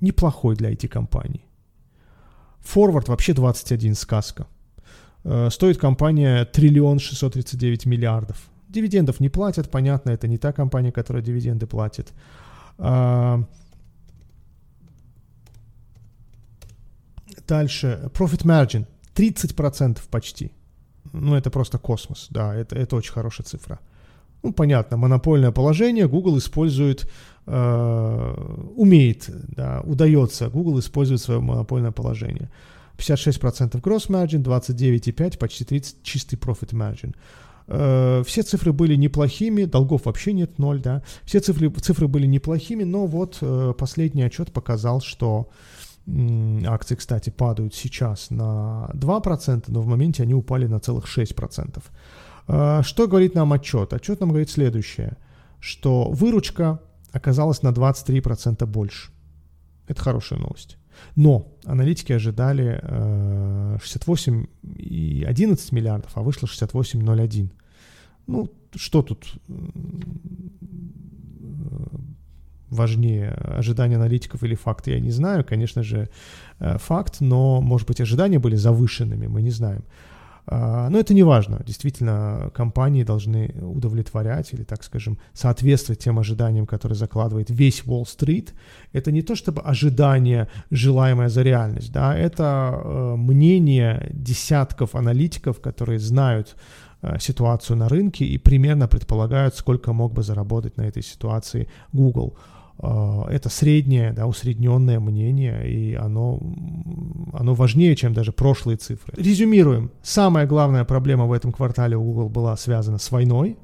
неплохой 0.00 0.56
для 0.56 0.70
IT-компаний. 0.70 1.44
Forward 2.62 3.08
вообще 3.08 3.34
21 3.34 3.94
сказка. 3.94 4.46
Э, 5.24 5.50
стоит 5.50 5.78
компания 5.78 6.44
триллион 6.44 6.98
639 6.98 7.86
миллиардов. 7.86 8.36
Дивидендов 8.68 9.20
не 9.20 9.28
платят, 9.28 9.70
понятно, 9.70 10.10
это 10.10 10.28
не 10.28 10.38
та 10.38 10.52
компания, 10.52 10.92
которая 10.92 11.22
дивиденды 11.22 11.66
платит. 11.66 12.12
Э, 12.78 13.44
дальше, 17.48 18.10
profit 18.14 18.44
margin 18.44 18.86
30% 19.14 20.00
почти. 20.10 20.52
Ну, 21.12 21.34
это 21.34 21.50
просто 21.50 21.78
космос, 21.78 22.28
да, 22.30 22.54
это, 22.54 22.76
это 22.76 22.96
очень 22.96 23.12
хорошая 23.12 23.44
цифра. 23.44 23.78
Ну, 24.42 24.52
понятно, 24.52 24.96
монопольное 24.96 25.52
положение 25.52 26.08
Google 26.08 26.38
использует, 26.38 27.08
э, 27.46 28.34
умеет, 28.76 29.30
да, 29.56 29.80
удается 29.84 30.48
Google 30.48 30.80
использует 30.80 31.20
свое 31.20 31.40
монопольное 31.40 31.92
положение. 31.92 32.50
56% 32.98 33.80
gross 33.80 34.08
margin, 34.08 34.42
29,5, 34.42 35.38
почти 35.38 35.64
30 35.64 36.02
чистый 36.02 36.36
profit 36.36 36.72
margin. 36.72 37.14
Э, 37.68 38.22
все 38.26 38.42
цифры 38.42 38.72
были 38.72 38.96
неплохими, 38.96 39.64
долгов 39.64 40.06
вообще 40.06 40.32
нет, 40.32 40.58
ноль, 40.58 40.80
да. 40.80 41.02
Все 41.24 41.40
цифры, 41.40 41.70
цифры 41.70 42.08
были 42.08 42.26
неплохими, 42.26 42.84
но 42.84 43.06
вот 43.06 43.38
э, 43.40 43.74
последний 43.78 44.22
отчет 44.22 44.52
показал, 44.52 45.00
что 45.00 45.48
акции, 46.66 46.96
кстати, 46.96 47.30
падают 47.30 47.74
сейчас 47.74 48.30
на 48.30 48.90
2%, 48.94 49.64
но 49.68 49.80
в 49.80 49.86
моменте 49.86 50.24
они 50.24 50.34
упали 50.34 50.66
на 50.66 50.80
целых 50.80 51.06
6%. 51.06 51.82
А, 52.46 52.82
что 52.82 53.06
говорит 53.08 53.34
нам 53.34 53.52
отчет? 53.52 53.92
Отчет 53.92 54.20
нам 54.20 54.30
говорит 54.30 54.50
следующее, 54.50 55.16
что 55.60 56.10
выручка 56.10 56.80
оказалась 57.12 57.62
на 57.62 57.68
23% 57.68 58.66
больше. 58.66 59.10
Это 59.86 60.00
хорошая 60.00 60.38
новость. 60.38 60.78
Но 61.16 61.52
аналитики 61.64 62.12
ожидали 62.12 62.78
э, 62.82 63.78
68,11 63.82 65.74
миллиардов, 65.74 66.10
а 66.14 66.22
вышло 66.22 66.46
68,01. 66.46 67.50
Ну, 68.26 68.50
что 68.74 69.02
тут 69.02 69.34
э, 69.48 69.52
важнее, 72.70 73.30
ожидания 73.58 73.96
аналитиков 73.96 74.42
или 74.42 74.54
факты, 74.54 74.92
я 74.92 75.00
не 75.00 75.10
знаю. 75.10 75.44
Конечно 75.44 75.82
же, 75.82 76.08
э, 76.58 76.78
факт, 76.78 77.20
но, 77.20 77.60
может 77.60 77.86
быть, 77.88 78.00
ожидания 78.00 78.38
были 78.38 78.56
завышенными, 78.56 79.26
мы 79.26 79.42
не 79.42 79.50
знаем. 79.50 79.84
А, 80.46 80.88
но 80.90 80.98
это 80.98 81.14
не 81.14 81.22
важно. 81.22 81.62
Действительно, 81.64 82.50
компании 82.54 83.04
должны 83.04 83.54
удовлетворять 83.60 84.52
или, 84.52 84.64
так 84.64 84.82
скажем, 84.82 85.18
соответствовать 85.32 86.00
тем 86.00 86.18
ожиданиям, 86.18 86.66
которые 86.66 86.96
закладывает 86.96 87.50
весь 87.50 87.82
Уолл-стрит. 87.86 88.54
Это 88.92 89.12
не 89.12 89.22
то 89.22 89.36
чтобы 89.36 89.62
ожидание, 89.62 90.48
желаемое 90.70 91.28
за 91.28 91.42
реальность. 91.42 91.92
Да? 91.92 92.16
Это 92.16 92.72
э, 92.74 93.14
мнение 93.16 94.08
десятков 94.12 94.94
аналитиков, 94.94 95.60
которые 95.60 96.00
знают 96.00 96.56
э, 97.02 97.18
ситуацию 97.20 97.76
на 97.76 97.88
рынке 97.88 98.24
и 98.24 98.36
примерно 98.36 98.88
предполагают, 98.88 99.54
сколько 99.54 99.92
мог 99.92 100.12
бы 100.12 100.22
заработать 100.22 100.76
на 100.76 100.82
этой 100.82 101.02
ситуации 101.02 101.68
Google. 101.92 102.36
А, 102.82 103.26
это 103.30 103.48
среднее, 103.48 104.12
да, 104.12 104.26
усредненное 104.26 104.98
мнение, 104.98 105.70
и 105.70 105.94
оно, 105.94 106.40
оно 107.32 107.54
важнее, 107.54 107.94
чем 107.94 108.12
даже 108.12 108.32
прошлые 108.32 108.76
цифры. 108.76 109.14
Резюмируем. 109.16 109.92
Самая 110.02 110.46
главная 110.46 110.84
проблема 110.84 111.26
в 111.26 111.32
этом 111.32 111.52
квартале 111.52 111.96
у 111.96 112.02
Google 112.02 112.28
была 112.28 112.56
связана 112.56 112.98
с 112.98 113.10
войной. 113.12 113.56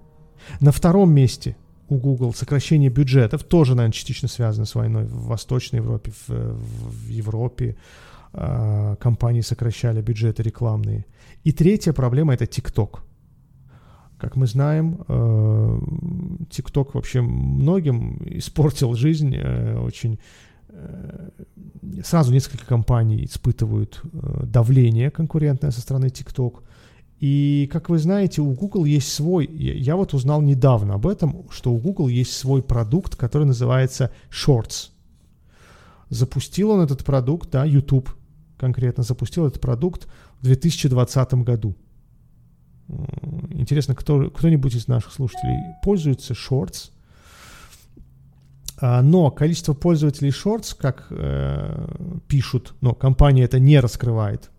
На 0.61 0.71
втором 0.71 1.13
месте 1.13 1.57
у 1.89 1.97
Google 1.97 2.33
сокращение 2.33 2.91
бюджетов, 2.91 3.43
тоже, 3.43 3.75
наверное, 3.75 3.93
частично 3.93 4.29
связано 4.29 4.67
с 4.67 4.75
войной 4.77 5.05
в 5.05 5.27
Восточной 5.27 5.79
Европе, 5.79 6.13
в, 6.29 6.29
в 6.29 7.09
Европе. 7.09 7.77
Э, 8.33 8.95
компании 9.01 9.41
сокращали 9.41 10.01
бюджеты 10.01 10.45
рекламные. 10.45 11.07
И 11.43 11.53
третья 11.53 11.93
проблема— 11.93 12.35
это 12.35 12.45
TikTok. 12.45 13.01
Как 14.19 14.35
мы 14.37 14.47
знаем, 14.47 14.99
ТикТок 16.51 16.95
вообще 16.95 17.21
многим 17.21 18.21
испортил 18.25 18.95
жизнь. 18.95 19.35
Э, 19.37 19.79
очень 19.79 20.19
э, 20.69 21.31
сразу 22.05 22.33
несколько 22.33 22.67
компаний 22.67 23.25
испытывают 23.25 24.01
э, 24.05 24.45
давление 24.45 25.11
конкурентное 25.11 25.71
со 25.71 25.81
стороны 25.81 26.11
ТикТок. 26.11 26.63
И, 27.21 27.69
как 27.73 27.89
вы 27.89 27.99
знаете, 27.99 28.43
у 28.43 28.53
Google 28.53 28.85
есть 28.85 29.13
свой, 29.13 29.47
я 29.47 29.97
вот 29.97 30.15
узнал 30.15 30.41
недавно 30.41 30.95
об 30.95 31.07
этом, 31.07 31.47
что 31.51 31.73
у 31.73 31.79
Google 31.79 32.07
есть 32.07 32.33
свой 32.33 32.63
продукт, 32.63 33.17
который 33.17 33.45
называется 33.45 34.13
Shorts. 34.31 34.91
Запустил 36.11 36.71
он 36.71 36.81
этот 36.81 37.05
продукт, 37.05 37.51
да, 37.51 37.65
YouTube 37.65 38.11
конкретно 38.57 39.03
запустил 39.03 39.47
этот 39.47 39.61
продукт 39.61 40.07
в 40.41 40.45
2020 40.45 41.35
году. 41.35 41.75
Интересно, 43.51 43.95
кто, 43.95 44.31
кто-нибудь 44.31 44.75
из 44.75 44.89
наших 44.89 45.13
слушателей 45.13 45.59
пользуется 45.83 46.35
Shorts? 46.35 46.91
А, 48.81 49.03
но 49.03 49.31
количество 49.31 49.75
пользователей 49.75 50.31
Shorts, 50.31 50.75
как 50.79 51.09
э, 51.11 51.89
пишут, 52.29 52.75
но 52.81 52.95
компания 52.95 53.43
это 53.43 53.59
не 53.59 53.81
раскрывает. 53.81 54.51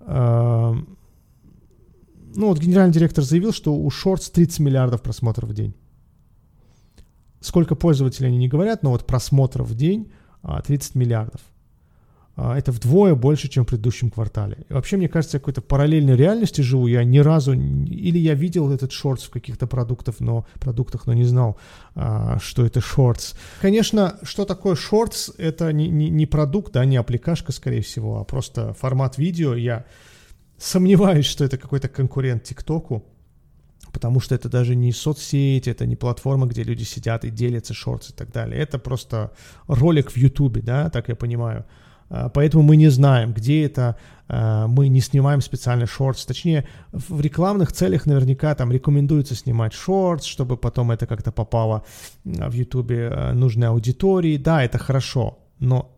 Э, 0.00 0.74
ну 2.34 2.46
вот 2.46 2.58
генеральный 2.58 2.94
директор 2.94 3.22
заявил, 3.22 3.52
что 3.52 3.74
у 3.74 3.88
Shorts 3.88 4.32
30 4.32 4.60
миллиардов 4.60 5.02
просмотров 5.02 5.50
в 5.50 5.54
день. 5.54 5.74
Сколько 7.40 7.74
пользователей 7.74 8.28
они 8.28 8.38
не 8.38 8.48
говорят, 8.48 8.82
но 8.82 8.90
вот 8.90 9.06
просмотров 9.06 9.68
в 9.68 9.74
день 9.74 10.12
30 10.64 10.94
а, 10.94 10.98
миллиардов. 10.98 11.40
А, 12.36 12.56
это 12.56 12.72
вдвое 12.72 13.14
больше, 13.14 13.48
чем 13.48 13.64
в 13.64 13.68
предыдущем 13.68 14.10
квартале. 14.10 14.58
И 14.68 14.72
вообще, 14.72 14.96
мне 14.96 15.08
кажется, 15.08 15.36
я 15.36 15.40
какой-то 15.40 15.60
параллельной 15.60 16.16
реальности 16.16 16.60
живу. 16.60 16.86
Я 16.86 17.04
ни 17.04 17.18
разу, 17.18 17.52
или 17.52 18.18
я 18.18 18.34
видел 18.34 18.72
этот 18.72 18.92
шортс 18.92 19.24
в 19.24 19.30
каких-то 19.30 19.66
продуктах, 19.66 20.20
но, 20.20 20.46
продуктах, 20.58 21.06
но 21.06 21.12
не 21.12 21.24
знал, 21.24 21.58
а, 21.94 22.38
что 22.40 22.64
это 22.64 22.80
шортс. 22.80 23.34
Конечно, 23.60 24.18
что 24.22 24.44
такое 24.44 24.74
шортс, 24.74 25.30
это 25.38 25.72
не, 25.72 25.88
не, 25.88 26.08
не 26.08 26.26
продукт, 26.26 26.72
да, 26.72 26.84
не 26.84 26.96
аппликашка, 26.96 27.52
скорее 27.52 27.82
всего, 27.82 28.20
а 28.20 28.24
просто 28.24 28.74
формат 28.74 29.18
видео. 29.18 29.54
Я 29.54 29.84
сомневаюсь, 30.56 31.26
что 31.26 31.44
это 31.44 31.58
какой-то 31.58 31.88
конкурент 31.88 32.44
ТикТоку, 32.44 33.04
потому 33.92 34.20
что 34.20 34.34
это 34.34 34.48
даже 34.48 34.76
не 34.76 34.92
соцсеть, 34.92 35.66
это 35.68 35.84
не 35.86 35.96
платформа, 35.96 36.46
где 36.46 36.62
люди 36.62 36.84
сидят 36.84 37.24
и 37.24 37.30
делятся 37.30 37.74
шортс 37.74 38.10
и 38.10 38.12
так 38.12 38.32
далее. 38.32 38.60
Это 38.60 38.78
просто 38.78 39.32
ролик 39.66 40.10
в 40.12 40.16
Ютубе, 40.16 40.62
да, 40.62 40.90
так 40.90 41.08
я 41.08 41.16
понимаю. 41.16 41.64
Поэтому 42.34 42.64
мы 42.64 42.76
не 42.76 42.88
знаем, 42.88 43.32
где 43.32 43.64
это, 43.64 43.96
мы 44.28 44.88
не 44.88 45.00
снимаем 45.00 45.40
специальный 45.40 45.86
шортс. 45.86 46.26
Точнее, 46.26 46.66
в 46.92 47.20
рекламных 47.20 47.72
целях 47.72 48.06
наверняка 48.06 48.54
там 48.54 48.72
рекомендуется 48.72 49.34
снимать 49.34 49.72
шортс, 49.72 50.26
чтобы 50.26 50.56
потом 50.56 50.90
это 50.90 51.06
как-то 51.06 51.30
попало 51.32 51.84
в 52.24 52.52
Ютубе 52.52 53.30
нужной 53.34 53.68
аудитории. 53.68 54.36
Да, 54.36 54.64
это 54.64 54.78
хорошо, 54.78 55.38
но 55.60 55.96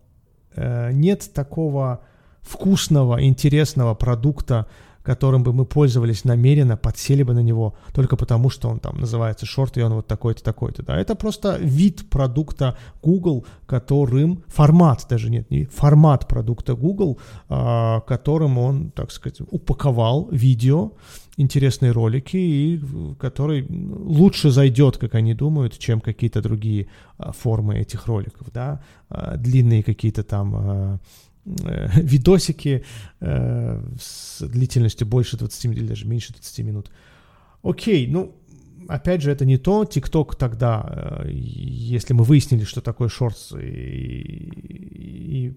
нет 0.56 1.30
такого 1.32 2.02
вкусного, 2.42 3.24
интересного 3.24 3.94
продукта, 3.94 4.66
которым 5.03 5.42
бы 5.42 5.53
мы 5.53 5.64
пользовались 5.64 6.24
намеренно, 6.24 6.76
подсели 6.76 7.22
бы 7.22 7.34
на 7.34 7.42
него 7.42 7.74
только 7.92 8.16
потому, 8.16 8.50
что 8.50 8.68
он 8.68 8.78
там 8.78 8.98
называется 8.98 9.46
шорт, 9.46 9.76
и 9.76 9.82
он 9.82 9.94
вот 9.94 10.07
такой-то, 10.07 10.42
такой-то. 10.42 10.82
Да? 10.82 10.96
Это 10.96 11.14
просто 11.14 11.57
вид 11.59 12.09
продукта 12.11 12.76
Google, 13.03 13.44
которым, 13.66 14.44
формат 14.46 15.07
даже 15.09 15.30
нет, 15.30 15.50
не 15.50 15.64
формат 15.64 16.28
продукта 16.28 16.74
Google, 16.74 17.18
а, 17.48 18.00
которым 18.00 18.59
он, 18.59 18.90
так 18.90 19.11
сказать, 19.11 19.40
упаковал 19.50 20.28
видео, 20.30 20.92
интересные 21.36 21.92
ролики, 21.92 22.36
и 22.36 22.80
который 23.18 23.66
лучше 23.68 24.50
зайдет, 24.50 24.98
как 24.98 25.14
они 25.14 25.34
думают, 25.34 25.78
чем 25.78 26.00
какие-то 26.00 26.42
другие 26.42 26.86
а, 27.18 27.32
формы 27.32 27.78
этих 27.78 28.07
роликов, 28.07 28.48
да, 28.53 28.80
а, 29.09 29.36
длинные 29.36 29.82
какие-то 29.82 30.22
там 30.22 30.55
а, 30.55 30.98
видосики 31.45 32.84
э, 33.20 33.82
с 34.01 34.47
длительностью 34.47 35.07
больше 35.07 35.36
20 35.36 35.64
или 35.66 35.86
даже 35.86 36.07
меньше 36.07 36.32
20 36.32 36.59
минут. 36.64 36.90
Окей, 37.62 38.07
ну, 38.07 38.34
опять 38.88 39.22
же, 39.22 39.30
это 39.30 39.45
не 39.45 39.59
то. 39.59 39.84
ТикТок 39.84 40.36
тогда, 40.36 41.22
э, 41.24 41.30
если 41.30 42.14
мы 42.14 42.22
выяснили, 42.24 42.64
что 42.64 42.80
такое 42.80 43.09
шортс 43.09 43.53
и, 43.53 44.51
и 45.01 45.57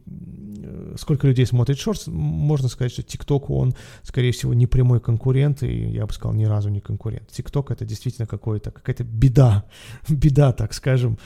сколько 0.97 1.27
людей 1.27 1.45
смотрит 1.45 1.77
шортс, 1.77 2.07
можно 2.07 2.67
сказать, 2.67 2.91
что 2.91 3.03
ТикТок, 3.03 3.51
он, 3.51 3.75
скорее 4.01 4.31
всего, 4.31 4.55
не 4.55 4.65
прямой 4.65 4.99
конкурент, 4.99 5.61
и 5.61 5.91
я 5.91 6.07
бы 6.07 6.13
сказал, 6.13 6.33
ни 6.33 6.45
разу 6.45 6.69
не 6.69 6.79
конкурент. 6.79 7.29
ТикТок 7.29 7.69
это 7.69 7.85
действительно 7.85 8.25
какой-то, 8.25 8.71
какая-то 8.71 9.03
беда, 9.03 9.65
беда, 10.09 10.51
так 10.51 10.73
скажем. 10.73 11.19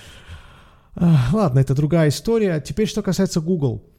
Ладно, 0.96 1.60
это 1.60 1.76
другая 1.76 2.10
история. 2.10 2.60
Теперь, 2.60 2.88
что 2.88 3.02
касается 3.02 3.40
Google– 3.40 3.86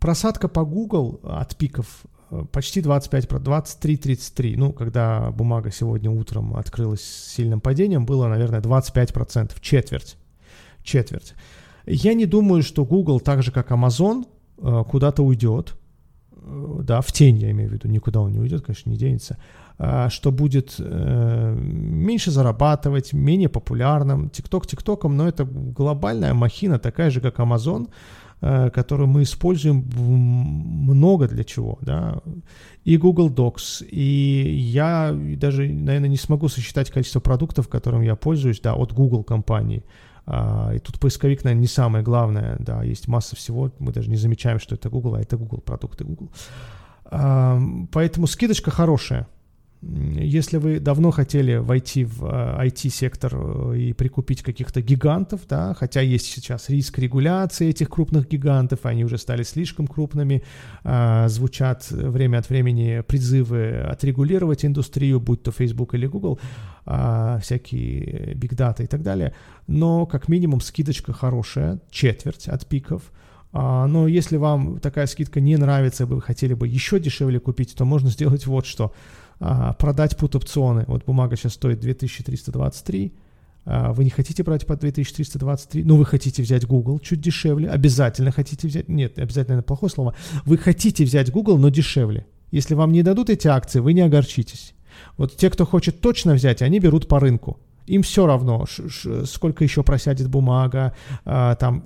просадка 0.00 0.48
по 0.48 0.64
Google 0.64 1.20
от 1.22 1.54
пиков 1.56 1.86
э, 2.30 2.44
почти 2.50 2.80
25, 2.80 3.26
23-33. 3.26 4.54
Ну, 4.56 4.72
когда 4.72 5.30
бумага 5.30 5.70
сегодня 5.70 6.10
утром 6.10 6.56
открылась 6.56 7.02
с 7.02 7.34
сильным 7.34 7.60
падением, 7.60 8.06
было, 8.06 8.26
наверное, 8.26 8.60
25%, 8.60 9.52
четверть. 9.60 10.16
Четверть. 10.82 11.34
Я 11.86 12.14
не 12.14 12.26
думаю, 12.26 12.62
что 12.62 12.84
Google, 12.84 13.20
так 13.20 13.42
же 13.42 13.52
как 13.52 13.70
Amazon, 13.70 14.24
э, 14.58 14.84
куда-то 14.88 15.22
уйдет. 15.22 15.76
Да, 16.42 17.02
в 17.02 17.12
тень, 17.12 17.36
я 17.36 17.50
имею 17.50 17.68
в 17.68 17.72
виду, 17.74 17.88
никуда 17.88 18.20
он 18.20 18.32
не 18.32 18.38
уйдет, 18.38 18.62
конечно, 18.64 18.88
не 18.90 18.96
денется. 18.96 19.36
Что 20.08 20.32
будет 20.32 20.78
меньше 20.78 22.30
зарабатывать, 22.30 23.12
менее 23.12 23.50
популярным. 23.50 24.26
TikTok 24.28 24.62
TikTokом, 24.66 25.08
но 25.08 25.28
это 25.28 25.44
глобальная 25.44 26.32
махина, 26.32 26.78
такая 26.78 27.10
же, 27.10 27.20
как 27.20 27.38
Amazon 27.38 27.88
Э, 27.88 28.29
которую 28.40 29.08
мы 29.08 29.22
используем 29.22 29.84
много 29.96 31.28
для 31.28 31.44
чего, 31.44 31.78
да, 31.82 32.20
и 32.84 32.96
Google 32.96 33.30
Docs, 33.30 33.84
и 33.86 34.50
я 34.72 35.14
даже, 35.36 35.68
наверное, 35.68 36.08
не 36.08 36.16
смогу 36.16 36.48
сосчитать 36.48 36.90
количество 36.90 37.20
продуктов, 37.20 37.68
которым 37.68 38.02
я 38.02 38.16
пользуюсь, 38.16 38.60
да, 38.60 38.74
от 38.74 38.92
Google 38.92 39.24
компании, 39.24 39.84
а, 40.26 40.72
и 40.74 40.78
тут 40.78 40.98
поисковик, 40.98 41.44
наверное, 41.44 41.62
не 41.62 41.66
самое 41.66 42.02
главное, 42.02 42.56
да, 42.60 42.82
есть 42.82 43.08
масса 43.08 43.36
всего, 43.36 43.70
мы 43.78 43.92
даже 43.92 44.08
не 44.08 44.16
замечаем, 44.16 44.58
что 44.58 44.74
это 44.74 44.88
Google, 44.88 45.16
а 45.16 45.20
это 45.20 45.36
Google, 45.36 45.60
продукты 45.60 46.04
Google. 46.04 46.30
Поэтому 47.92 48.26
скидочка 48.28 48.70
хорошая, 48.70 49.26
если 49.82 50.58
вы 50.58 50.78
давно 50.78 51.10
хотели 51.10 51.56
войти 51.56 52.04
в 52.04 52.22
IT-сектор 52.22 53.32
э, 53.34 53.78
и 53.78 53.92
прикупить 53.94 54.42
каких-то 54.42 54.82
гигантов, 54.82 55.40
да, 55.48 55.72
хотя 55.72 56.02
есть 56.02 56.26
сейчас 56.26 56.68
риск 56.68 56.98
регуляции 56.98 57.70
этих 57.70 57.88
крупных 57.88 58.28
гигантов, 58.28 58.80
они 58.84 59.04
уже 59.06 59.16
стали 59.16 59.42
слишком 59.42 59.86
крупными, 59.86 60.42
а, 60.84 61.28
звучат 61.28 61.90
время 61.90 62.38
от 62.38 62.50
времени 62.50 63.02
призывы 63.06 63.78
отрегулировать 63.80 64.66
индустрию, 64.66 65.18
будь 65.18 65.42
то 65.42 65.50
Facebook 65.50 65.94
или 65.94 66.06
Google, 66.06 66.38
всякие 66.84 68.34
Data 68.34 68.82
и 68.82 68.86
так 68.86 69.02
далее, 69.02 69.34
но 69.66 70.06
как 70.06 70.28
минимум 70.28 70.60
скидочка 70.60 71.12
хорошая, 71.12 71.80
четверть 71.90 72.48
от 72.48 72.66
пиков, 72.66 73.02
а, 73.52 73.86
но 73.86 74.08
если 74.08 74.36
вам 74.36 74.78
такая 74.78 75.06
скидка 75.06 75.40
не 75.40 75.56
нравится, 75.56 76.04
вы 76.04 76.20
хотели 76.20 76.52
бы 76.52 76.68
еще 76.68 77.00
дешевле 77.00 77.40
купить, 77.40 77.74
то 77.74 77.84
можно 77.86 78.10
сделать 78.10 78.46
вот 78.46 78.66
что– 78.66 78.92
продать 79.40 80.16
пут-опционы. 80.16 80.84
Вот 80.86 81.04
бумага 81.04 81.36
сейчас 81.36 81.54
стоит 81.54 81.80
2323, 81.80 83.12
а, 83.64 83.92
вы 83.92 84.04
не 84.04 84.10
хотите 84.10 84.42
брать 84.42 84.66
по 84.66 84.76
2323, 84.76 85.84
но 85.84 85.96
вы 85.96 86.04
хотите 86.04 86.42
взять 86.42 86.66
Google 86.66 86.98
чуть 86.98 87.20
дешевле, 87.20 87.68
обязательно 87.68 88.32
хотите 88.32 88.66
взять, 88.66 88.88
нет, 88.88 89.18
обязательно 89.18 89.56
это 89.56 89.62
плохое 89.62 89.90
слово, 89.90 90.14
вы 90.44 90.56
хотите 90.58 91.04
взять 91.04 91.30
Google, 91.30 91.58
но 91.58 91.68
дешевле. 91.68 92.26
Если 92.50 92.74
вам 92.74 92.92
не 92.92 93.02
дадут 93.02 93.30
эти 93.30 93.48
акции, 93.48 93.80
вы 93.80 93.92
не 93.92 94.00
огорчитесь. 94.00 94.74
Вот 95.16 95.36
те, 95.36 95.50
кто 95.50 95.64
хочет 95.66 96.00
точно 96.00 96.34
взять, 96.34 96.62
они 96.62 96.80
берут 96.80 97.06
по 97.06 97.20
рынку. 97.20 97.58
Им 97.86 98.02
все 98.02 98.26
равно, 98.26 98.66
сколько 99.24 99.64
еще 99.64 99.82
просядет 99.82 100.28
бумага, 100.28 100.94
а, 101.24 101.54
там 101.56 101.84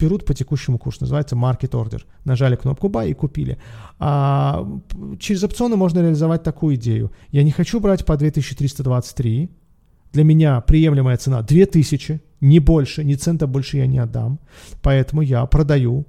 берут 0.00 0.24
по 0.24 0.34
текущему 0.34 0.78
курсу, 0.78 0.98
называется 1.02 1.36
market 1.36 1.70
order. 1.70 2.02
Нажали 2.24 2.56
кнопку 2.56 2.88
buy 2.88 3.10
и 3.10 3.14
купили. 3.14 3.58
А 3.98 4.66
через 5.18 5.44
опционы 5.44 5.76
можно 5.76 6.00
реализовать 6.00 6.42
такую 6.42 6.74
идею. 6.76 7.10
Я 7.32 7.42
не 7.42 7.50
хочу 7.50 7.80
брать 7.80 8.04
по 8.04 8.16
2323, 8.16 9.50
для 10.12 10.24
меня 10.24 10.60
приемлемая 10.60 11.16
цена 11.16 11.42
2000, 11.42 12.20
не 12.40 12.58
больше, 12.58 13.04
ни 13.04 13.14
цента 13.14 13.46
больше 13.46 13.76
я 13.76 13.86
не 13.86 13.98
отдам. 13.98 14.40
Поэтому 14.82 15.22
я 15.22 15.46
продаю 15.46 16.06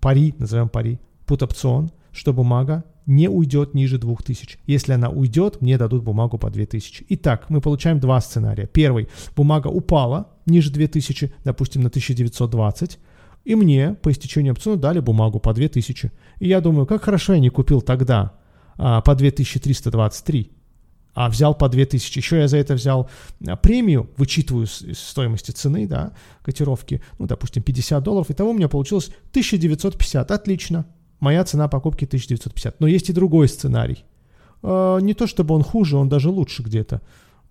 пари, 0.00 0.34
назовем 0.38 0.68
пари, 0.68 0.98
put 1.26 1.42
опцион, 1.42 1.90
что 2.12 2.32
бумага 2.32 2.84
не 3.06 3.28
уйдет 3.28 3.74
ниже 3.74 3.98
2000. 3.98 4.58
Если 4.66 4.92
она 4.92 5.08
уйдет, 5.08 5.60
мне 5.60 5.78
дадут 5.78 6.04
бумагу 6.04 6.38
по 6.38 6.50
2000. 6.50 7.06
Итак, 7.08 7.46
мы 7.48 7.60
получаем 7.60 7.98
два 7.98 8.20
сценария. 8.20 8.66
Первый, 8.66 9.08
бумага 9.34 9.68
упала 9.68 10.28
ниже 10.46 10.70
2000, 10.70 11.32
допустим, 11.44 11.82
на 11.82 11.88
1920. 11.88 12.98
И 13.44 13.54
мне 13.54 13.94
по 13.94 14.10
истечению 14.10 14.52
опциона 14.52 14.80
дали 14.80 15.00
бумагу 15.00 15.40
по 15.40 15.52
2000. 15.52 16.12
И 16.38 16.48
я 16.48 16.60
думаю, 16.60 16.86
как 16.86 17.02
хорошо 17.02 17.34
я 17.34 17.40
не 17.40 17.50
купил 17.50 17.80
тогда 17.80 18.34
а, 18.76 19.00
по 19.00 19.14
2323, 19.14 20.52
а 21.14 21.28
взял 21.28 21.54
по 21.54 21.68
2000. 21.68 22.18
Еще 22.18 22.38
я 22.38 22.48
за 22.48 22.58
это 22.58 22.74
взял 22.74 23.10
а, 23.46 23.56
премию, 23.56 24.10
вычитываю 24.16 24.66
с 24.66 24.82
стоимости 24.94 25.50
цены, 25.50 25.86
да, 25.88 26.12
котировки, 26.42 27.02
ну, 27.18 27.26
допустим, 27.26 27.62
50 27.62 28.02
долларов. 28.02 28.30
Итого 28.30 28.50
у 28.50 28.54
меня 28.54 28.68
получилось 28.68 29.06
1950. 29.30 30.30
Отлично. 30.30 30.86
Моя 31.18 31.44
цена 31.44 31.68
покупки 31.68 32.04
1950. 32.04 32.80
Но 32.80 32.86
есть 32.86 33.10
и 33.10 33.12
другой 33.12 33.48
сценарий. 33.48 34.04
А, 34.62 34.98
не 34.98 35.14
то 35.14 35.26
чтобы 35.26 35.54
он 35.54 35.64
хуже, 35.64 35.96
он 35.96 36.08
даже 36.08 36.30
лучше 36.30 36.62
где-то. 36.62 37.02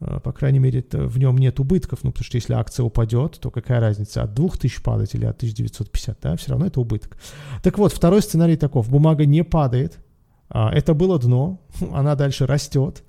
Э, 0.02 0.20
по 0.20 0.32
крайней 0.32 0.60
мере, 0.60 0.84
в 0.92 1.18
нем 1.18 1.38
нет 1.38 1.60
убытков, 1.60 2.04
ну, 2.04 2.12
потому 2.12 2.26
что 2.26 2.38
если 2.38 2.54
акция 2.54 2.84
упадет, 2.84 3.40
то 3.40 3.52
какая 3.52 3.80
разница, 3.80 4.24
от 4.24 4.34
2000 4.34 4.82
падать 4.82 5.14
или 5.14 5.26
от 5.26 5.38
1950, 5.38 6.18
да, 6.22 6.36
все 6.36 6.52
равно 6.52 6.66
это 6.66 6.82
убыток. 6.82 7.18
Так 7.62 7.78
вот, 7.78 7.94
второй 7.94 8.22
сценарий 8.22 8.58
таков, 8.58 8.90
бумага 8.90 9.26
не 9.26 9.44
падает, 9.44 10.00
а, 10.50 10.72
это 10.74 10.94
было 10.94 11.20
дно, 11.20 11.62
она 11.94 12.16
дальше 12.16 12.48
растет, 12.48 13.04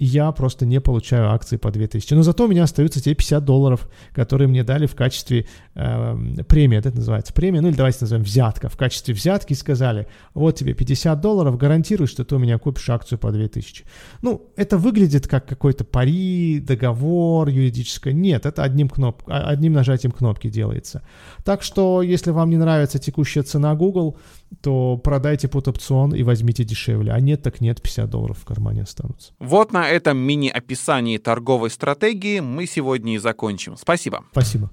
я 0.00 0.32
просто 0.32 0.64
не 0.64 0.80
получаю 0.80 1.30
акции 1.30 1.58
по 1.58 1.70
2000. 1.70 2.14
Но 2.14 2.22
зато 2.22 2.46
у 2.46 2.48
меня 2.48 2.64
остаются 2.64 3.02
те 3.02 3.14
50 3.14 3.44
долларов, 3.44 3.86
которые 4.14 4.48
мне 4.48 4.64
дали 4.64 4.86
в 4.86 4.94
качестве 4.94 5.46
э, 5.74 6.16
премии, 6.48 6.78
это 6.78 6.90
называется 6.90 7.34
премия, 7.34 7.60
ну 7.60 7.68
или 7.68 7.76
давайте 7.76 7.98
назовем 8.00 8.24
взятка. 8.24 8.70
В 8.70 8.78
качестве 8.78 9.12
взятки 9.12 9.52
сказали, 9.52 10.06
вот 10.32 10.56
тебе 10.56 10.72
50 10.72 11.20
долларов, 11.20 11.58
гарантирую, 11.58 12.08
что 12.08 12.24
ты 12.24 12.34
у 12.34 12.38
меня 12.38 12.58
купишь 12.58 12.88
акцию 12.88 13.18
по 13.18 13.30
2000. 13.30 13.84
Ну, 14.22 14.50
это 14.56 14.78
выглядит 14.78 15.28
как 15.28 15.46
какой-то 15.46 15.84
пари, 15.84 16.60
договор 16.60 17.48
юридическое. 17.48 18.14
Нет, 18.14 18.46
это 18.46 18.62
одним, 18.62 18.88
кноп... 18.88 19.22
А, 19.26 19.50
одним 19.50 19.74
нажатием 19.74 20.12
кнопки 20.12 20.48
делается. 20.48 21.02
Так 21.44 21.62
что, 21.62 22.00
если 22.00 22.30
вам 22.30 22.48
не 22.48 22.56
нравится 22.56 22.98
текущая 22.98 23.42
цена 23.42 23.74
Google, 23.74 24.16
то 24.62 24.96
продайте 24.96 25.48
под 25.48 25.68
опцион 25.68 26.14
и 26.14 26.22
возьмите 26.22 26.64
дешевле. 26.64 27.12
А 27.12 27.20
нет, 27.20 27.42
так 27.42 27.60
нет, 27.60 27.80
50 27.80 28.10
долларов 28.10 28.38
в 28.38 28.44
кармане 28.44 28.82
останутся. 28.82 29.32
Вот 29.38 29.72
на 29.72 29.88
этом 29.88 30.18
мини-описании 30.18 31.18
торговой 31.18 31.70
стратегии 31.70 32.40
мы 32.40 32.66
сегодня 32.66 33.14
и 33.14 33.18
закончим. 33.18 33.76
Спасибо. 33.76 34.24
Спасибо. 34.32 34.68